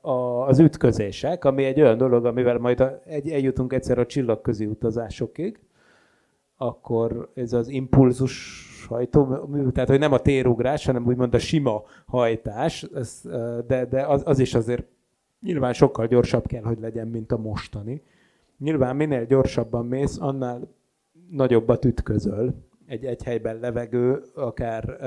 az 0.47 0.59
ütközések, 0.59 1.45
ami 1.45 1.63
egy 1.63 1.81
olyan 1.81 1.97
dolog, 1.97 2.25
amivel 2.25 2.57
majd 2.57 2.79
a, 2.79 2.99
egy, 3.05 3.29
eljutunk 3.29 3.73
egyszer 3.73 3.97
a 3.97 4.05
csillagközi 4.05 4.65
utazásokig, 4.65 5.59
akkor 6.57 7.29
ez 7.33 7.53
az 7.53 7.67
impulzus 7.67 8.67
hajtó, 8.87 9.49
tehát 9.73 9.89
hogy 9.89 9.99
nem 9.99 10.11
a 10.11 10.19
térugrás, 10.19 10.85
hanem 10.85 11.05
úgymond 11.05 11.33
a 11.33 11.39
sima 11.39 11.83
hajtás, 12.05 12.83
ez, 12.93 13.21
de, 13.67 13.85
de 13.85 14.05
az, 14.05 14.21
az 14.25 14.39
is 14.39 14.53
azért 14.53 14.85
nyilván 15.41 15.73
sokkal 15.73 16.07
gyorsabb 16.07 16.47
kell, 16.47 16.63
hogy 16.63 16.79
legyen, 16.79 17.07
mint 17.07 17.31
a 17.31 17.37
mostani. 17.37 18.01
Nyilván 18.57 18.95
minél 18.95 19.25
gyorsabban 19.25 19.85
mész, 19.85 20.17
annál 20.19 20.67
nagyobbat 21.29 21.85
ütközöl, 21.85 22.53
egy 22.93 23.05
egy 23.05 23.23
helyben 23.23 23.59
levegő, 23.59 24.23
akár 24.35 24.97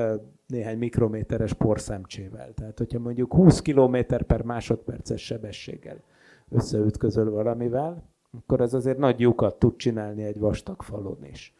néhány 0.46 0.78
mikrométeres 0.78 1.52
porszemcsével. 1.52 2.52
Tehát, 2.54 2.78
hogyha 2.78 2.98
mondjuk 2.98 3.32
20 3.34 3.60
km 3.60 3.96
per 4.26 4.42
másodperces 4.42 5.24
sebességgel 5.24 6.02
összeütközöl 6.50 7.30
valamivel, 7.30 8.02
akkor 8.30 8.60
ez 8.60 8.74
azért 8.74 8.98
nagy 8.98 9.20
lyukat 9.20 9.58
tud 9.58 9.76
csinálni 9.76 10.22
egy 10.24 10.38
vastag 10.38 10.82
falon 10.82 11.24
is. 11.24 11.54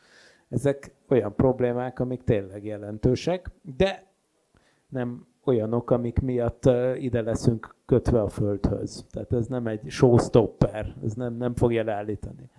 Ezek 0.49 0.95
olyan 1.09 1.35
problémák, 1.35 2.01
amik 2.01 2.23
tényleg 2.23 2.65
jelentősek, 2.65 3.51
de 3.77 4.07
nem 4.89 5.27
olyanok, 5.45 5.91
amik 5.91 6.21
miatt 6.21 6.71
ide 6.99 7.23
leszünk 7.23 7.75
kötve 7.87 8.21
a 8.21 8.29
földhöz. 8.29 9.07
Tehát 9.11 9.33
ez 9.33 9.47
nem 9.47 9.67
egy 9.67 9.91
showstopper, 9.91 10.97
ez 11.05 11.13
nem, 11.13 11.37
nem 11.37 11.55
fogja 11.55 11.85
leállítani. 11.85 12.51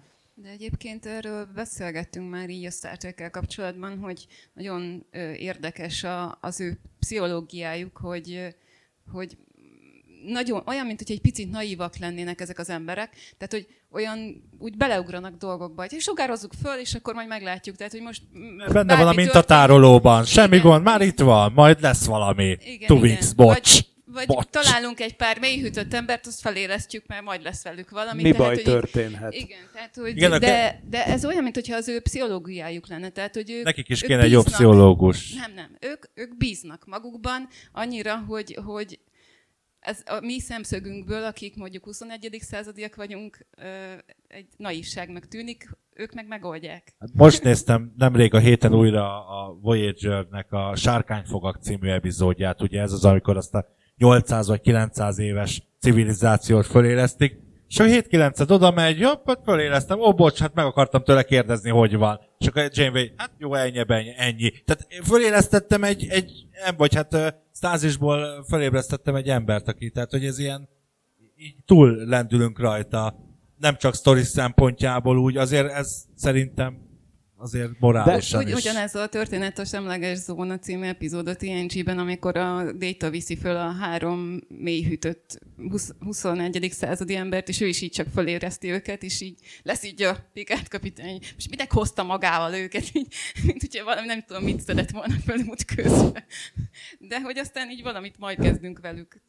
De 0.42 0.50
egyébként 0.50 1.06
erről 1.06 1.46
beszélgettünk 1.56 2.30
már 2.30 2.50
így 2.50 2.66
a 2.66 2.72
Star 2.72 2.98
trek 2.98 3.30
kapcsolatban, 3.32 3.98
hogy 4.00 4.28
nagyon 4.54 5.06
érdekes 5.36 6.04
a, 6.04 6.38
az 6.42 6.60
ő 6.60 6.80
pszichológiájuk, 7.00 7.98
hogy, 7.98 8.56
hogy 9.12 9.38
nagyon, 10.26 10.62
olyan, 10.66 10.86
mint 10.86 11.02
hogy 11.02 11.12
egy 11.12 11.22
picit 11.22 11.52
naívak 11.52 11.98
lennének 11.98 12.42
ezek 12.42 12.60
az 12.60 12.70
emberek, 12.70 13.10
tehát, 13.38 13.54
hogy 13.54 13.68
olyan 13.92 14.44
úgy 14.60 14.78
beleugranak 14.78 15.38
dolgokba, 15.38 15.86
hogy 15.90 16.00
sugározzuk 16.00 16.54
föl, 16.62 16.80
és 16.80 16.94
akkor 16.94 17.14
majd 17.14 17.28
meglátjuk. 17.28 17.76
Tehát, 17.76 17.92
hogy 17.92 18.02
most 18.02 18.22
Benne 18.72 18.96
van 18.96 19.08
a 19.08 19.14
mintatárolóban. 19.14 20.26
Semmi 20.26 20.56
Igen. 20.56 20.70
gond, 20.70 20.84
már 20.84 21.02
itt 21.02 21.20
van, 21.20 21.52
majd 21.52 21.82
lesz 21.82 22.06
valami. 22.06 22.58
Igen, 22.66 22.88
Two 22.88 22.98
igen. 22.98 23.10
weeks, 23.10 23.34
bocs. 23.34 23.74
Vagy, 23.74 23.88
vagy 24.12 24.26
bocs. 24.26 24.46
találunk 24.46 25.00
egy 25.00 25.16
pár 25.16 25.40
mélyhűtött 25.40 25.94
embert, 25.94 26.28
azt 26.28 26.40
felélesztjük, 26.40 27.08
mert 27.08 27.24
majd 27.24 27.42
lesz 27.42 27.64
velük 27.64 27.90
valami. 27.90 28.22
Mi 28.22 28.32
tehát, 28.32 28.46
baj 28.46 28.56
hogy 28.56 28.64
történhet? 28.64 29.34
Igen, 29.34 29.60
tehát, 29.74 29.96
hogy 29.96 30.10
Igen, 30.10 30.32
a 30.32 30.40
de, 30.40 30.82
de 30.90 31.06
ez 31.06 31.26
olyan, 31.26 31.44
mintha 31.44 31.76
az 31.76 31.88
ő 31.88 32.00
pszichológiájuk 32.00 32.88
lenne. 32.88 33.10
Tehát, 33.10 33.34
hogy 33.34 33.52
ők, 33.52 33.64
Nekik 33.64 33.90
is 33.90 34.02
ők 34.02 34.08
kéne 34.10 34.22
egy 34.22 34.32
jobb 34.32 34.44
bíznak- 34.44 34.62
pszichológus. 34.62 35.34
Nem, 35.34 35.54
nem. 35.54 35.78
Ők, 35.82 36.06
ők 36.14 36.38
bíznak 36.38 36.86
magukban 36.86 37.48
annyira, 37.72 38.18
hogy, 38.18 38.58
hogy 38.66 39.00
ez 39.80 40.02
a 40.06 40.20
mi 40.20 40.40
szemszögünkből, 40.40 41.24
akik 41.24 41.56
mondjuk 41.56 41.84
21. 41.84 42.38
századiak 42.42 42.96
vagyunk, 42.96 43.48
egy 44.28 44.48
naivságnak 44.58 45.28
tűnik, 45.28 45.70
ők 45.94 46.14
meg 46.14 46.28
megoldják. 46.28 46.96
Hát 47.00 47.10
most 47.14 47.44
néztem 47.44 47.94
nemrég 47.98 48.34
a 48.34 48.40
héten 48.40 48.74
újra 48.74 49.28
a 49.28 49.54
Voyager-nek 49.62 50.52
a 50.52 50.76
Sárkányfogak 50.76 51.62
című 51.62 51.90
epizódját, 51.90 52.62
ugye 52.62 52.82
ez 52.82 52.92
az, 52.92 53.06
amikor 53.06 53.38
azt 53.38 53.54
a 53.54 53.66
800 53.98 54.48
vagy 54.48 54.62
900 54.62 55.20
éves 55.20 55.62
civilizációt 55.80 56.66
fölélesztik, 56.66 57.46
és 57.68 57.80
a 57.80 57.84
7 57.84 58.08
9 58.08 58.40
oda 58.40 58.72
megy, 58.72 59.00
jobb, 59.00 59.22
hát 59.26 59.40
fölélesztem, 59.44 60.00
ó, 60.00 60.14
bocs, 60.14 60.40
hát 60.40 60.54
meg 60.54 60.66
akartam 60.66 61.04
tőle 61.04 61.24
kérdezni, 61.24 61.70
hogy 61.70 61.96
van. 61.96 62.20
És 62.38 62.48
akkor 62.48 62.70
Janeway, 62.74 63.08
hát 63.18 63.32
jó, 63.38 63.54
ennyi, 63.54 63.84
ennyi, 63.88 64.14
ennyi. 64.18 64.52
Tehát 64.66 64.88
fölélesztettem 65.04 65.84
egy, 65.84 66.08
egy 66.10 66.32
em- 66.52 66.78
vagy 66.78 66.96
hát 66.96 67.36
stázisból 67.56 68.46
fölébresztettem 68.48 69.16
egy 69.16 69.30
embert, 69.30 69.68
aki, 69.68 69.90
tehát 69.90 70.12
hogy 70.12 70.26
ez 70.26 70.40
ilyen, 70.40 70.70
így 71.38 71.56
túl 71.66 71.96
lendülünk 72.06 72.60
rajta, 72.60 73.16
nem 73.58 73.76
csak 73.78 73.96
sztori 73.96 74.24
szempontjából 74.24 75.18
úgy, 75.18 75.38
azért 75.38 75.72
ez 75.72 76.04
szerintem 76.16 76.87
azért 77.38 77.80
morálisan 77.80 78.42
Ugy, 78.42 78.48
is. 78.48 78.54
ugyanez 78.54 78.96
a 78.96 79.08
történet 79.08 79.60
a 79.60 79.66
Semleges 79.66 80.18
Zóna 80.18 80.60
című 80.60 80.86
epizódot 80.86 81.42
ING-ben, 81.42 82.00
amikor 82.00 82.38
a 82.38 82.72
Data 82.72 83.10
viszi 83.10 83.36
föl 83.36 83.56
a 83.56 83.72
három 83.72 84.40
mélyhűtött 84.48 85.40
20, 85.70 85.94
21. 86.00 86.70
századi 86.72 87.16
embert, 87.16 87.50
és 87.50 87.62
ő 87.62 87.68
is 87.68 87.82
így 87.82 87.92
csak 87.92 88.08
föléreszti 88.14 88.72
őket, 88.72 89.04
és 89.04 89.22
így 89.22 89.40
lesz 89.64 89.84
így 89.84 90.02
a 90.04 90.18
Picard 90.34 90.68
kapitány. 90.68 91.20
És 91.38 91.48
minek 91.50 91.74
hozta 91.74 92.04
magával 92.04 92.54
őket, 92.54 92.84
így, 92.94 93.14
mint 93.44 93.62
hogyha 93.62 93.84
valami 93.84 94.08
nem 94.08 94.24
tudom, 94.24 94.44
mit 94.44 94.62
szedett 94.62 94.92
volna 94.92 95.14
felút 95.26 95.66
közben. 95.66 96.24
De 97.00 97.22
hogy 97.22 97.38
aztán 97.38 97.70
így 97.70 97.84
valamit 97.84 98.20
majd 98.20 98.40
kezdünk 98.40 98.80
velük. 98.80 99.22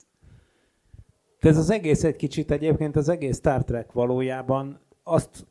De 1.41 1.49
ez 1.49 1.57
az 1.57 1.71
egész 1.71 2.05
egy 2.05 2.17
kicsit 2.17 2.51
egyébként, 2.51 2.97
az 2.97 3.09
egész 3.09 3.37
Star 3.37 3.65
Trek 3.65 3.93
valójában 3.93 4.81
azt 5.03 5.47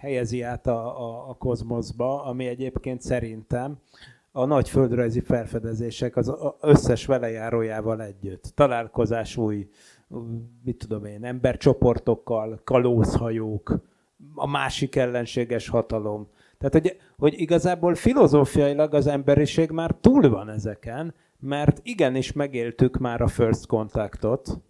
helyezi 0.00 0.42
át 0.42 0.66
a, 0.66 1.00
a, 1.08 1.28
a 1.28 1.34
kozmoszba, 1.34 2.24
ami 2.24 2.46
egyébként 2.46 3.00
szerintem 3.00 3.78
a 4.32 4.44
nagy 4.44 4.68
földrajzi 4.68 5.20
felfedezések 5.20 6.16
az 6.16 6.34
összes 6.60 7.06
velejárójával 7.06 8.02
együtt. 8.02 8.52
Találkozás 8.54 9.36
új, 9.36 9.68
mit 10.64 10.76
tudom 10.76 11.04
én, 11.04 11.24
embercsoportokkal, 11.24 12.60
kalózhajók, 12.64 13.82
a 14.34 14.46
másik 14.46 14.96
ellenséges 14.96 15.68
hatalom. 15.68 16.28
Tehát, 16.58 16.72
hogy, 16.72 16.96
hogy 17.18 17.40
igazából 17.40 17.94
filozófiailag 17.94 18.94
az 18.94 19.06
emberiség 19.06 19.70
már 19.70 19.94
túl 20.00 20.28
van 20.28 20.48
ezeken, 20.48 21.14
mert 21.40 21.80
igenis 21.82 22.32
megéltük 22.32 22.98
már 22.98 23.20
a 23.20 23.28
first 23.28 23.66
contactot, 23.66 24.60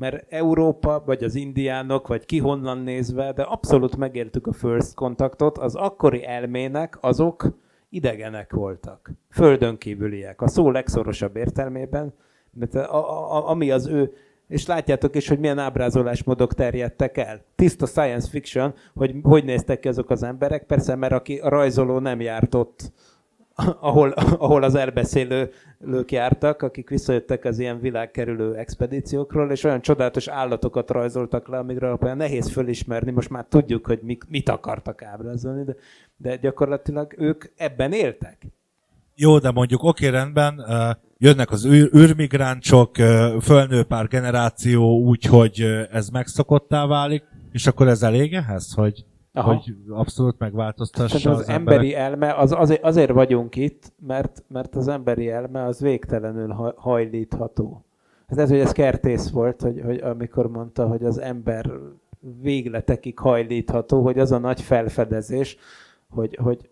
mert 0.00 0.32
Európa, 0.32 1.02
vagy 1.06 1.24
az 1.24 1.34
indiánok, 1.34 2.06
vagy 2.06 2.24
ki 2.24 2.38
honnan 2.38 2.78
nézve, 2.78 3.32
de 3.32 3.42
abszolút 3.42 3.96
megéltük 3.96 4.46
a 4.46 4.52
first 4.52 4.94
contactot, 4.94 5.58
az 5.58 5.74
akkori 5.74 6.26
elmének 6.26 6.98
azok 7.00 7.46
idegenek 7.88 8.52
voltak. 8.52 9.10
Földön 9.30 9.78
kívüliek. 9.78 10.40
A 10.40 10.48
szó 10.48 10.70
legszorosabb 10.70 11.36
értelmében, 11.36 12.14
mert 12.50 12.74
a, 12.74 12.94
a, 12.94 13.36
a, 13.36 13.48
ami 13.48 13.70
az 13.70 13.86
ő, 13.86 14.12
és 14.48 14.66
látjátok 14.66 15.16
is, 15.16 15.28
hogy 15.28 15.38
milyen 15.38 15.58
ábrázolásmódok 15.58 16.54
terjedtek 16.54 17.16
el. 17.16 17.44
Tiszta 17.54 17.86
science 17.86 18.28
fiction, 18.28 18.74
hogy 18.94 19.14
hogy 19.22 19.44
néztek 19.44 19.80
ki 19.80 19.88
azok 19.88 20.10
az 20.10 20.22
emberek, 20.22 20.66
persze, 20.66 20.94
mert 20.94 21.12
aki 21.12 21.38
a 21.38 21.48
rajzoló 21.48 21.98
nem 21.98 22.20
járt 22.20 22.54
ott, 22.54 22.92
ahol, 23.80 24.10
ahol 24.38 24.62
az 24.62 24.74
elbeszélők 24.74 26.10
jártak, 26.10 26.62
akik 26.62 26.88
visszajöttek 26.88 27.44
az 27.44 27.58
ilyen 27.58 27.80
világkerülő 27.80 28.54
expedíciókról, 28.54 29.50
és 29.50 29.64
olyan 29.64 29.80
csodálatos 29.80 30.28
állatokat 30.28 30.90
rajzoltak 30.90 31.48
le, 31.48 31.58
amikről 31.58 31.98
olyan 32.00 32.16
nehéz 32.16 32.50
fölismerni, 32.50 33.10
most 33.10 33.30
már 33.30 33.46
tudjuk, 33.48 33.86
hogy 33.86 34.00
mik, 34.02 34.24
mit 34.28 34.48
akartak 34.48 35.02
ábrázolni, 35.02 35.64
de, 35.64 35.74
de 36.16 36.36
gyakorlatilag 36.36 37.14
ők 37.18 37.44
ebben 37.56 37.92
éltek. 37.92 38.46
Jó, 39.14 39.38
de 39.38 39.50
mondjuk 39.50 39.82
oké, 39.82 40.08
rendben, 40.08 40.64
jönnek 41.18 41.50
az 41.50 41.66
űr, 41.66 41.90
űrmigráncsok, 41.96 42.98
ö, 42.98 43.36
fölnő 43.40 43.82
pár 43.82 44.08
generáció 44.08 44.98
úgy, 44.98 45.24
hogy 45.24 45.60
ez 45.90 46.08
megszokottá 46.08 46.86
válik, 46.86 47.24
és 47.52 47.66
akkor 47.66 47.88
ez 47.88 48.02
elég 48.02 48.34
ehhez, 48.34 48.72
hogy, 48.72 49.04
Aha. 49.32 49.54
hogy 49.54 49.74
abszolút 49.88 50.38
megváltoztassa 50.38 51.08
Szerintem 51.08 51.32
az, 51.32 51.38
az, 51.38 51.48
emberi 51.48 51.94
emberek. 51.96 52.10
elme, 52.10 52.34
az 52.42 52.52
azért, 52.52 52.82
azért 52.82 53.10
vagyunk 53.10 53.56
itt, 53.56 53.92
mert, 54.06 54.44
mert 54.48 54.74
az 54.74 54.88
emberi 54.88 55.30
elme 55.30 55.64
az 55.64 55.80
végtelenül 55.80 56.48
ha- 56.48 56.74
hajlítható. 56.76 57.84
Ez 58.26 58.36
lehet, 58.36 58.50
hogy 58.50 58.60
ez 58.60 58.72
kertész 58.72 59.30
volt, 59.30 59.60
hogy, 59.62 59.80
hogy 59.84 59.98
amikor 59.98 60.50
mondta, 60.50 60.86
hogy 60.86 61.04
az 61.04 61.18
ember 61.18 61.70
végletekig 62.40 63.18
hajlítható, 63.18 64.02
hogy 64.02 64.18
az 64.18 64.32
a 64.32 64.38
nagy 64.38 64.60
felfedezés, 64.60 65.56
hogy, 66.10 66.38
hogy 66.42 66.70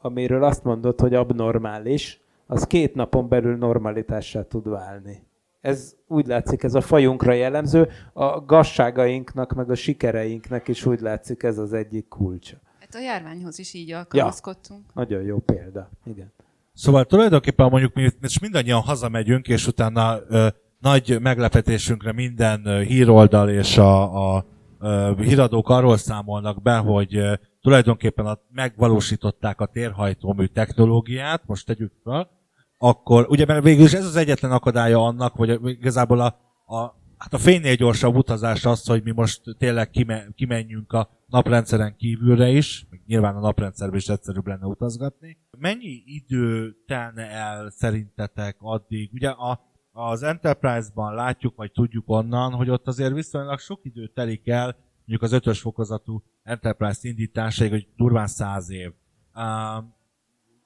amiről 0.00 0.44
azt 0.44 0.64
mondod, 0.64 1.00
hogy 1.00 1.14
abnormális, 1.14 2.20
az 2.46 2.66
két 2.66 2.94
napon 2.94 3.28
belül 3.28 3.56
normalitássá 3.56 4.42
tud 4.42 4.68
válni. 4.68 5.25
Ez 5.66 5.94
úgy 6.06 6.26
látszik, 6.26 6.62
ez 6.62 6.74
a 6.74 6.80
fajunkra 6.80 7.32
jellemző, 7.32 7.88
a 8.12 8.40
gazságainknak, 8.40 9.52
meg 9.52 9.70
a 9.70 9.74
sikereinknek 9.74 10.68
is 10.68 10.86
úgy 10.86 11.00
látszik, 11.00 11.42
ez 11.42 11.58
az 11.58 11.72
egyik 11.72 12.08
kulcsa. 12.08 12.56
Hát 12.80 12.94
a 12.94 13.00
járványhoz 13.00 13.58
is 13.58 13.74
így 13.74 13.92
alkalmazkodtunk. 13.92 14.82
Nagyon 14.94 15.22
jó 15.22 15.38
példa. 15.38 15.90
Igen. 16.04 16.32
Szóval 16.72 17.04
tulajdonképpen 17.04 17.68
mondjuk 17.68 17.94
mi 17.94 18.10
most 18.20 18.40
mindannyian 18.40 18.80
hazamegyünk, 18.80 19.48
és 19.48 19.66
utána 19.66 20.18
ö, 20.28 20.46
nagy 20.78 21.18
meglepetésünkre 21.20 22.12
minden 22.12 22.66
ö, 22.66 22.80
híroldal 22.82 23.48
és 23.48 23.78
a, 23.78 24.34
a 24.34 24.44
ö, 24.80 25.12
híradók 25.18 25.68
arról 25.68 25.96
számolnak 25.96 26.62
be, 26.62 26.76
hogy 26.76 27.16
ö, 27.16 27.34
tulajdonképpen 27.60 28.26
a, 28.26 28.38
megvalósították 28.50 29.60
a 29.60 29.66
térhajtómű 29.66 30.44
technológiát, 30.44 31.42
most 31.46 31.66
tegyük 31.66 31.92
fel, 32.04 32.35
akkor, 32.78 33.26
ugye 33.28 33.44
mert 33.44 33.64
végül 33.64 33.84
is 33.84 33.92
ez 33.92 34.04
az 34.06 34.16
egyetlen 34.16 34.52
akadálya 34.52 35.04
annak, 35.04 35.32
hogy 35.32 35.60
igazából 35.62 36.20
a, 36.20 36.26
a, 36.66 36.80
hát 37.18 37.34
a 37.34 37.38
fénynél 37.38 37.74
gyorsabb 37.74 38.14
utazás 38.14 38.64
az, 38.64 38.86
hogy 38.86 39.02
mi 39.02 39.10
most 39.10 39.42
tényleg 39.58 39.90
kime, 39.90 40.26
kimenjünk 40.34 40.92
a 40.92 41.10
naprendszeren 41.26 41.96
kívülre 41.96 42.48
is, 42.48 42.86
nyilván 43.06 43.36
a 43.36 43.40
naprendszerben 43.40 43.98
is 43.98 44.08
egyszerűbb 44.08 44.46
lenne 44.46 44.66
utazgatni. 44.66 45.38
Mennyi 45.58 46.02
idő 46.04 46.76
telne 46.86 47.30
el 47.30 47.70
szerintetek 47.70 48.56
addig? 48.58 49.10
Ugye 49.12 49.28
a, 49.28 49.60
az 49.92 50.22
Enterprise-ban 50.22 51.14
látjuk, 51.14 51.56
vagy 51.56 51.72
tudjuk 51.72 52.04
onnan, 52.06 52.52
hogy 52.52 52.70
ott 52.70 52.86
azért 52.86 53.14
viszonylag 53.14 53.58
sok 53.58 53.80
idő 53.82 54.06
telik 54.06 54.48
el, 54.48 54.76
mondjuk 54.96 55.22
az 55.22 55.32
ötös 55.32 55.60
fokozatú 55.60 56.22
Enterprise 56.42 57.08
indításáig, 57.08 57.70
hogy 57.70 57.88
durván 57.96 58.26
száz 58.26 58.70
év. 58.70 58.92
Uh, 59.34 59.84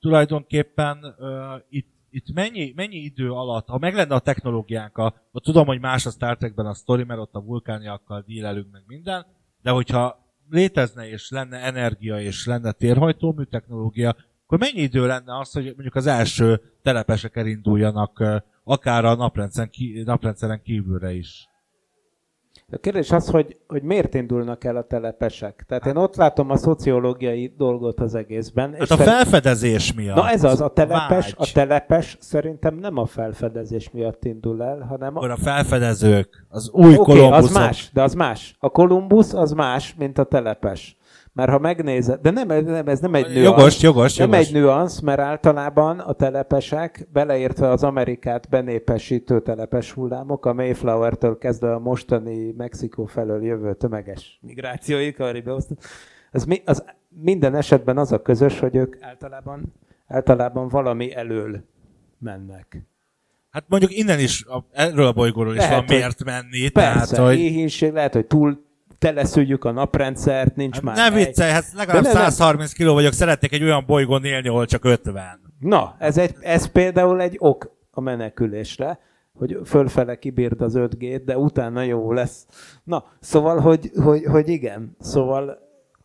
tulajdonképpen 0.01 0.99
uh, 1.19 1.63
itt, 1.69 1.89
itt 2.11 2.33
mennyi, 2.35 2.73
mennyi 2.77 2.97
idő 2.97 3.33
alatt, 3.33 3.69
ha 3.69 3.79
meg 3.79 3.95
lenne 3.95 4.15
a 4.15 4.19
technológiánk, 4.19 4.99
a, 4.99 5.15
a 5.33 5.41
tudom, 5.41 5.67
hogy 5.67 5.81
más 5.81 6.07
a 6.07 6.11
Star 6.11 6.37
Trekben 6.37 6.67
a 6.67 6.75
sztori, 6.75 7.05
mert 7.05 7.21
ott 7.21 7.35
a 7.35 7.43
vulkániakkal 7.43 8.25
dílelünk 8.27 8.73
meg 8.73 8.83
minden, 8.87 9.27
de 9.63 9.71
hogyha 9.71 10.29
létezne 10.51 11.09
és 11.09 11.31
lenne 11.31 11.57
energia 11.57 12.21
és 12.21 12.47
lenne 12.47 12.73
térhajtómű 12.73 13.43
technológia, 13.43 14.17
akkor 14.45 14.59
mennyi 14.59 14.81
idő 14.81 15.07
lenne 15.07 15.39
az, 15.39 15.53
hogy 15.53 15.65
mondjuk 15.65 15.95
az 15.95 16.07
első 16.07 16.61
telepesek 16.83 17.37
elinduljanak 17.37 18.43
akár 18.65 19.05
a 19.05 19.15
naprendszeren, 19.15 19.71
ki, 19.71 20.03
naprendszeren 20.05 20.63
kívülre 20.63 21.13
is? 21.13 21.50
A 22.73 22.77
kérdés 22.77 23.11
az, 23.11 23.29
hogy, 23.29 23.57
hogy 23.67 23.83
miért 23.83 24.15
indulnak 24.15 24.65
el 24.65 24.77
a 24.77 24.83
telepesek. 24.83 25.65
Tehát 25.69 25.87
én 25.87 25.97
ott 25.97 26.17
látom 26.17 26.51
a 26.51 26.57
szociológiai 26.57 27.55
dolgot 27.57 28.01
az 28.01 28.15
egészben. 28.15 28.73
Hát 28.73 28.81
a 28.81 28.87
szerint- 28.87 29.09
felfedezés 29.09 29.95
miatt. 29.95 30.17
Na 30.17 30.29
ez 30.31 30.45
az, 30.45 30.61
a 30.61 30.69
telepes, 30.69 31.35
a 31.37 31.51
telepes 31.53 32.17
szerintem 32.21 32.75
nem 32.75 32.97
a 32.97 33.07
felfedezés 33.07 33.91
miatt 33.91 34.25
indul 34.25 34.63
el, 34.63 34.81
hanem 34.89 35.17
a... 35.17 35.31
A 35.31 35.37
felfedezők, 35.37 36.47
az 36.49 36.71
új 36.71 36.97
Oké, 36.97 37.13
Kolumbuszok. 37.13 37.45
az 37.45 37.53
más, 37.53 37.91
de 37.93 38.03
az 38.03 38.15
más. 38.15 38.57
A 38.59 38.69
Kolumbusz 38.69 39.33
az 39.35 39.53
más, 39.53 39.95
mint 39.99 40.19
a 40.19 40.25
telepes. 40.25 40.97
Mert 41.33 41.51
ha 41.51 41.59
megnézed, 41.59 42.21
de 42.21 42.31
nem, 42.31 42.47
nem 42.65 42.89
ez 42.89 43.01
nem 43.01 43.15
egy 43.15 43.33
nüansz. 43.33 43.45
Jogos, 43.45 43.81
jogos, 43.83 44.17
Nem 44.17 44.31
jogos. 44.33 44.47
egy 44.47 44.53
nüansz, 44.55 45.01
mert 45.01 45.19
általában 45.21 45.99
a 45.99 46.13
telepesek, 46.13 47.09
beleértve 47.13 47.69
az 47.69 47.85
Amerikát 47.85 48.49
benépesítő 48.49 49.41
telepes 49.43 49.93
hullámok, 49.93 50.47
a 50.47 50.53
Mayflower-től 50.53 51.39
kezdve 51.39 51.75
a 51.75 51.79
mostani 51.79 52.53
Mexikó 52.57 53.05
felől 53.05 53.45
jövő 53.45 53.75
tömeges 53.75 54.39
migrációig, 54.43 55.15
Karibbeosztó, 55.17 55.77
az, 56.33 56.45
mi, 56.45 56.63
az 56.65 56.85
minden 57.09 57.55
esetben 57.55 57.99
az 57.99 58.13
a 58.13 58.23
közös, 58.23 58.59
hogy 58.59 58.77
ők 58.77 58.97
általában, 59.03 59.75
általában 60.07 60.69
valami 60.69 61.15
elől 61.15 61.65
mennek. 62.19 62.87
Hát 63.51 63.65
mondjuk 63.69 63.97
innen 63.97 64.19
is, 64.19 64.45
a, 64.47 64.65
erről 64.73 65.07
a 65.07 65.13
bolygóról 65.13 65.53
is 65.53 65.59
Lehet, 65.59 65.75
van 65.75 65.85
hogy- 65.87 65.97
miért 65.97 66.25
menni, 66.25 66.69
Persze, 66.69 67.15
tehát, 67.15 67.31
hogy 67.31 67.39
éhínség, 67.39 67.93
lehet, 67.93 68.13
hogy 68.15 68.27
túl 68.27 68.69
teleszüljük 69.01 69.65
a 69.65 69.71
naprendszert, 69.71 70.57
nincs 70.57 70.75
hát 70.75 70.83
már 70.83 70.97
ne 70.97 71.03
hely. 71.03 71.25
viccelj, 71.25 71.51
hát 71.51 71.65
legalább 71.77 72.03
De 72.03 72.13
ne- 72.13 72.21
nem. 72.21 72.31
130 72.31 72.73
kiló 72.73 72.93
vagyok, 72.93 73.13
szeretnék 73.13 73.53
egy 73.53 73.63
olyan 73.63 73.85
bolygón 73.87 74.25
élni, 74.25 74.49
ahol 74.49 74.67
csak 74.67 74.85
50. 74.85 75.41
Na, 75.59 75.97
ez, 75.99 76.19
egy, 76.19 76.35
ez 76.41 76.67
például 76.67 77.21
egy 77.21 77.37
ok 77.39 77.77
a 77.91 78.01
menekülésre, 78.01 78.99
hogy 79.33 79.59
fölfele 79.65 80.19
kibírd 80.19 80.61
az 80.61 80.75
5G-t, 80.77 81.23
de 81.25 81.39
utána 81.39 81.83
jó 81.83 82.13
lesz. 82.13 82.47
Na, 82.85 83.05
szóval, 83.21 83.59
hogy, 83.59 83.91
hogy, 84.03 84.25
hogy 84.25 84.49
igen, 84.49 84.97
szóval 84.99 85.59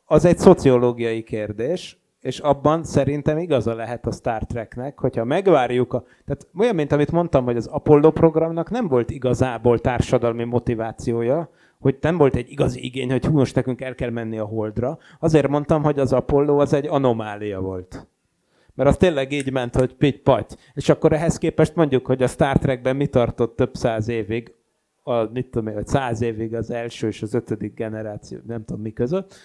az 0.06 0.26
egy 0.26 0.38
szociológiai 0.38 1.24
kérdés, 1.24 2.00
és 2.22 2.40
abban 2.40 2.84
szerintem 2.84 3.38
igaza 3.38 3.76
lehet 3.76 4.06
a 4.06 4.12
Star 4.12 4.44
Treknek, 4.44 5.00
hogyha 5.00 5.24
megvárjuk 5.24 5.94
a... 5.94 6.04
Tehát 6.26 6.48
olyan, 6.58 6.76
mint 6.76 6.92
amit 6.92 7.12
mondtam, 7.12 7.46
hogy 7.46 7.58
az 7.58 7.68
Apollo 7.68 8.12
programnak 8.12 8.70
nem 8.70 8.88
volt 8.88 9.10
igazából 9.10 9.80
társadalmi 9.80 10.44
motivációja, 10.44 11.50
hogy 11.86 11.98
nem 12.02 12.18
volt 12.18 12.36
egy 12.36 12.52
igazi 12.52 12.86
igény, 12.86 13.12
hogy 13.12 13.26
hú, 13.26 13.38
most 13.38 13.56
nekünk 13.56 13.82
el 13.82 13.96
kell 13.96 14.10
menni 14.10 14.38
a 14.38 14.46
Holdra. 14.46 14.98
Azért 15.20 15.48
mondtam, 15.48 15.84
hogy 15.84 16.00
az 16.00 16.14
Apollo 16.14 16.60
az 16.60 16.74
egy 16.74 16.88
anomália 16.88 17.60
volt. 17.60 18.08
Mert 18.74 18.90
az 18.90 18.98
tényleg 18.98 19.32
így 19.32 19.52
ment, 19.52 19.76
hogy 19.76 19.94
pitty 19.94 20.22
paty. 20.24 20.56
És 20.74 20.90
akkor 20.90 21.14
ehhez 21.14 21.38
képest 21.38 21.76
mondjuk, 21.76 22.06
hogy 22.06 22.24
a 22.24 22.28
Star 22.28 22.58
Trekben 22.58 22.96
mi 22.96 23.08
tartott 23.08 23.56
több 23.56 23.76
száz 23.76 24.08
évig, 24.08 24.54
a, 25.04 25.24
mit 25.24 25.48
tudom 25.48 25.68
én, 25.68 25.84
száz 25.84 26.22
évig 26.22 26.56
az 26.56 26.72
első 26.72 27.08
és 27.08 27.22
az 27.22 27.34
ötödik 27.34 27.74
generáció, 27.74 28.38
nem 28.48 28.66
tudom 28.66 28.82
mi 28.82 28.92
között. 28.94 29.36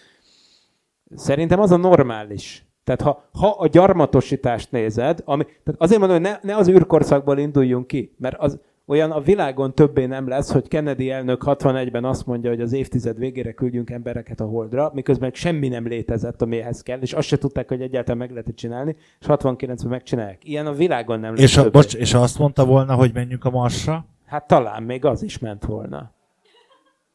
Szerintem 1.14 1.60
az 1.60 1.70
a 1.70 1.76
normális. 1.76 2.66
Tehát 2.84 3.00
ha, 3.00 3.28
ha 3.32 3.48
a 3.48 3.66
gyarmatosítást 3.66 4.70
nézed, 4.70 5.22
ami, 5.24 5.44
tehát 5.44 5.80
azért 5.80 6.00
mondom, 6.00 6.22
hogy 6.22 6.30
ne, 6.30 6.52
ne 6.52 6.56
az 6.56 6.68
űrkorszakból 6.68 7.38
induljunk 7.38 7.86
ki, 7.86 8.14
mert 8.18 8.36
az 8.38 8.60
olyan 8.90 9.10
a 9.10 9.20
világon 9.20 9.74
többé 9.74 10.06
nem 10.06 10.28
lesz, 10.28 10.52
hogy 10.52 10.68
Kennedy 10.68 11.10
elnök 11.10 11.42
61-ben 11.46 12.04
azt 12.04 12.26
mondja, 12.26 12.50
hogy 12.50 12.60
az 12.60 12.72
évtized 12.72 13.18
végére 13.18 13.52
küldjünk 13.52 13.90
embereket 13.90 14.40
a 14.40 14.44
Holdra, 14.44 14.90
miközben 14.94 15.30
semmi 15.34 15.68
nem 15.68 15.86
létezett, 15.86 16.42
amihez 16.42 16.82
kell, 16.82 17.00
és 17.00 17.12
azt 17.12 17.26
se 17.26 17.38
tudták, 17.38 17.68
hogy 17.68 17.82
egyáltalán 17.82 18.18
meg 18.18 18.30
lehet 18.30 18.54
csinálni, 18.54 18.96
és 19.20 19.26
69-ben 19.28 19.88
megcsinálják. 19.88 20.44
Ilyen 20.44 20.66
a 20.66 20.72
világon 20.72 21.20
nem 21.20 21.34
lesz 21.34 21.42
És, 21.42 21.56
a, 21.56 21.62
többé. 21.62 21.78
bocs, 21.78 21.94
és 21.94 22.14
azt 22.14 22.38
mondta 22.38 22.64
volna, 22.64 22.94
hogy 22.94 23.10
menjünk 23.14 23.44
a 23.44 23.50
Marsra, 23.50 24.06
Hát 24.26 24.46
talán 24.46 24.82
még 24.82 25.04
az 25.04 25.22
is 25.22 25.38
ment 25.38 25.64
volna. 25.64 26.12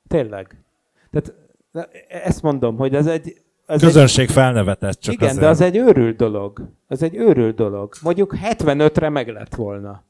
Tényleg. 0.08 0.64
Tehát 1.12 1.34
ezt 2.08 2.42
mondom, 2.42 2.78
hogy 2.78 2.96
ez 2.96 3.08
egy... 3.08 3.42
Ez 3.66 3.82
egy 3.82 3.88
közönség 3.88 4.30
felnevetett 4.30 5.00
csak 5.00 5.14
igen, 5.14 5.28
azért. 5.28 5.42
de 5.42 5.50
az 5.50 5.62
egy 5.62 5.78
őrült 5.78 6.16
dolog. 6.16 6.70
Ez 6.88 7.02
egy 7.02 7.16
őrült 7.16 7.56
dolog. 7.56 7.94
Mondjuk 8.02 8.36
75-re 8.44 9.10
meg 9.10 9.28
lett 9.28 9.56
volna. 9.56 10.04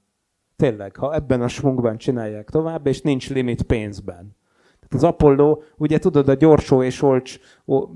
Tényleg, 0.55 0.95
ha 0.95 1.13
ebben 1.13 1.41
a 1.41 1.47
svungban 1.47 1.97
csinálják 1.97 2.49
tovább, 2.49 2.87
és 2.87 3.01
nincs 3.01 3.29
limit 3.29 3.61
pénzben. 3.61 4.35
Tehát 4.79 4.93
az 4.93 5.03
Apollo, 5.03 5.61
ugye 5.77 5.97
tudod, 5.99 6.29
a 6.29 6.33
gyorsó 6.33 6.83
és 6.83 7.01
olcs, 7.01 7.39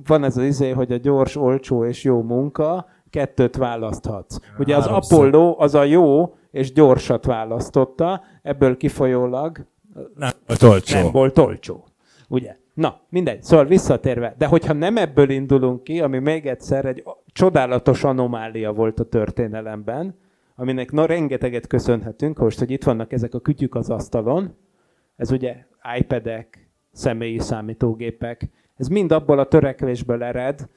van 0.08 0.24
ez 0.24 0.38
az 0.38 0.44
izé, 0.44 0.70
hogy 0.70 0.92
a 0.92 0.98
gyors, 0.98 1.36
olcsó 1.36 1.86
és 1.86 2.04
jó 2.04 2.22
munka, 2.22 2.86
kettőt 3.10 3.56
választhatsz. 3.56 4.38
Ugye 4.58 4.76
az 4.76 4.86
Háromszor. 4.86 5.26
Apollo 5.26 5.56
az 5.58 5.76
a 5.76 5.84
jó 5.84 6.36
és 6.52 6.74
gyorsat 6.74 7.26
választotta, 7.26 8.22
ebből 8.42 8.78
kifolyólag 8.78 9.66
Nem 10.16 10.32
volt 10.48 10.64
olcsó. 10.64 10.98
nem 11.02 11.12
volt 11.12 11.38
olcsó. 11.38 11.84
Ugye? 12.28 12.56
Na, 12.74 13.00
mindegy. 13.10 13.44
Szóval 13.44 13.66
visszatérve. 13.66 14.36
De 14.38 14.46
hogyha 14.46 14.74
nem 14.74 14.98
ebből 14.98 15.30
indulunk 15.30 15.84
ki, 15.84 16.02
ami 16.02 16.20
még 16.20 16.46
egyszer 16.48 16.86
egy 16.86 17.04
csodálatos 17.26 18.04
anomália 18.04 18.74
volt 18.74 19.00
a 19.00 19.04
történelemben, 19.04 20.16
aminek 20.60 20.92
na, 20.92 21.06
rengeteget 21.06 21.68
köszönhetünk, 21.68 22.38
most, 22.38 22.60
hogy 22.60 22.72
itt 22.72 22.84
vannak 22.84 23.14
ezek 23.14 23.34
a 23.34 23.40
kütyük 23.40 23.76
az 23.76 23.90
asztalon, 23.90 24.56
ez 25.16 25.32
ugye 25.32 25.56
iPad-ek, 25.98 26.70
személyi 26.92 27.40
számítógépek, 27.40 28.50
ez 28.76 28.88
mind 28.88 29.12
abból 29.12 29.40
a 29.40 29.48
törekvésből 29.48 30.24
ered, 30.24 30.70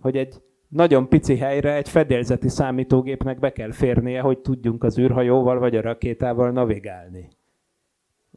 hogy 0.00 0.16
egy 0.16 0.42
nagyon 0.68 1.08
pici 1.08 1.36
helyre 1.36 1.74
egy 1.74 1.88
fedélzeti 1.88 2.48
számítógépnek 2.48 3.38
be 3.38 3.52
kell 3.52 3.72
férnie, 3.72 4.20
hogy 4.20 4.38
tudjunk 4.38 4.84
az 4.84 4.98
űrhajóval 4.98 5.58
vagy 5.58 5.76
a 5.76 5.80
rakétával 5.80 6.50
navigálni. 6.50 7.28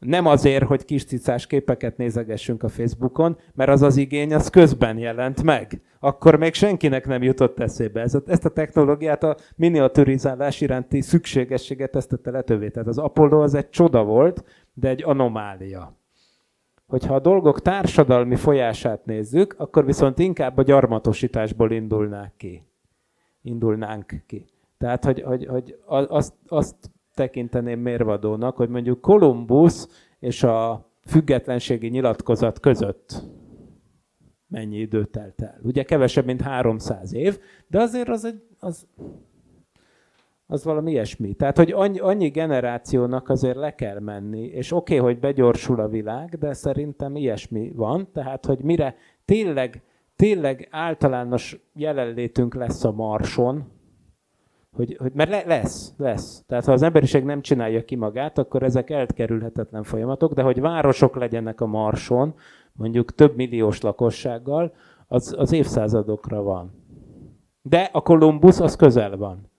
Nem 0.00 0.26
azért, 0.26 0.64
hogy 0.64 0.84
kis 0.84 1.04
cicás 1.04 1.46
képeket 1.46 1.96
nézegessünk 1.96 2.62
a 2.62 2.68
Facebookon, 2.68 3.38
mert 3.54 3.70
az 3.70 3.82
az 3.82 3.96
igény 3.96 4.34
az 4.34 4.50
közben 4.50 4.98
jelent 4.98 5.42
meg. 5.42 5.80
Akkor 5.98 6.36
még 6.36 6.54
senkinek 6.54 7.06
nem 7.06 7.22
jutott 7.22 7.60
eszébe. 7.60 8.00
Ez 8.00 8.14
a, 8.14 8.22
ezt 8.26 8.44
a 8.44 8.48
technológiát, 8.48 9.22
a 9.22 9.36
miniaturizálás 9.56 10.60
iránti 10.60 11.00
szükségességet 11.00 11.96
ezt 11.96 12.08
tette 12.08 12.30
lehetővé. 12.30 12.68
Tehát 12.68 12.88
az 12.88 12.98
Apollo 12.98 13.42
az 13.42 13.54
egy 13.54 13.70
csoda 13.70 14.04
volt, 14.04 14.44
de 14.74 14.88
egy 14.88 15.02
anomália. 15.02 15.98
Hogyha 16.86 17.14
a 17.14 17.20
dolgok 17.20 17.62
társadalmi 17.62 18.36
folyását 18.36 19.04
nézzük, 19.04 19.54
akkor 19.58 19.84
viszont 19.84 20.18
inkább 20.18 20.58
a 20.58 20.62
gyarmatosításból 20.62 21.70
indulnák 21.70 22.32
ki. 22.36 22.62
Indulnánk 23.42 24.22
ki. 24.26 24.44
Tehát, 24.78 25.04
hogy, 25.04 25.22
hogy, 25.22 25.46
hogy 25.46 25.78
azt, 25.86 26.34
azt 26.48 26.76
tekinteném 27.20 27.80
mérvadónak, 27.80 28.56
hogy 28.56 28.68
mondjuk 28.68 29.00
Kolumbusz 29.00 30.08
és 30.18 30.42
a 30.42 30.90
függetlenségi 31.06 31.88
nyilatkozat 31.88 32.60
között 32.60 33.22
mennyi 34.48 34.76
idő 34.78 35.04
telt 35.04 35.42
el. 35.42 35.58
Ugye 35.62 35.82
kevesebb, 35.82 36.24
mint 36.24 36.40
300 36.40 37.14
év, 37.14 37.38
de 37.66 37.80
azért 37.80 38.08
az, 38.08 38.24
egy, 38.24 38.42
az, 38.58 38.86
az 40.46 40.64
valami 40.64 40.90
ilyesmi. 40.90 41.34
Tehát, 41.34 41.56
hogy 41.56 41.72
annyi, 41.72 41.98
annyi 41.98 42.28
generációnak 42.28 43.28
azért 43.28 43.56
le 43.56 43.74
kell 43.74 43.98
menni, 43.98 44.44
és 44.44 44.72
oké, 44.72 44.98
okay, 44.98 45.12
hogy 45.12 45.20
begyorsul 45.20 45.80
a 45.80 45.88
világ, 45.88 46.38
de 46.38 46.52
szerintem 46.52 47.16
ilyesmi 47.16 47.72
van, 47.74 48.08
tehát, 48.12 48.46
hogy 48.46 48.62
mire 48.62 48.94
tényleg, 49.24 49.82
tényleg 50.16 50.68
általános 50.70 51.60
jelenlétünk 51.74 52.54
lesz 52.54 52.84
a 52.84 52.92
Marson, 52.92 53.79
hogy, 54.70 54.96
hogy 54.98 55.12
mert 55.12 55.30
le, 55.30 55.42
lesz, 55.46 55.92
lesz. 55.96 56.44
Tehát 56.46 56.64
ha 56.64 56.72
az 56.72 56.82
emberiség 56.82 57.24
nem 57.24 57.40
csinálja 57.40 57.84
ki 57.84 57.96
magát, 57.96 58.38
akkor 58.38 58.62
ezek 58.62 58.90
elkerülhetetlen 58.90 59.82
folyamatok, 59.82 60.32
de 60.32 60.42
hogy 60.42 60.60
városok 60.60 61.16
legyenek 61.16 61.60
a 61.60 61.66
Marson, 61.66 62.34
mondjuk 62.72 63.14
több 63.14 63.36
milliós 63.36 63.80
lakossággal, 63.80 64.72
az, 65.06 65.34
az 65.38 65.52
évszázadokra 65.52 66.42
van. 66.42 66.72
De 67.62 67.88
a 67.92 68.00
Kolumbusz 68.00 68.60
az 68.60 68.76
közel 68.76 69.16
van. 69.16 69.50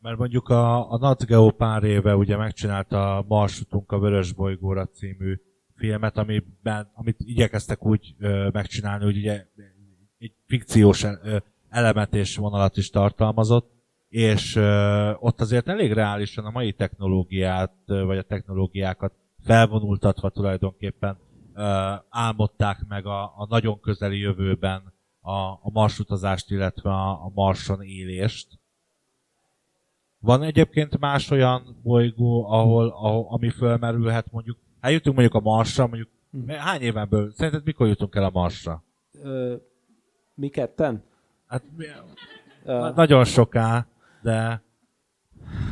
Mert 0.00 0.18
mondjuk 0.18 0.48
a, 0.48 0.92
a 0.92 0.98
Nat 0.98 1.26
Geo 1.26 1.50
pár 1.50 1.84
éve 1.84 2.16
ugye 2.16 2.36
megcsinálta 2.36 3.16
a 3.16 3.24
Marsutunk 3.28 3.92
a 3.92 3.98
Vörös 3.98 4.32
bolygóra 4.32 4.86
című 4.86 5.40
filmet, 5.76 6.16
amiben, 6.16 6.90
amit 6.94 7.16
igyekeztek 7.18 7.86
úgy 7.86 8.14
ö, 8.18 8.48
megcsinálni, 8.52 9.04
hogy 9.04 9.16
ugye 9.16 9.46
egy 10.18 10.32
fikciós 10.46 11.04
ö, 11.04 11.36
elemet 11.68 12.14
és 12.14 12.36
vonalat 12.36 12.76
is 12.76 12.90
tartalmazott, 12.90 13.70
és 14.08 14.56
ott 15.18 15.40
azért 15.40 15.68
elég 15.68 15.92
reálisan 15.92 16.44
a 16.44 16.50
mai 16.50 16.72
technológiát, 16.72 17.74
vagy 17.86 18.18
a 18.18 18.22
technológiákat 18.22 19.12
felvonultatva 19.44 20.30
tulajdonképpen 20.30 21.18
álmodták 22.08 22.84
meg 22.88 23.06
a, 23.06 23.22
a 23.22 23.46
nagyon 23.48 23.80
közeli 23.80 24.18
jövőben 24.18 24.92
a, 25.20 25.32
a 25.40 25.70
marsutazást, 25.72 26.50
illetve 26.50 26.90
a, 26.90 27.10
a 27.10 27.30
marson 27.34 27.82
élést. 27.82 28.58
Van 30.18 30.42
egyébként 30.42 30.98
más 30.98 31.30
olyan 31.30 31.80
bolygó, 31.82 32.50
ahol, 32.50 32.88
ahol 32.88 33.26
ami 33.28 33.50
fölmerülhet 33.50 34.32
mondjuk, 34.32 34.58
eljutunk 34.80 35.16
mondjuk 35.16 35.42
a 35.42 35.50
Marsra, 35.50 35.86
mondjuk 35.86 36.08
hány 36.48 36.80
éven 36.80 37.08
belül? 37.08 37.32
Szerinted 37.32 37.64
mikor 37.64 37.86
jutunk 37.86 38.14
el 38.14 38.24
a 38.24 38.30
Marsra? 38.30 38.84
Ö, 39.22 39.54
mi 40.34 40.48
ketten? 40.48 41.04
Hát 41.46 41.62
na- 42.64 42.92
nagyon 42.94 43.24
soká, 43.24 43.86
de 44.22 44.62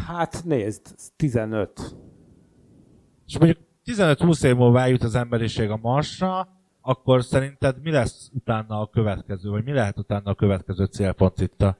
hát 0.06 0.42
nézd, 0.44 0.94
15. 1.16 1.96
és 3.26 3.38
mondjuk 3.38 3.60
15-20 3.84 4.44
év 4.44 4.56
múlva 4.56 4.80
eljut 4.80 5.02
az 5.02 5.14
emberiség 5.14 5.70
a 5.70 5.78
Marsra, 5.82 6.48
akkor 6.80 7.24
szerinted 7.24 7.82
mi 7.82 7.90
lesz 7.90 8.30
utána 8.34 8.80
a 8.80 8.88
következő, 8.92 9.50
vagy 9.50 9.64
mi 9.64 9.72
lehet 9.72 9.98
utána 9.98 10.30
a 10.30 10.34
következő 10.34 10.84
célpont 10.84 11.40
itt 11.40 11.62
a 11.62 11.76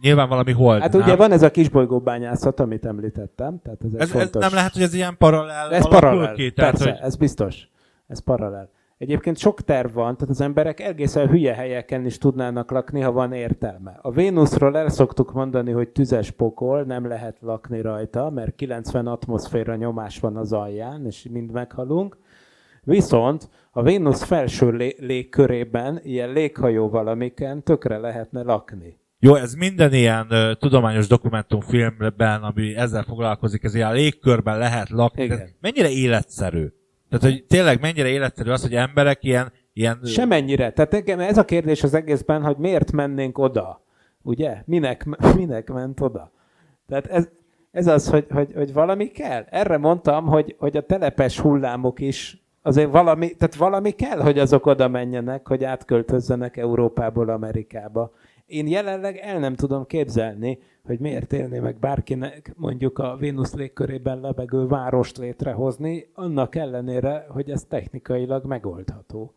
Nyilván 0.00 0.28
valami 0.28 0.52
hold. 0.52 0.80
Hát 0.80 0.92
nem? 0.92 1.00
ugye 1.00 1.16
van 1.16 1.32
ez 1.32 1.42
a 1.42 1.50
kisbolygóbányászat, 1.50 2.60
amit 2.60 2.84
említettem, 2.84 3.60
tehát 3.62 3.84
ez 3.84 3.94
ez, 3.94 4.00
ez 4.00 4.10
fontos... 4.10 4.42
nem 4.42 4.54
lehet, 4.54 4.72
hogy 4.72 4.82
ez 4.82 4.94
ilyen 4.94 5.16
paralel 5.16 5.72
Ez 5.72 5.88
paralel, 5.88 6.34
ki? 6.34 6.52
Tehát, 6.52 6.72
persze, 6.72 6.90
hogy 6.90 7.00
ez 7.02 7.16
biztos. 7.16 7.68
Ez 8.06 8.18
paralel. 8.18 8.70
Egyébként 8.98 9.38
sok 9.38 9.60
terv 9.60 9.94
van, 9.94 10.16
tehát 10.16 10.28
az 10.28 10.40
emberek 10.40 10.80
egészen 10.80 11.28
hülye 11.28 11.54
helyeken 11.54 12.06
is 12.06 12.18
tudnának 12.18 12.70
lakni, 12.70 13.00
ha 13.00 13.12
van 13.12 13.32
értelme. 13.32 13.98
A 14.02 14.10
Vénuszról 14.10 14.76
el 14.76 14.88
szoktuk 14.88 15.32
mondani, 15.32 15.70
hogy 15.70 15.88
tüzes 15.88 16.30
pokol, 16.30 16.82
nem 16.82 17.06
lehet 17.06 17.36
lakni 17.40 17.80
rajta, 17.80 18.30
mert 18.30 18.54
90 18.54 19.06
atmoszféra 19.06 19.74
nyomás 19.74 20.20
van 20.20 20.36
az 20.36 20.52
alján, 20.52 21.06
és 21.06 21.26
mind 21.30 21.50
meghalunk. 21.50 22.18
Viszont 22.82 23.48
a 23.70 23.82
Vénusz 23.82 24.22
felső 24.22 24.70
lé- 24.70 24.98
légkörében, 24.98 26.00
ilyen 26.02 26.32
léghajó 26.32 26.88
valamiken 26.88 27.62
tökre 27.62 27.98
lehetne 27.98 28.42
lakni. 28.42 28.98
Jó, 29.18 29.34
ez 29.34 29.54
minden 29.54 29.92
ilyen 29.92 30.26
uh, 30.30 30.52
tudományos 30.52 31.06
dokumentumfilmben, 31.06 32.42
ami 32.42 32.76
ezzel 32.76 33.02
foglalkozik, 33.02 33.64
ez 33.64 33.74
ilyen 33.74 33.92
légkörben 33.92 34.58
lehet 34.58 34.88
lakni. 34.88 35.22
Igen. 35.22 35.38
Ez 35.38 35.50
mennyire 35.60 35.90
életszerű? 35.90 36.66
Tehát, 37.08 37.24
hogy 37.24 37.44
tényleg 37.48 37.80
mennyire 37.80 38.08
életszerű 38.08 38.50
az, 38.50 38.62
hogy 38.62 38.74
emberek 38.74 39.24
ilyen, 39.24 39.52
ilyen 39.72 40.00
Semennyire. 40.04 40.72
Tehát 40.72 40.92
nekem 40.92 41.20
ez 41.20 41.38
a 41.38 41.44
kérdés 41.44 41.82
az 41.82 41.94
egészben, 41.94 42.42
hogy 42.42 42.56
miért 42.56 42.92
mennénk 42.92 43.38
oda? 43.38 43.84
Ugye? 44.22 44.62
Minek, 44.64 45.04
minek 45.36 45.68
ment 45.68 46.00
oda? 46.00 46.30
Tehát 46.88 47.06
ez, 47.06 47.28
ez 47.70 47.86
az, 47.86 48.08
hogy, 48.08 48.26
hogy, 48.30 48.52
hogy 48.54 48.72
valami 48.72 49.10
kell. 49.10 49.44
Erre 49.50 49.78
mondtam, 49.78 50.26
hogy, 50.26 50.54
hogy 50.58 50.76
a 50.76 50.86
telepes 50.86 51.40
hullámok 51.40 52.00
is 52.00 52.44
azért 52.62 52.90
valami, 52.90 53.34
tehát 53.34 53.54
valami 53.54 53.90
kell, 53.90 54.20
hogy 54.20 54.38
azok 54.38 54.66
oda 54.66 54.88
menjenek, 54.88 55.48
hogy 55.48 55.64
átköltözzenek 55.64 56.56
Európából 56.56 57.28
Amerikába. 57.28 58.12
Én 58.46 58.66
jelenleg 58.66 59.16
el 59.16 59.38
nem 59.38 59.54
tudom 59.54 59.86
képzelni, 59.86 60.58
hogy 60.84 60.98
miért 60.98 61.32
élné 61.32 61.58
meg 61.58 61.78
bárkinek 61.78 62.52
mondjuk 62.56 62.98
a 62.98 63.16
Vénusz 63.16 63.54
légkörében 63.54 64.20
lebegő 64.20 64.66
várost 64.66 65.18
létrehozni, 65.18 66.06
annak 66.14 66.54
ellenére, 66.54 67.26
hogy 67.28 67.50
ez 67.50 67.64
technikailag 67.68 68.44
megoldható. 68.44 69.34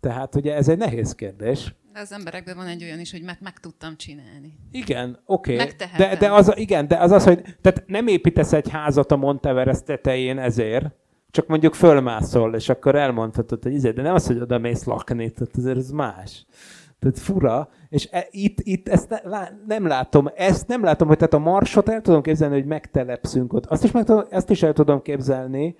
Tehát 0.00 0.34
ugye 0.34 0.54
ez 0.54 0.68
egy 0.68 0.78
nehéz 0.78 1.14
kérdés. 1.14 1.74
De 1.92 2.00
az 2.00 2.12
emberekben 2.12 2.56
van 2.56 2.66
egy 2.66 2.82
olyan 2.82 3.00
is, 3.00 3.10
hogy 3.10 3.22
meg, 3.22 3.36
meg 3.40 3.58
tudtam 3.58 3.96
csinálni. 3.96 4.58
Igen, 4.70 5.18
oké. 5.26 5.54
Okay. 5.54 5.66
De, 5.96 6.16
de, 6.16 6.32
az, 6.32 6.52
igen, 6.56 6.88
de 6.88 6.96
az 6.96 7.10
az, 7.10 7.24
hogy 7.24 7.42
tehát 7.60 7.82
nem 7.86 8.06
építesz 8.06 8.52
egy 8.52 8.68
házat 8.68 9.12
a 9.12 9.16
Monteverest 9.16 9.84
tetején 9.84 10.38
ezért, 10.38 10.90
csak 11.30 11.46
mondjuk 11.46 11.74
fölmászol, 11.74 12.54
és 12.54 12.68
akkor 12.68 12.94
elmondhatod, 12.94 13.62
hogy 13.62 13.72
izé, 13.72 13.90
de 13.90 14.02
nem 14.02 14.14
az, 14.14 14.26
hogy 14.26 14.40
oda 14.40 14.58
mész 14.58 14.84
lakni, 14.84 15.30
tehát 15.30 15.56
azért 15.56 15.76
ez 15.76 15.90
más. 15.90 16.46
Tehát 17.00 17.18
fura, 17.18 17.68
és 17.88 18.08
e, 18.10 18.26
itt, 18.30 18.58
itt 18.60 18.88
ezt 18.88 19.08
ne, 19.08 19.20
lá, 19.22 19.50
nem 19.66 19.86
látom, 19.86 20.30
ezt 20.36 20.68
nem 20.68 20.82
látom, 20.82 21.08
hogy 21.08 21.16
tehát 21.16 21.34
a 21.34 21.38
marsot 21.38 21.88
el 21.88 22.00
tudom 22.00 22.22
képzelni, 22.22 22.54
hogy 22.54 22.66
megtelepszünk 22.66 23.52
ott. 23.52 23.66
Azt 23.66 23.84
is, 23.84 23.90
meg 23.90 24.04
tudom, 24.04 24.24
ezt 24.30 24.50
is 24.50 24.62
el 24.62 24.72
tudom 24.72 25.02
képzelni, 25.02 25.76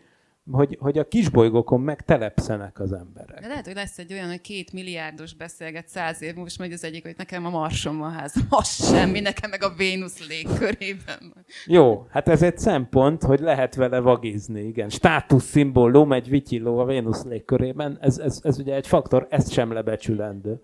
hogy, 0.51 0.77
hogy 0.81 0.99
a 0.99 1.09
kisbolygókon 1.09 1.81
megtelepszenek 1.81 2.81
az 2.81 2.93
emberek. 2.93 3.41
De 3.41 3.47
lehet, 3.47 3.67
hogy 3.67 3.75
lesz 3.75 3.99
egy 3.99 4.13
olyan, 4.13 4.29
hogy 4.29 4.41
két 4.41 4.73
milliárdos 4.73 5.35
beszélget 5.35 5.89
száz 5.89 6.23
év 6.23 6.33
múlva, 6.35 6.47
és 6.47 6.59
majd 6.59 6.73
az 6.73 6.85
egyik, 6.85 7.03
hogy 7.03 7.15
nekem 7.17 7.47
a 7.47 7.51
Marson 7.51 7.99
van 7.99 8.13
házam. 8.13 8.47
Az 8.61 8.89
semmi, 8.91 9.21
nekem 9.21 9.51
meg 9.51 9.63
a 9.63 9.75
Vénusz 9.77 10.29
légkörében 10.29 11.33
van. 11.35 11.45
Jó, 11.67 12.07
hát 12.11 12.29
ez 12.29 12.43
egy 12.43 12.59
szempont, 12.59 13.23
hogy 13.23 13.41
lehet 13.41 13.75
vele 13.75 13.99
vagizni, 13.99 14.61
igen. 14.61 14.89
Státuszszimbólum 14.89 16.13
egy 16.13 16.29
vityilló 16.29 16.79
a 16.79 16.85
Vénusz 16.85 17.25
légkörében, 17.25 17.99
ez, 18.01 18.19
ez, 18.19 18.41
ez 18.43 18.59
ugye 18.59 18.75
egy 18.75 18.87
faktor, 18.87 19.27
ez 19.31 19.53
sem 19.53 19.73
lebecsülendő. 19.73 20.63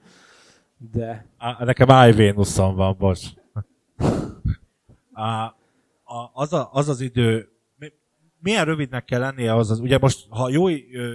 De 0.78 1.26
Á, 1.38 1.64
nekem 1.64 2.08
iVénuszon 2.08 2.74
van, 2.76 2.96
bocs. 2.98 3.26
Á, 5.12 5.54
a, 6.04 6.30
az, 6.32 6.52
a, 6.52 6.68
az 6.72 6.88
az 6.88 7.00
idő, 7.00 7.48
mi- 7.78 7.92
milyen 8.40 8.64
rövidnek 8.64 9.04
kell 9.04 9.20
lennie 9.20 9.54
az, 9.54 9.70
az 9.70 9.80
ugye 9.80 9.98
most, 9.98 10.26
ha 10.28 10.48
jó 10.48 10.68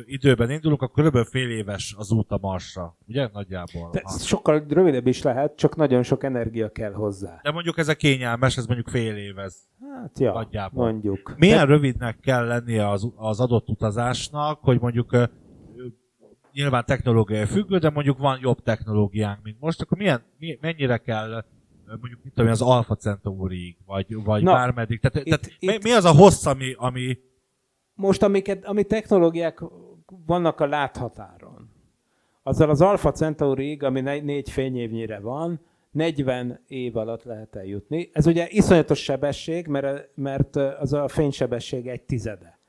időben 0.06 0.50
indulunk, 0.50 0.82
akkor 0.82 0.96
körülbelül 0.96 1.28
fél 1.28 1.50
éves 1.50 1.96
az 1.98 2.12
út 2.12 2.32
a 2.32 2.38
Marsra, 2.42 2.98
ugye? 3.08 3.30
Nagyjából. 3.34 3.90
de 3.92 4.02
ez 4.04 4.24
sokkal 4.24 4.66
rövidebb 4.70 5.08
is 5.08 5.22
lehet, 5.22 5.56
csak 5.56 5.76
nagyon 5.76 6.04
sok 6.04 6.24
energia 6.24 6.70
kell 6.72 6.94
hozzá. 6.94 7.40
De 7.44 7.52
mondjuk 7.52 7.78
ez 7.78 7.88
a 7.88 7.96
kényelmes, 7.96 8.58
ez 8.58 8.66
mondjuk 8.66 8.90
fél 8.90 9.16
év 9.16 9.38
ez. 9.38 9.56
Hát 10.02 10.20
ja, 10.20 10.34
Nagyjából. 10.34 10.92
mondjuk. 10.92 11.34
Milyen 11.38 11.66
rövidnek 11.66 12.20
kell 12.20 12.46
lennie 12.46 12.90
az, 12.90 13.12
az 13.16 13.40
adott 13.40 13.70
utazásnak, 13.70 14.60
hogy 14.62 14.80
mondjuk 14.80 15.16
nyilván 16.54 16.86
technológiai 16.86 17.46
függő, 17.46 17.78
de 17.78 17.90
mondjuk 17.90 18.18
van 18.18 18.40
jobb 18.42 18.62
technológiánk, 18.62 19.40
mint 19.44 19.60
most, 19.60 19.82
akkor 19.82 19.98
milyen, 19.98 20.24
mi, 20.40 20.58
mennyire 20.62 20.98
kell 20.98 21.44
mondjuk 22.00 22.24
mit 22.24 22.34
tudom, 22.34 22.52
az 22.52 22.62
Alpha 22.62 22.96
Centaurig, 22.96 23.76
vagy, 23.86 24.24
vagy 24.24 24.44
Na, 24.44 24.54
bármeddig. 24.54 25.00
Tehát, 25.00 25.28
itt- 25.28 25.34
tehát 25.40 25.58
mi, 25.60 25.74
itt- 25.74 25.84
mi 25.84 25.92
az 25.92 26.06
a 26.06 26.12
hossz, 26.16 26.46
ami, 26.46 26.74
ami 26.78 27.18
Most, 27.94 28.24
amiket, 28.24 28.66
ami 28.66 28.84
technológiák 28.84 29.64
vannak 30.26 30.60
a 30.60 30.66
láthatáron, 30.68 31.70
azzal 32.44 32.70
az 32.70 32.82
Alpha 32.82 33.12
Centaurig, 33.12 33.84
ami 33.84 34.02
ne- 34.02 34.20
négy 34.20 34.50
fényévnyire 34.50 35.20
van, 35.20 35.60
40 35.92 36.64
év 36.68 36.96
alatt 36.98 37.24
lehet 37.24 37.56
eljutni. 37.56 38.10
Ez 38.14 38.28
ugye 38.28 38.48
iszonyatos 38.50 39.04
sebesség, 39.04 39.68
mert, 39.68 40.10
mert 40.16 40.56
az 40.56 40.94
a 40.94 41.08
fénysebesség 41.08 41.88
egy 41.88 42.02
tizede. 42.02 42.60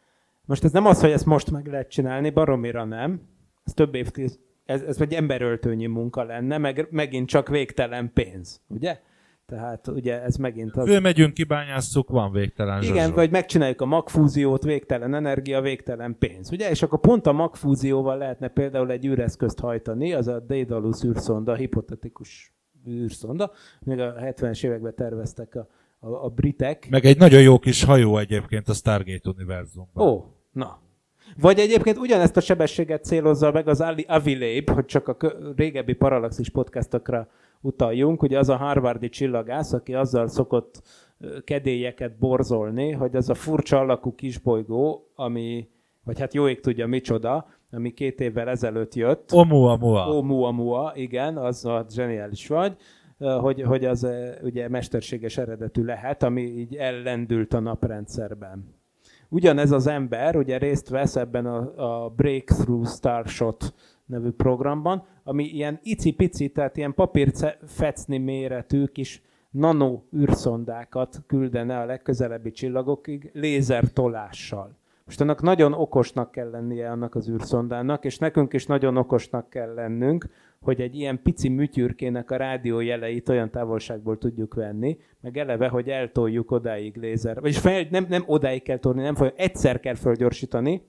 Most 0.44 0.64
ez 0.64 0.72
nem 0.72 0.86
az, 0.86 1.00
hogy 1.00 1.10
ezt 1.10 1.26
most 1.26 1.50
meg 1.50 1.66
lehet 1.66 1.90
csinálni, 1.90 2.30
baromira 2.30 2.84
nem. 2.84 3.20
Ez 3.64 3.74
több 3.74 3.94
évtiz, 3.94 4.38
ez, 4.64 4.82
ez 4.82 5.00
egy 5.00 5.14
emberöltőnyi 5.14 5.86
munka 5.86 6.22
lenne, 6.22 6.58
meg 6.58 6.86
megint 6.90 7.28
csak 7.28 7.48
végtelen 7.48 8.10
pénz, 8.12 8.60
ugye? 8.68 9.00
Tehát 9.46 9.88
ugye 9.88 10.22
ez 10.22 10.36
megint 10.36 10.76
az... 10.76 10.88
fölmegyünk, 10.88 11.34
kibányásszuk, 11.34 12.10
van 12.10 12.32
végtelen 12.32 12.82
Igen, 12.82 12.94
zsazsó. 12.94 13.14
vagy 13.14 13.30
megcsináljuk 13.30 13.80
a 13.80 13.86
magfúziót, 13.86 14.62
végtelen 14.62 15.14
energia, 15.14 15.60
végtelen 15.60 16.16
pénz. 16.18 16.52
Ugye? 16.52 16.70
És 16.70 16.82
akkor 16.82 17.00
pont 17.00 17.26
a 17.26 17.32
magfúzióval 17.32 18.18
lehetne 18.18 18.48
például 18.48 18.90
egy 18.90 19.06
űreszközt 19.06 19.58
hajtani, 19.58 20.12
az 20.12 20.28
a 20.28 20.40
Daedalus 20.40 21.04
űrszonda, 21.04 21.54
hipotetikus 21.54 22.54
űrszonda, 22.88 23.50
még 23.80 23.98
a 23.98 24.14
70-es 24.14 24.64
években 24.64 24.94
terveztek 24.94 25.54
a, 25.54 25.68
a, 25.98 26.24
a 26.24 26.28
britek. 26.28 26.86
Meg 26.90 27.04
egy 27.04 27.18
nagyon 27.18 27.42
jó 27.42 27.58
kis 27.58 27.84
hajó 27.84 28.18
egyébként 28.18 28.68
a 28.68 28.72
Stargate 28.72 29.30
univerzumban. 29.30 30.06
Ó, 30.06 30.24
na. 30.52 30.80
Vagy 31.40 31.58
egyébként 31.58 31.98
ugyanezt 31.98 32.36
a 32.36 32.40
sebességet 32.40 33.04
célozza 33.04 33.52
meg 33.52 33.68
az 33.68 33.80
Ali 33.80 34.04
Avilabe, 34.08 34.72
hogy 34.72 34.84
csak 34.84 35.08
a 35.08 35.16
régebbi 35.56 35.92
Parallaxis 35.92 36.50
podcastokra 36.50 37.28
utaljunk, 37.60 38.22
ugye 38.22 38.38
az 38.38 38.48
a 38.48 38.56
harvardi 38.56 39.08
csillagász, 39.08 39.72
aki 39.72 39.94
azzal 39.94 40.28
szokott 40.28 40.82
kedélyeket 41.44 42.18
borzolni, 42.18 42.90
hogy 42.90 43.16
az 43.16 43.28
a 43.28 43.34
furcsa 43.34 43.78
alakú 43.78 44.14
kisbolygó, 44.14 45.10
ami, 45.14 45.68
vagy 46.04 46.20
hát 46.20 46.34
jó 46.34 46.48
ég 46.48 46.60
tudja 46.60 46.86
micsoda, 46.86 47.46
ami 47.70 47.92
két 47.92 48.20
évvel 48.20 48.48
ezelőtt 48.48 48.94
jött, 48.94 49.32
Oumuamua. 49.32 50.08
Oumuamua, 50.08 50.92
igen, 50.94 51.36
az 51.36 51.64
a 51.64 51.86
zseniális 51.90 52.48
vagy, 52.48 52.76
hogy, 53.18 53.62
hogy 53.62 53.84
az 53.84 54.06
ugye 54.42 54.68
mesterséges 54.68 55.38
eredetű 55.38 55.84
lehet, 55.84 56.22
ami 56.22 56.42
így 56.42 56.76
ellendült 56.76 57.54
a 57.54 57.60
naprendszerben. 57.60 58.80
Ugyanez 59.34 59.70
az 59.70 59.86
ember 59.86 60.36
ugye 60.36 60.58
részt 60.58 60.88
vesz 60.88 61.16
ebben 61.16 61.46
a, 61.46 62.04
a 62.04 62.08
Breakthrough 62.08 62.86
Starshot 62.86 63.74
nevű 64.06 64.30
programban, 64.30 65.04
ami 65.24 65.44
ilyen 65.44 65.80
icipici, 65.82 66.48
tehát 66.48 66.76
ilyen 66.76 66.94
papírfecni 66.94 68.18
méretű 68.18 68.84
kis 68.84 69.22
nano 69.50 70.02
űrszondákat 70.16 71.22
küldene 71.26 71.78
a 71.78 71.84
legközelebbi 71.84 72.50
csillagokig 72.50 73.30
lézertolással. 73.34 74.76
Most 75.04 75.20
annak 75.20 75.42
nagyon 75.42 75.72
okosnak 75.72 76.30
kell 76.30 76.50
lennie 76.50 76.90
annak 76.90 77.14
az 77.14 77.28
űrszondának, 77.30 78.04
és 78.04 78.18
nekünk 78.18 78.52
is 78.52 78.66
nagyon 78.66 78.96
okosnak 78.96 79.50
kell 79.50 79.74
lennünk, 79.74 80.26
hogy 80.62 80.80
egy 80.80 80.94
ilyen 80.94 81.22
pici 81.22 81.48
műtyürkének 81.48 82.30
a 82.30 82.36
rádiójeleit 82.36 83.28
olyan 83.28 83.50
távolságból 83.50 84.18
tudjuk 84.18 84.54
venni, 84.54 84.98
meg 85.20 85.36
eleve, 85.36 85.68
hogy 85.68 85.88
eltoljuk 85.88 86.50
odáig 86.50 86.96
lézer. 86.96 87.40
Vagyis 87.40 87.58
fel, 87.58 87.86
nem, 87.90 88.06
nem 88.08 88.22
odáig 88.26 88.62
kell 88.62 88.78
tolni, 88.78 89.02
nem 89.02 89.14
folyam, 89.14 89.34
egyszer 89.36 89.80
kell 89.80 89.94
fölgyorsítani, 89.94 90.82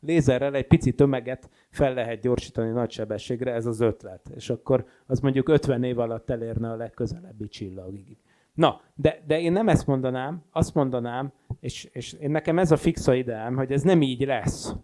lézerrel 0.00 0.54
egy 0.54 0.66
pici 0.66 0.92
tömeget 0.92 1.50
fel 1.70 1.94
lehet 1.94 2.20
gyorsítani 2.20 2.70
nagy 2.70 2.90
sebességre, 2.90 3.52
ez 3.52 3.66
az 3.66 3.80
ötlet. 3.80 4.30
És 4.34 4.50
akkor 4.50 4.84
az 5.06 5.20
mondjuk 5.20 5.48
50 5.48 5.82
év 5.82 5.98
alatt 5.98 6.30
elérne 6.30 6.70
a 6.70 6.76
legközelebbi 6.76 7.48
csillagig. 7.48 8.16
Na, 8.54 8.80
de, 8.94 9.22
de 9.26 9.40
én 9.40 9.52
nem 9.52 9.68
ezt 9.68 9.86
mondanám, 9.86 10.42
azt 10.50 10.74
mondanám, 10.74 11.32
és, 11.60 11.88
és 11.92 12.12
én 12.12 12.30
nekem 12.30 12.58
ez 12.58 12.70
a 12.70 12.76
fixa 12.76 13.14
ideám, 13.14 13.56
hogy 13.56 13.72
ez 13.72 13.82
nem 13.82 14.02
így 14.02 14.26
lesz. 14.26 14.74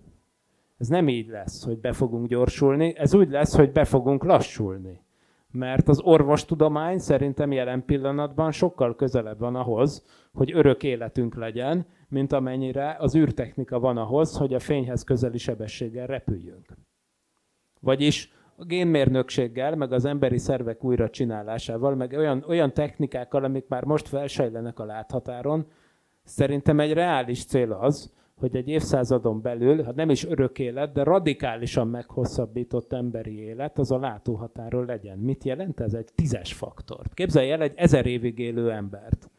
Ez 0.79 0.89
nem 0.89 1.09
így 1.09 1.29
lesz, 1.29 1.65
hogy 1.65 1.79
be 1.79 1.93
fogunk 1.93 2.29
gyorsulni, 2.29 2.97
ez 2.97 3.15
úgy 3.15 3.31
lesz, 3.31 3.57
hogy 3.57 3.73
be 3.73 3.85
fogunk 3.85 4.25
lassulni. 4.25 5.05
Mert 5.51 5.89
az 5.89 6.01
orvostudomány 6.01 6.99
szerintem 6.99 7.53
jelen 7.53 7.85
pillanatban 7.85 8.53
sokkal 8.53 8.95
közelebb 8.95 9.39
van 9.39 9.57
ahhoz, 9.57 10.05
hogy 10.33 10.53
örök 10.55 10.83
életünk 10.83 11.35
legyen, 11.35 11.87
mint 12.09 12.33
amennyire 12.33 12.97
az 12.99 13.15
űrtechnika 13.17 13.79
van 13.79 13.97
ahhoz, 13.97 14.37
hogy 14.37 14.55
a 14.55 14.59
fényhez 14.59 15.05
közeli 15.05 15.39
sebességgel 15.39 16.07
repüljünk. 16.07 16.77
Vagyis 17.81 18.33
a 18.57 18.65
génmérnökséggel, 18.65 19.77
meg 19.77 19.93
az 19.93 20.05
emberi 20.05 20.39
szervek 20.39 20.85
újra 20.85 21.11
csinálásával, 21.11 21.95
meg 21.95 22.13
olyan, 22.13 22.45
olyan 22.49 22.73
technikákkal, 22.73 23.45
amik 23.45 23.69
már 23.69 23.85
most 23.85 24.09
felsejlenek 24.09 24.79
a 24.79 24.85
láthatáron, 24.85 25.67
szerintem 26.25 26.81
egy 26.81 26.93
reális 26.93 27.45
cél 27.45 27.73
az, 27.73 28.15
hogy 28.41 28.57
egy 28.57 28.69
évszázadon 28.69 29.41
belül, 29.41 29.83
ha 29.83 29.93
nem 29.93 30.11
is 30.11 30.25
örök 30.25 30.59
élet, 30.59 30.93
de 30.93 31.03
radikálisan 31.03 31.89
meghosszabbított 31.89 32.93
emberi 32.93 33.39
élet, 33.39 33.79
az 33.79 33.91
a 33.91 33.99
látóhatáról 33.99 34.85
legyen. 34.85 35.19
Mit 35.19 35.45
jelent 35.45 35.81
ez? 35.81 35.95
Egy 35.95 36.09
tízes 36.15 36.53
faktort. 36.53 37.15
Képzelj 37.15 37.51
el 37.51 37.63
egy 37.63 37.73
ezer 37.77 38.07
évig 38.07 38.39
élő 38.39 38.71
embert. 38.71 39.31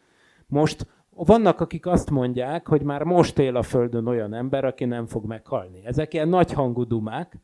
Most 0.47 0.87
vannak, 1.09 1.59
akik 1.59 1.85
azt 1.85 2.09
mondják, 2.09 2.67
hogy 2.67 2.81
már 2.81 3.03
most 3.03 3.39
él 3.39 3.55
a 3.55 3.61
Földön 3.61 4.07
olyan 4.07 4.33
ember, 4.33 4.65
aki 4.65 4.85
nem 4.85 5.05
fog 5.05 5.25
meghalni. 5.25 5.81
Ezek 5.83 6.13
ilyen 6.13 6.29
nagy 6.29 6.53
hangú 6.53 6.83
dumák, 6.83 7.37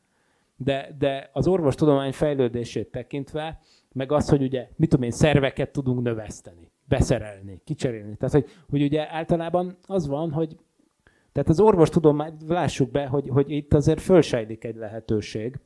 de, 0.57 0.95
de 0.99 1.29
az 1.33 1.47
orvostudomány 1.47 2.11
fejlődését 2.11 2.91
tekintve, 2.91 3.59
meg 3.91 4.11
az, 4.11 4.29
hogy 4.29 4.41
ugye, 4.41 4.67
mit 4.75 4.89
tudom 4.89 5.05
én, 5.05 5.11
szerveket 5.11 5.71
tudunk 5.71 6.01
növeszteni, 6.01 6.71
beszerelni, 6.87 7.61
kicserélni. 7.63 8.15
Tehát, 8.15 8.33
hogy, 8.33 8.45
hogy 8.69 8.81
ugye 8.83 9.11
általában 9.11 9.77
az 9.85 10.07
van, 10.07 10.31
hogy 10.31 10.57
tehát 11.33 11.49
az 11.49 11.59
orvostudomány, 11.59 12.33
lássuk 12.47 12.91
be, 12.91 13.07
hogy, 13.07 13.29
hogy 13.29 13.51
itt 13.51 13.73
azért 13.73 14.01
fölsejlik 14.01 14.63
egy 14.63 14.75
lehetőség. 14.75 15.59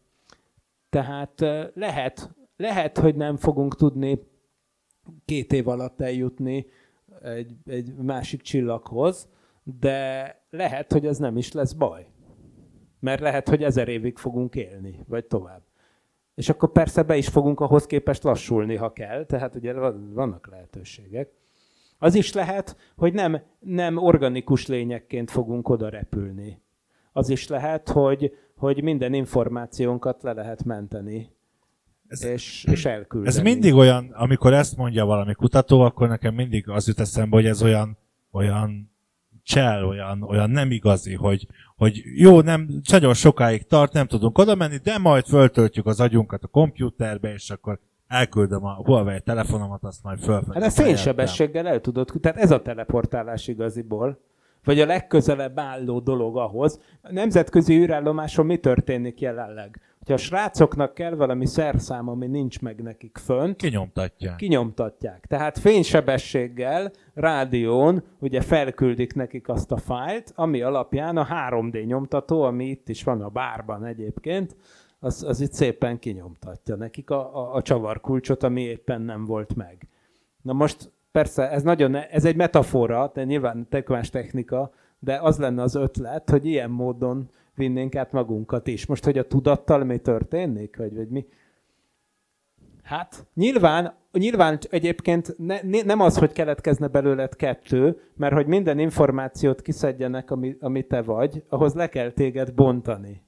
Tehát 0.90 1.40
lehet, 1.74 2.36
lehet, 2.58 2.98
hogy 2.98 3.16
nem 3.16 3.38
fogunk 3.38 3.76
tudni 3.76 4.20
két 5.26 5.54
év 5.54 5.68
alatt 5.68 6.02
eljutni 6.02 6.66
egy, 7.22 7.56
egy 7.66 7.96
másik 7.96 8.42
csillaghoz, 8.42 9.30
de 9.64 10.36
lehet, 10.50 10.92
hogy 10.92 11.06
ez 11.06 11.18
nem 11.18 11.38
is 11.38 11.52
lesz 11.52 11.74
baj. 11.74 12.08
Mert 13.00 13.22
lehet, 13.22 13.50
hogy 13.50 13.64
ezer 13.64 13.88
évig 13.88 14.18
fogunk 14.18 14.56
élni, 14.56 15.00
vagy 15.08 15.26
tovább. 15.26 15.62
És 16.36 16.50
akkor 16.50 16.72
persze 16.72 17.04
be 17.04 17.18
is 17.18 17.28
fogunk 17.28 17.60
ahhoz 17.60 17.86
képest 17.86 18.24
lassulni, 18.24 18.76
ha 18.76 18.94
kell, 18.94 19.26
tehát 19.26 19.56
ugye 19.56 19.74
vannak 20.14 20.48
lehetőségek. 20.48 21.32
Az 22.00 22.16
is 22.16 22.34
lehet, 22.34 22.78
hogy 22.96 23.14
nem, 23.14 23.42
nem 23.60 23.98
organikus 23.98 24.68
lényekként 24.68 25.32
fogunk 25.32 25.70
oda 25.70 25.90
repülni. 25.90 26.62
Az 27.12 27.30
is 27.30 27.48
lehet, 27.48 27.90
hogy, 27.90 28.32
hogy 28.56 28.84
minden 28.84 29.14
információnkat 29.14 30.24
le 30.24 30.34
lehet 30.34 30.64
menteni, 30.64 31.36
ez, 32.08 32.24
és, 32.24 32.66
és 32.72 32.86
elküldeni. 32.86 33.36
Ez 33.36 33.42
mindig 33.42 33.74
olyan, 33.74 34.12
amikor 34.14 34.54
ezt 34.54 34.78
mondja 34.78 35.06
valami 35.06 35.34
kutató, 35.34 35.82
akkor 35.82 36.08
nekem 36.08 36.34
mindig 36.34 36.70
az 36.70 36.88
jut 36.88 37.00
eszembe, 37.00 37.36
hogy 37.36 37.46
ez 37.46 37.64
olyan, 37.64 37.98
olyan 38.32 38.92
csel, 39.44 39.86
olyan, 39.86 40.24
olyan 40.24 40.50
nem 40.50 40.72
igazi, 40.72 41.14
hogy, 41.14 41.48
hogy 41.76 42.02
jó, 42.16 42.42
nem, 42.42 42.82
nagyon 42.92 43.14
sokáig 43.14 43.68
tart, 43.68 43.94
nem 43.94 44.08
tudunk 44.08 44.38
oda 44.38 44.56
menni, 44.56 44.78
de 44.78 44.98
majd 44.98 45.26
föltöltjük 45.26 45.86
az 45.86 46.00
agyunkat 46.00 46.44
a 46.44 46.48
kompjúterbe, 46.48 47.34
és 47.34 47.50
akkor 47.50 47.80
elküldöm 48.08 48.66
a 48.66 48.74
Huawei 48.74 49.22
telefonomat, 49.22 49.84
azt 49.84 50.04
majd 50.04 50.20
fölfelé. 50.20 50.60
Hát 50.60 50.70
a 50.78 50.84
fénysebességgel 50.84 51.68
el 51.68 51.82
tudod, 51.82 52.12
tehát 52.22 52.38
ez 52.38 52.52
a 52.52 52.62
teleportálás 52.62 53.48
igaziból. 53.48 54.20
Vagy 54.64 54.80
a 54.80 54.86
legközelebb 54.86 55.60
álló 55.60 56.00
dolog 56.00 56.38
ahhoz. 56.38 56.80
A 57.02 57.12
nemzetközi 57.12 57.74
űrállomáson 57.74 58.46
mi 58.46 58.58
történik 58.58 59.22
jelenleg? 59.22 59.82
Hogyha 59.98 60.14
a 60.14 60.18
srácoknak 60.18 60.94
kell 60.94 61.16
valami 61.16 61.46
szerszám, 61.46 62.08
ami 62.08 62.28
nincs 62.28 62.62
meg 62.62 62.82
nekik 62.82 63.18
fönt, 63.18 63.56
kinyomtatják. 63.56 64.36
Kinyomtatják. 64.36 65.26
Tehát 65.28 65.58
fénysebességgel, 65.58 66.92
rádión, 67.14 68.04
ugye 68.20 68.42
felküldik 68.42 69.14
nekik 69.14 69.50
azt 69.50 69.72
a 69.72 69.78
fájlt, 69.78 70.32
ami 70.36 70.62
alapján 70.62 71.18
a 71.18 71.28
3D 71.50 71.86
nyomtató, 71.86 72.42
ami 72.42 72.66
itt 72.66 72.90
is 72.90 73.04
van 73.04 73.22
a 73.22 73.30
bárban 73.30 73.86
egyébként, 73.86 74.56
az, 75.08 75.24
az 75.24 75.42
itt 75.42 75.54
szépen 75.54 76.00
kinyomtatja 76.00 76.76
nekik 76.76 77.10
a, 77.10 77.36
a, 77.36 77.56
a 77.56 77.62
csavarkulcsot, 77.62 78.44
ami 78.44 78.62
éppen 78.62 79.02
nem 79.02 79.26
volt 79.26 79.56
meg. 79.56 79.88
Na 80.42 80.54
most 80.54 80.92
persze, 81.12 81.50
ez 81.52 81.64
nagyon, 81.64 81.96
ez 81.96 82.26
egy 82.26 82.36
metafora, 82.36 83.12
de 83.14 83.24
nyilván 83.24 83.68
tekvás 83.70 84.10
technika, 84.10 84.72
de 85.00 85.20
az 85.22 85.38
lenne 85.38 85.62
az 85.62 85.76
ötlet, 85.76 86.30
hogy 86.30 86.46
ilyen 86.46 86.70
módon 86.70 87.30
vinnénk 87.56 87.96
át 87.96 88.12
magunkat 88.12 88.68
is. 88.68 88.86
Most, 88.86 89.04
hogy 89.04 89.18
a 89.18 89.28
tudattal 89.28 89.84
mi 89.84 89.98
történik, 89.98 90.78
vagy, 90.78 90.96
vagy 90.96 91.10
mi? 91.10 91.26
Hát, 92.84 93.28
nyilván, 93.34 93.94
nyilván 94.12 94.60
egyébként 94.70 95.36
ne, 95.38 95.60
ne, 95.62 95.82
nem 95.82 96.00
az, 96.00 96.18
hogy 96.18 96.32
keletkezne 96.32 96.88
belőled 96.88 97.36
kettő, 97.36 98.00
mert 98.16 98.34
hogy 98.34 98.48
minden 98.48 98.80
információt 98.80 99.62
kiszedjenek, 99.62 100.32
ami, 100.32 100.58
ami 100.60 100.84
te 100.84 101.02
vagy, 101.02 101.44
ahhoz 101.50 101.74
le 101.74 101.90
kell 101.90 102.12
téged 102.12 102.54
bontani. 102.54 103.27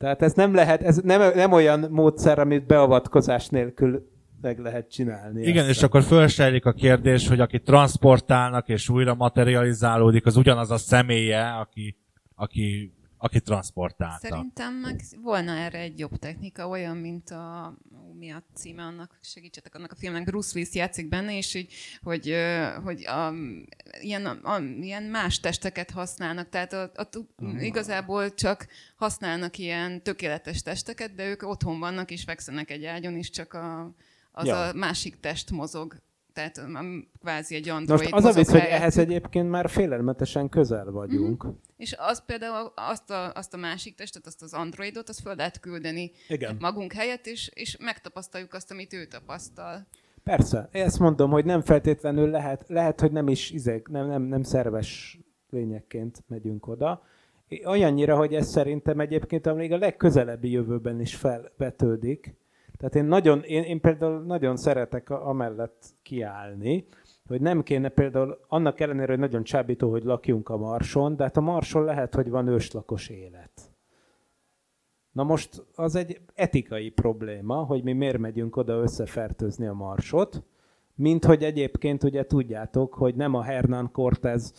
Tehát 0.00 0.22
ez 0.22 0.32
nem 0.32 0.54
lehet, 0.54 0.82
ez 0.82 0.96
nem, 0.96 1.32
nem 1.34 1.52
olyan 1.52 1.86
módszer, 1.90 2.38
amit 2.38 2.66
beavatkozás 2.66 3.48
nélkül 3.48 4.10
meg 4.40 4.58
lehet 4.58 4.90
csinálni. 4.90 5.46
Igen, 5.46 5.64
ezt. 5.64 5.76
és 5.76 5.82
akkor 5.82 6.02
fölsejlik 6.02 6.64
a 6.64 6.72
kérdés, 6.72 7.28
hogy 7.28 7.40
aki 7.40 7.60
transportálnak 7.60 8.68
és 8.68 8.88
újra 8.88 9.14
materializálódik, 9.14 10.26
az 10.26 10.36
ugyanaz 10.36 10.70
a 10.70 10.76
személye, 10.76 11.48
aki, 11.48 11.96
aki 12.34 12.94
aki 13.22 13.40
transportálta. 13.40 14.28
Szerintem 14.28 14.74
meg 14.74 15.00
volna 15.22 15.52
erre 15.52 15.78
egy 15.78 15.98
jobb 15.98 16.18
technika, 16.18 16.68
olyan, 16.68 16.96
mint 16.96 17.30
a, 17.30 17.74
mi 18.18 18.30
a 18.30 18.42
címe 18.54 18.82
annak, 18.82 19.18
segítsetek 19.22 19.74
annak 19.74 19.92
a 19.92 19.94
filmnek, 19.94 20.24
Bruce 20.24 20.50
Willis 20.54 20.74
játszik 20.74 21.08
benne, 21.08 21.36
és 21.36 21.54
így, 21.54 21.72
hogy, 22.02 22.36
hogy 22.84 23.06
a, 23.06 23.32
ilyen, 24.00 24.26
a, 24.26 24.58
ilyen 24.60 25.02
más 25.02 25.40
testeket 25.40 25.90
használnak, 25.90 26.48
tehát 26.48 26.72
a, 26.72 26.82
a, 26.94 27.08
uh-huh. 27.36 27.64
igazából 27.64 28.34
csak 28.34 28.66
használnak 28.96 29.58
ilyen 29.58 30.02
tökéletes 30.02 30.62
testeket, 30.62 31.14
de 31.14 31.28
ők 31.28 31.42
otthon 31.42 31.78
vannak 31.78 32.10
és 32.10 32.22
fekszenek 32.22 32.70
egy 32.70 32.84
ágyon, 32.84 33.16
és 33.16 33.30
csak 33.30 33.54
a, 33.54 33.94
az 34.32 34.46
ja. 34.46 34.68
a 34.68 34.72
másik 34.72 35.20
test 35.20 35.50
mozog 35.50 35.96
tehát 36.40 36.70
kvázi 37.20 37.54
egy 37.54 37.68
android 37.68 38.00
Most 38.00 38.12
az 38.12 38.24
a 38.24 38.32
vicc, 38.32 38.50
hogy 38.50 38.60
ehhez 38.60 38.98
egyébként 38.98 39.50
már 39.50 39.70
félelmetesen 39.70 40.48
közel 40.48 40.90
vagyunk. 40.90 41.46
Mm-hmm. 41.46 41.56
És 41.76 41.94
az 41.98 42.24
például 42.24 42.72
azt 42.74 43.10
a, 43.10 43.32
azt 43.32 43.54
a 43.54 43.56
másik 43.56 43.94
testet, 43.94 44.26
azt 44.26 44.42
az 44.42 44.52
androidot, 44.52 45.08
azt 45.08 45.20
föl 45.20 45.34
lehet 45.34 45.60
küldeni 45.60 46.12
Igen. 46.28 46.56
magunk 46.60 46.92
helyett, 46.92 47.26
és, 47.26 47.50
és 47.54 47.76
megtapasztaljuk 47.80 48.54
azt, 48.54 48.70
amit 48.70 48.92
ő 48.92 49.06
tapasztal. 49.06 49.86
Persze. 50.24 50.68
Ezt 50.72 50.98
mondom, 50.98 51.30
hogy 51.30 51.44
nem 51.44 51.60
feltétlenül 51.60 52.30
lehet, 52.30 52.64
lehet 52.68 53.00
hogy 53.00 53.12
nem 53.12 53.28
is 53.28 53.50
izeg, 53.50 53.86
nem, 53.90 54.06
nem, 54.06 54.22
nem 54.22 54.42
szerves 54.42 55.18
lényekként 55.50 56.24
megyünk 56.28 56.66
oda. 56.66 57.02
Olyannyira, 57.64 58.16
hogy 58.16 58.34
ez 58.34 58.48
szerintem 58.48 59.00
egyébként 59.00 59.54
még 59.54 59.72
a 59.72 59.78
legközelebbi 59.78 60.50
jövőben 60.50 61.00
is 61.00 61.14
felvetődik, 61.14 62.34
tehát 62.80 62.94
én, 62.94 63.04
nagyon, 63.04 63.42
én, 63.42 63.62
én 63.62 63.80
például 63.80 64.22
nagyon 64.22 64.56
szeretek 64.56 65.10
amellett 65.10 65.84
kiállni, 66.02 66.86
hogy 67.26 67.40
nem 67.40 67.62
kéne 67.62 67.88
például, 67.88 68.38
annak 68.48 68.80
ellenére, 68.80 69.10
hogy 69.10 69.18
nagyon 69.18 69.42
csábító, 69.42 69.90
hogy 69.90 70.04
lakjunk 70.04 70.48
a 70.48 70.56
Marson, 70.56 71.16
de 71.16 71.22
hát 71.22 71.36
a 71.36 71.40
Marson 71.40 71.84
lehet, 71.84 72.14
hogy 72.14 72.30
van 72.30 72.48
őslakos 72.48 73.08
élet. 73.08 73.72
Na 75.12 75.22
most 75.22 75.64
az 75.74 75.94
egy 75.94 76.20
etikai 76.34 76.90
probléma, 76.90 77.54
hogy 77.54 77.82
mi 77.82 77.92
miért 77.92 78.18
megyünk 78.18 78.56
oda 78.56 78.72
összefertőzni 78.72 79.66
a 79.66 79.72
Marsot, 79.72 80.42
mint 81.00 81.24
hogy 81.24 81.42
egyébként 81.42 82.04
ugye 82.04 82.24
tudjátok, 82.24 82.94
hogy 82.94 83.14
nem 83.14 83.34
a 83.34 83.42
Hernán 83.42 83.90
Cortez 83.92 84.52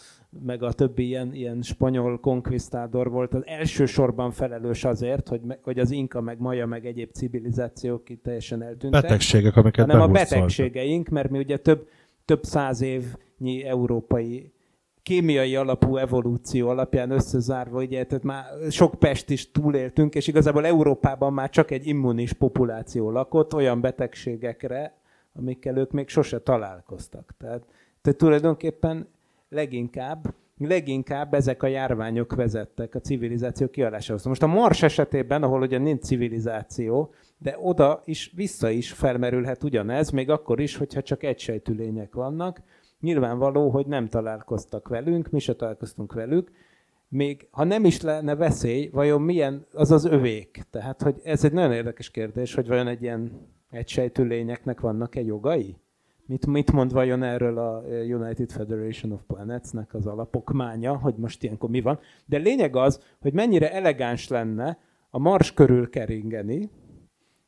meg 0.46 0.64
a 0.64 0.72
többi 0.72 1.08
ilyen, 1.08 1.34
ilyen 1.34 1.62
spanyol 1.62 2.20
konkvisztádor 2.20 3.10
volt 3.10 3.34
az 3.34 3.42
elsősorban 3.46 4.32
felelős 4.32 4.84
azért, 4.84 5.28
hogy, 5.28 5.42
hogy 5.62 5.80
az 5.80 5.92
Inka, 5.92 6.22
meg 6.22 6.40
Maja, 6.40 6.66
meg 6.66 6.86
egyéb 6.86 7.12
civilizációk 7.12 8.10
itt 8.10 8.24
teljesen 8.24 8.62
eltűntek. 8.62 9.02
Betegségek, 9.02 9.56
amiket 9.56 9.86
hanem 9.86 10.10
a 10.10 10.12
betegségeink, 10.12 11.10
mert 11.10 11.30
mi 11.30 11.38
ugye 11.38 11.58
több, 11.58 11.88
több 12.26 12.44
száz 12.44 12.82
évnyi 12.82 13.64
európai 13.64 14.52
kémiai 15.04 15.56
alapú 15.56 15.98
evolúció 15.98 16.70
alapján 16.70 17.12
összezárva, 17.12 17.82
ugye, 17.82 18.04
tehát 18.06 18.24
már 18.24 18.44
sok 18.70 18.96
pest 19.00 19.30
is 19.30 19.52
túléltünk, 19.52 20.16
és 20.16 20.28
igazából 20.28 20.66
Európában 20.66 21.34
már 21.34 21.50
csak 21.50 21.72
egy 21.72 21.88
immunis 21.88 22.34
populáció 22.34 23.12
lakott 23.12 23.54
olyan 23.54 23.82
betegségekre, 23.82 25.01
amikkel 25.34 25.78
ők 25.78 25.92
még 25.92 26.08
sose 26.08 26.40
találkoztak. 26.40 27.34
Tehát, 27.38 27.66
tehát 28.02 28.20
tulajdonképpen 28.20 29.08
leginkább, 29.50 30.34
leginkább 30.58 31.34
ezek 31.34 31.64
a 31.64 31.68
járványok 31.68 32.36
vezettek 32.36 32.96
a 32.96 33.00
civilizáció 33.00 33.68
kialásához. 33.68 34.24
Most 34.24 34.44
a 34.44 34.48
Mars 34.48 34.84
esetében, 34.84 35.44
ahol 35.44 35.62
ugye 35.62 35.78
nincs 35.78 36.02
civilizáció, 36.02 37.14
de 37.38 37.58
oda 37.60 38.02
is, 38.06 38.32
vissza 38.36 38.70
is 38.70 38.92
felmerülhet 38.92 39.64
ugyanez, 39.64 40.10
még 40.10 40.30
akkor 40.30 40.60
is, 40.60 40.76
hogyha 40.76 41.02
csak 41.02 41.24
egysejtű 41.24 41.74
lények 41.74 42.14
vannak. 42.14 42.62
Nyilvánvaló, 43.00 43.70
hogy 43.70 43.86
nem 43.86 44.08
találkoztak 44.08 44.88
velünk, 44.88 45.30
mi 45.30 45.40
se 45.40 45.56
találkoztunk 45.56 46.14
velük, 46.14 46.52
még 47.08 47.48
ha 47.52 47.64
nem 47.64 47.86
is 47.86 48.02
lenne 48.02 48.36
veszély, 48.36 48.90
vajon 48.94 49.22
milyen 49.22 49.66
az 49.74 49.92
az 49.92 50.06
övék? 50.06 50.62
Tehát, 50.70 51.02
hogy 51.02 51.16
ez 51.24 51.44
egy 51.44 51.54
nagyon 51.54 51.72
érdekes 51.72 52.12
kérdés, 52.12 52.54
hogy 52.54 52.68
vajon 52.68 52.88
egy 52.88 53.02
ilyen 53.02 53.32
egysejtű 53.72 54.24
lényeknek 54.24 54.80
vannak-e 54.80 55.22
jogai? 55.22 55.76
Mit, 56.26 56.46
mit 56.46 56.72
mond 56.72 56.94
vajon 56.94 57.24
erről 57.24 57.58
a 57.58 57.84
eh, 57.84 58.20
United 58.20 58.52
Federation 58.52 59.12
of 59.12 59.22
Planets-nek 59.28 59.94
az 59.94 60.06
alapokmánya, 60.06 60.98
hogy 60.98 61.16
most 61.16 61.44
ilyenkor 61.44 61.70
mi 61.70 61.82
van? 61.82 62.00
De 62.26 62.38
lényeg 62.38 62.76
az, 62.76 63.04
hogy 63.20 63.34
mennyire 63.34 63.74
elegáns 63.74 64.28
lenne 64.28 64.78
a 65.10 65.20
Mars 65.20 65.54
körül 65.54 65.90
keringeni, 65.90 66.70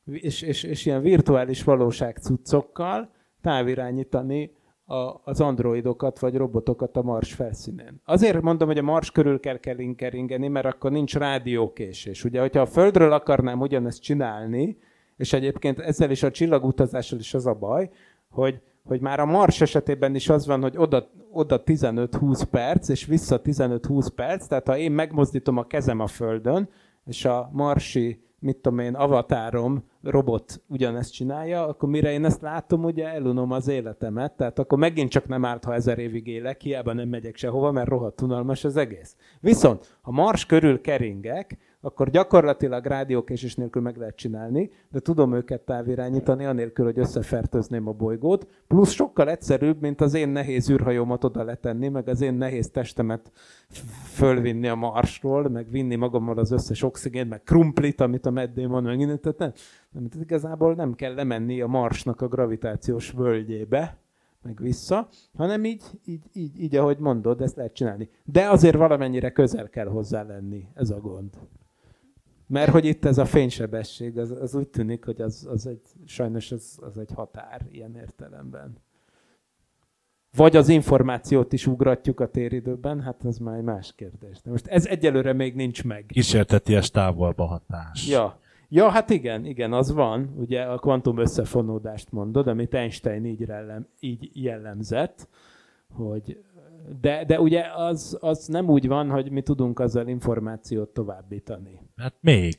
és, 0.05 0.41
és, 0.41 0.63
és 0.63 0.85
ilyen 0.85 1.01
virtuális 1.01 1.63
valóság 1.63 2.17
cuccokkal 2.17 3.09
távirányítani 3.41 4.51
a, 4.85 5.21
az 5.23 5.41
androidokat 5.41 6.19
vagy 6.19 6.35
robotokat 6.35 6.97
a 6.97 7.01
Mars 7.01 7.33
felszínén. 7.33 8.01
Azért 8.05 8.41
mondom, 8.41 8.67
hogy 8.67 8.77
a 8.77 8.83
Mars 8.83 9.11
körül 9.11 9.39
kell 9.39 9.57
keringeni, 9.95 10.47
mert 10.47 10.65
akkor 10.65 10.91
nincs 10.91 11.15
rádiókésés. 11.15 12.23
Ugye, 12.23 12.39
hogyha 12.39 12.61
a 12.61 12.65
Földről 12.65 13.11
akarnám 13.11 13.59
ugyanezt 13.59 14.01
csinálni, 14.01 14.77
és 15.17 15.33
egyébként 15.33 15.79
ezzel 15.79 16.11
is 16.11 16.23
a 16.23 16.31
csillagutazással 16.31 17.19
is 17.19 17.33
az 17.33 17.45
a 17.45 17.53
baj, 17.53 17.89
hogy, 18.29 18.61
hogy 18.85 19.01
már 19.01 19.19
a 19.19 19.25
Mars 19.25 19.61
esetében 19.61 20.15
is 20.15 20.29
az 20.29 20.47
van, 20.47 20.61
hogy 20.61 20.77
oda, 20.77 21.09
oda 21.31 21.63
15-20 21.65 22.43
perc, 22.51 22.89
és 22.89 23.05
vissza 23.05 23.41
15-20 23.43 24.07
perc, 24.15 24.47
tehát 24.47 24.67
ha 24.67 24.77
én 24.77 24.91
megmozdítom 24.91 25.57
a 25.57 25.67
kezem 25.67 25.99
a 25.99 26.07
Földön, 26.07 26.69
és 27.05 27.25
a 27.25 27.49
marsi 27.51 28.23
mit 28.43 28.57
tudom 28.57 28.79
én, 28.79 28.93
avatárom, 28.93 29.83
robot 30.01 30.61
ugyanezt 30.67 31.13
csinálja, 31.13 31.67
akkor 31.67 31.89
mire 31.89 32.11
én 32.11 32.25
ezt 32.25 32.41
látom, 32.41 32.83
ugye 32.83 33.07
elunom 33.07 33.51
az 33.51 33.67
életemet, 33.67 34.31
tehát 34.31 34.59
akkor 34.59 34.77
megint 34.77 35.09
csak 35.09 35.27
nem 35.27 35.45
árt, 35.45 35.63
ha 35.63 35.73
ezer 35.73 35.99
évig 35.99 36.27
élek, 36.27 36.61
hiába 36.61 36.93
nem 36.93 37.09
megyek 37.09 37.35
sehova, 37.35 37.71
mert 37.71 37.87
rohadt 37.87 38.21
unalmas 38.21 38.63
az 38.63 38.77
egész. 38.77 39.15
Viszont, 39.39 39.97
ha 40.01 40.11
Mars 40.11 40.45
körül 40.45 40.81
keringek, 40.81 41.57
akkor 41.85 42.09
gyakorlatilag 42.09 42.85
rádiókésés 42.85 43.55
nélkül 43.55 43.81
meg 43.81 43.97
lehet 43.97 44.15
csinálni, 44.15 44.71
de 44.91 44.99
tudom 44.99 45.33
őket 45.33 45.61
távirányítani, 45.61 46.45
anélkül, 46.45 46.85
hogy 46.85 46.99
összefertőzném 46.99 47.87
a 47.87 47.91
bolygót, 47.91 48.47
plusz 48.67 48.91
sokkal 48.91 49.29
egyszerűbb, 49.29 49.81
mint 49.81 50.01
az 50.01 50.13
én 50.13 50.29
nehéz 50.29 50.69
űrhajómat 50.69 51.23
oda 51.23 51.43
letenni, 51.43 51.87
meg 51.87 52.07
az 52.07 52.21
én 52.21 52.33
nehéz 52.33 52.69
testemet 52.69 53.31
fölvinni 54.05 54.67
a 54.67 54.75
marsról, 54.75 55.49
meg 55.49 55.69
vinni 55.69 55.95
magammal 55.95 56.37
az 56.37 56.51
összes 56.51 56.83
oxigént, 56.83 57.29
meg 57.29 57.43
krumplit, 57.43 58.01
amit 58.01 58.25
a 58.25 58.31
meddémon 58.31 58.83
meg 58.83 58.99
innen, 58.99 59.19
tehát 59.19 59.37
nem, 59.37 59.51
nem, 59.91 60.07
igazából 60.21 60.73
nem 60.73 60.93
kell 60.93 61.13
lemenni 61.13 61.61
a 61.61 61.67
marsnak 61.67 62.21
a 62.21 62.27
gravitációs 62.27 63.11
völgyébe, 63.11 63.97
meg 64.41 64.59
vissza, 64.61 65.07
hanem 65.37 65.65
így, 65.65 65.83
így, 66.05 66.23
így, 66.33 66.61
így, 66.61 66.75
ahogy 66.75 66.97
mondod, 66.97 67.41
ezt 67.41 67.55
lehet 67.55 67.73
csinálni. 67.73 68.09
De 68.25 68.49
azért 68.49 68.75
valamennyire 68.75 69.31
közel 69.31 69.69
kell 69.69 69.87
hozzá 69.87 70.23
lenni, 70.23 70.67
ez 70.73 70.89
a 70.89 70.99
gond. 70.99 71.29
Mert 72.47 72.71
hogy 72.71 72.85
itt 72.85 73.05
ez 73.05 73.17
a 73.17 73.25
fénysebesség, 73.25 74.17
az, 74.17 74.31
az 74.31 74.55
úgy 74.55 74.67
tűnik, 74.67 75.05
hogy 75.05 75.21
az, 75.21 75.47
az 75.49 75.67
egy, 75.67 75.81
sajnos 76.05 76.51
az, 76.51 76.79
az 76.81 76.97
egy 76.97 77.11
határ 77.15 77.65
ilyen 77.71 77.95
értelemben. 77.95 78.77
Vagy 80.35 80.55
az 80.55 80.69
információt 80.69 81.53
is 81.53 81.67
ugratjuk 81.67 82.19
a 82.19 82.27
téridőben, 82.27 83.01
hát 83.01 83.25
ez 83.25 83.37
már 83.37 83.57
egy 83.57 83.63
más 83.63 83.93
kérdés. 83.95 84.41
De 84.43 84.51
most 84.51 84.67
ez 84.67 84.85
egyelőre 84.85 85.33
még 85.33 85.55
nincs 85.55 85.83
meg. 85.83 86.05
Kísérteties 86.07 86.91
távolba 86.91 87.45
hatás. 87.45 88.07
Ja. 88.07 88.41
Ja, 88.69 88.89
hát 88.89 89.09
igen, 89.09 89.45
igen, 89.45 89.73
az 89.73 89.91
van. 89.91 90.33
Ugye 90.37 90.61
a 90.61 90.77
kvantum 90.77 91.17
összefonódást 91.17 92.11
mondod, 92.11 92.47
amit 92.47 92.73
Einstein 92.73 93.25
így, 93.25 93.41
rellem, 93.41 93.87
így 93.99 94.29
jellemzett, 94.33 95.27
hogy 95.93 96.43
de, 97.01 97.25
de 97.25 97.39
ugye 97.39 97.63
az, 97.75 98.17
az 98.21 98.47
nem 98.47 98.69
úgy 98.69 98.87
van, 98.87 99.09
hogy 99.09 99.31
mi 99.31 99.41
tudunk 99.41 99.79
azzal 99.79 100.07
információt 100.07 100.89
továbbítani. 100.89 101.79
Hát 101.95 102.13
még. 102.19 102.57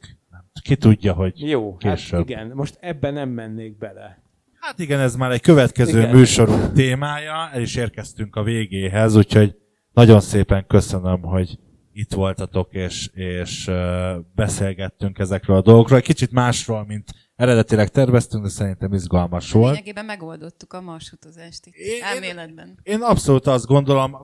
Ki 0.63 0.77
tudja, 0.77 1.13
hogy 1.13 1.49
Jó, 1.49 1.77
hát 1.81 1.95
később. 1.95 2.19
hát 2.19 2.29
igen. 2.29 2.53
Most 2.55 2.79
ebben 2.81 3.13
nem 3.13 3.29
mennék 3.29 3.79
bele. 3.79 4.23
Hát 4.55 4.79
igen, 4.79 5.01
ez 5.01 5.17
már 5.17 5.31
egy 5.31 5.41
következő 5.41 5.99
igen. 5.99 6.17
műsorunk 6.17 6.73
témája, 6.73 7.51
el 7.53 7.61
is 7.61 7.77
érkeztünk 7.77 8.37
a 8.37 8.43
végéhez, 8.43 9.17
úgyhogy 9.17 9.57
nagyon 9.93 10.21
szépen 10.21 10.67
köszönöm, 10.67 11.23
hogy 11.23 11.59
itt 11.93 12.13
voltatok, 12.13 12.75
és, 12.75 13.11
és 13.13 13.71
beszélgettünk 14.35 15.19
ezekről 15.19 15.57
a 15.57 15.63
dolgokról. 15.63 15.99
Egy 15.99 16.05
kicsit 16.05 16.31
másról, 16.31 16.85
mint 16.85 17.11
eredetileg 17.37 17.89
terveztünk, 17.89 18.43
de 18.43 18.49
szerintem 18.49 18.93
izgalmas 18.93 19.53
volt. 19.53 19.71
Lényegében 19.71 20.05
megoldottuk 20.05 20.73
a 20.73 20.81
marsutazást 20.81 21.67
itt, 21.67 21.75
én, 21.75 22.03
elméletben. 22.03 22.67
Én, 22.83 22.95
én 22.95 23.03
abszolút 23.03 23.47
azt 23.47 23.67
gondolom, 23.67 24.17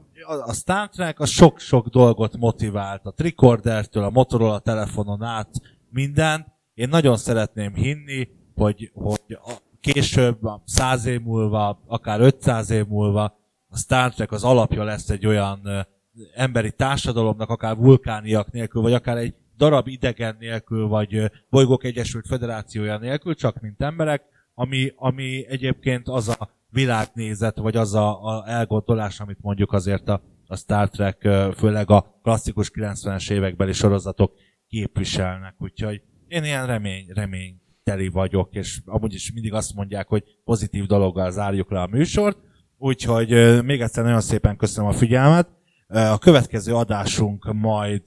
a 0.45 0.53
Star 0.53 0.89
Trek 0.89 1.21
a 1.21 1.27
sok-sok 1.27 1.87
dolgot 1.87 2.37
motivált, 2.37 3.05
a 3.05 3.13
tricordertől, 3.13 4.05
a 4.05 4.11
Motorola 4.11 4.59
telefonon 4.59 5.23
át, 5.23 5.51
minden. 5.91 6.59
Én 6.75 6.89
nagyon 6.89 7.17
szeretném 7.17 7.75
hinni, 7.75 8.29
hogy, 8.55 8.91
hogy 8.95 9.21
a, 9.29 9.53
később, 9.81 10.39
száz 10.65 11.05
év 11.05 11.21
múlva, 11.21 11.83
akár 11.87 12.21
500 12.21 12.71
év 12.71 12.87
múlva, 12.87 13.39
a 13.69 13.77
Star 13.79 14.15
Trek 14.15 14.33
az 14.33 14.45
alapja 14.45 14.85
lesz 14.85 15.09
egy 15.09 15.27
olyan 15.27 15.87
emberi 16.35 16.73
társadalomnak, 16.73 17.51
akár 17.51 17.77
vulkániak 17.77 18.51
nélkül, 18.51 18.83
vagy 18.83 18.93
akár 18.93 19.17
egy 19.17 19.35
darab 19.61 19.89
idegen 19.89 20.37
nélkül, 20.39 20.87
vagy 20.87 21.31
bolygók 21.51 21.85
Egyesült 21.85 22.27
Federációja 22.27 22.99
nélkül, 22.99 23.35
csak 23.35 23.61
mint 23.61 23.83
emberek, 23.83 24.23
ami, 24.55 24.93
ami 24.97 25.47
egyébként 25.49 26.09
az 26.09 26.29
a 26.29 26.51
világnézet, 26.69 27.59
vagy 27.59 27.77
az 27.77 27.95
a, 27.95 28.25
a 28.25 28.45
elgondolás, 28.49 29.21
amit 29.21 29.39
mondjuk 29.41 29.73
azért 29.73 30.09
a, 30.09 30.23
a 30.47 30.57
Star 30.57 30.89
Trek, 30.89 31.29
főleg 31.57 31.91
a 31.91 32.19
klasszikus 32.23 32.71
90-es 32.75 33.31
évekbeli 33.31 33.73
sorozatok 33.73 34.33
képviselnek. 34.69 35.55
Úgyhogy 35.59 36.03
én 36.29 36.45
ilyen 36.45 36.67
remény, 36.67 37.07
remény 37.15 37.61
teli 37.83 38.09
vagyok, 38.09 38.55
és 38.55 38.81
amúgy 38.85 39.15
is 39.15 39.33
mindig 39.33 39.53
azt 39.53 39.75
mondják, 39.75 40.09
hogy 40.09 40.25
pozitív 40.45 40.87
dologgal 40.87 41.31
zárjuk 41.31 41.71
le 41.71 41.81
a 41.81 41.87
műsort. 41.87 42.39
Úgyhogy 42.79 43.29
még 43.65 43.81
egyszer 43.81 44.05
nagyon 44.05 44.21
szépen 44.21 44.57
köszönöm 44.57 44.91
a 44.91 44.93
figyelmet. 44.93 45.49
A 45.87 46.19
következő 46.19 46.75
adásunk 46.75 47.53
majd 47.53 48.03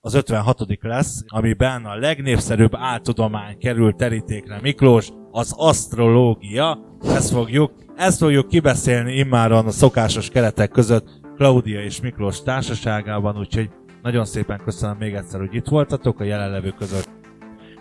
az 0.00 0.14
56. 0.14 0.78
lesz, 0.80 1.24
amiben 1.26 1.84
a 1.84 1.96
legnépszerűbb 1.96 2.74
áltudomány 2.74 3.58
kerül 3.58 3.92
terítékre 3.92 4.58
Miklós, 4.62 5.10
az 5.30 5.54
asztrológia. 5.56 6.78
Ezt 7.02 7.30
fogjuk, 7.30 7.72
ezt 7.96 8.18
fogjuk 8.18 8.48
kibeszélni 8.48 9.12
immáron 9.12 9.66
a 9.66 9.70
szokásos 9.70 10.28
keretek 10.28 10.70
között 10.70 11.20
Klaudia 11.36 11.82
és 11.82 12.00
Miklós 12.00 12.42
társaságában, 12.42 13.38
úgyhogy 13.38 13.70
nagyon 14.02 14.24
szépen 14.24 14.60
köszönöm 14.64 14.96
még 14.96 15.14
egyszer, 15.14 15.40
hogy 15.40 15.54
itt 15.54 15.66
voltatok 15.66 16.20
a 16.20 16.24
jelenlevő 16.24 16.70
között. 16.70 17.08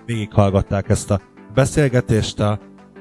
Végighallgatták 0.06 0.90
ezt 0.90 1.12
a 1.12 1.22
beszélgetést, 1.54 2.40
a 2.40 2.60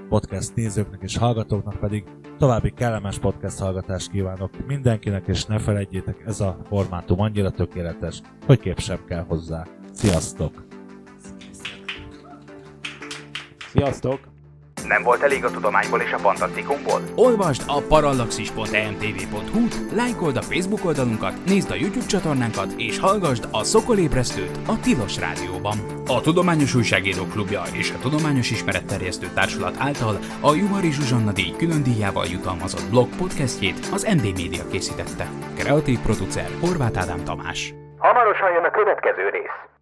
podcast 0.08 0.54
nézőknek 0.54 1.02
és 1.02 1.16
hallgatóknak 1.16 1.80
pedig 1.80 2.04
további 2.38 2.70
kellemes 2.70 3.18
podcast 3.18 3.58
hallgatást 3.58 4.10
kívánok 4.10 4.66
mindenkinek, 4.66 5.26
és 5.26 5.44
ne 5.44 5.58
felejtjétek, 5.58 6.22
ez 6.26 6.40
a 6.40 6.58
formátum 6.68 7.20
annyira 7.20 7.50
tökéletes, 7.50 8.20
hogy 8.46 8.60
kép 8.60 8.78
sem 8.78 9.04
kell 9.08 9.24
hozzá. 9.28 9.66
Sziasztok! 9.92 10.64
Sziasztok! 13.68 14.35
Nem 14.88 15.02
volt 15.02 15.22
elég 15.22 15.44
a 15.44 15.50
tudományból 15.50 16.00
és 16.00 16.12
a 16.12 16.18
fantasztikumból? 16.18 17.00
Olvasd 17.14 17.62
a 17.66 17.80
parallaxis.emtv.hu, 17.80 19.60
lájkold 19.94 20.36
a 20.36 20.42
Facebook 20.42 20.84
oldalunkat, 20.84 21.44
nézd 21.46 21.70
a 21.70 21.74
YouTube 21.74 22.06
csatornánkat, 22.06 22.72
és 22.76 22.98
hallgassd 22.98 23.48
a 23.50 23.64
Szokolébresztőt 23.64 24.58
a 24.66 24.80
Tilos 24.80 25.18
Rádióban. 25.18 25.78
A 26.06 26.20
Tudományos 26.20 26.74
Újságírók 26.74 27.30
Klubja 27.30 27.62
és 27.72 27.90
a 27.90 27.98
Tudományos 27.98 28.50
Ismeretterjesztő 28.50 29.26
Társulat 29.34 29.74
által 29.78 30.18
a 30.40 30.54
Juhari 30.54 30.92
Zsuzsanna 30.92 31.32
díj 31.32 31.54
külön 31.58 31.82
díjával 31.82 32.26
jutalmazott 32.26 32.90
blog 32.90 33.08
podcastjét 33.16 33.88
az 33.92 34.02
MD 34.16 34.24
Media 34.24 34.64
készítette. 34.70 35.26
Kreatív 35.58 35.98
producer 35.98 36.48
Horváth 36.60 37.00
Ádám 37.00 37.24
Tamás. 37.24 37.74
Hamarosan 37.98 38.52
jön 38.52 38.64
a 38.64 38.70
következő 38.70 39.28
rész. 39.28 39.75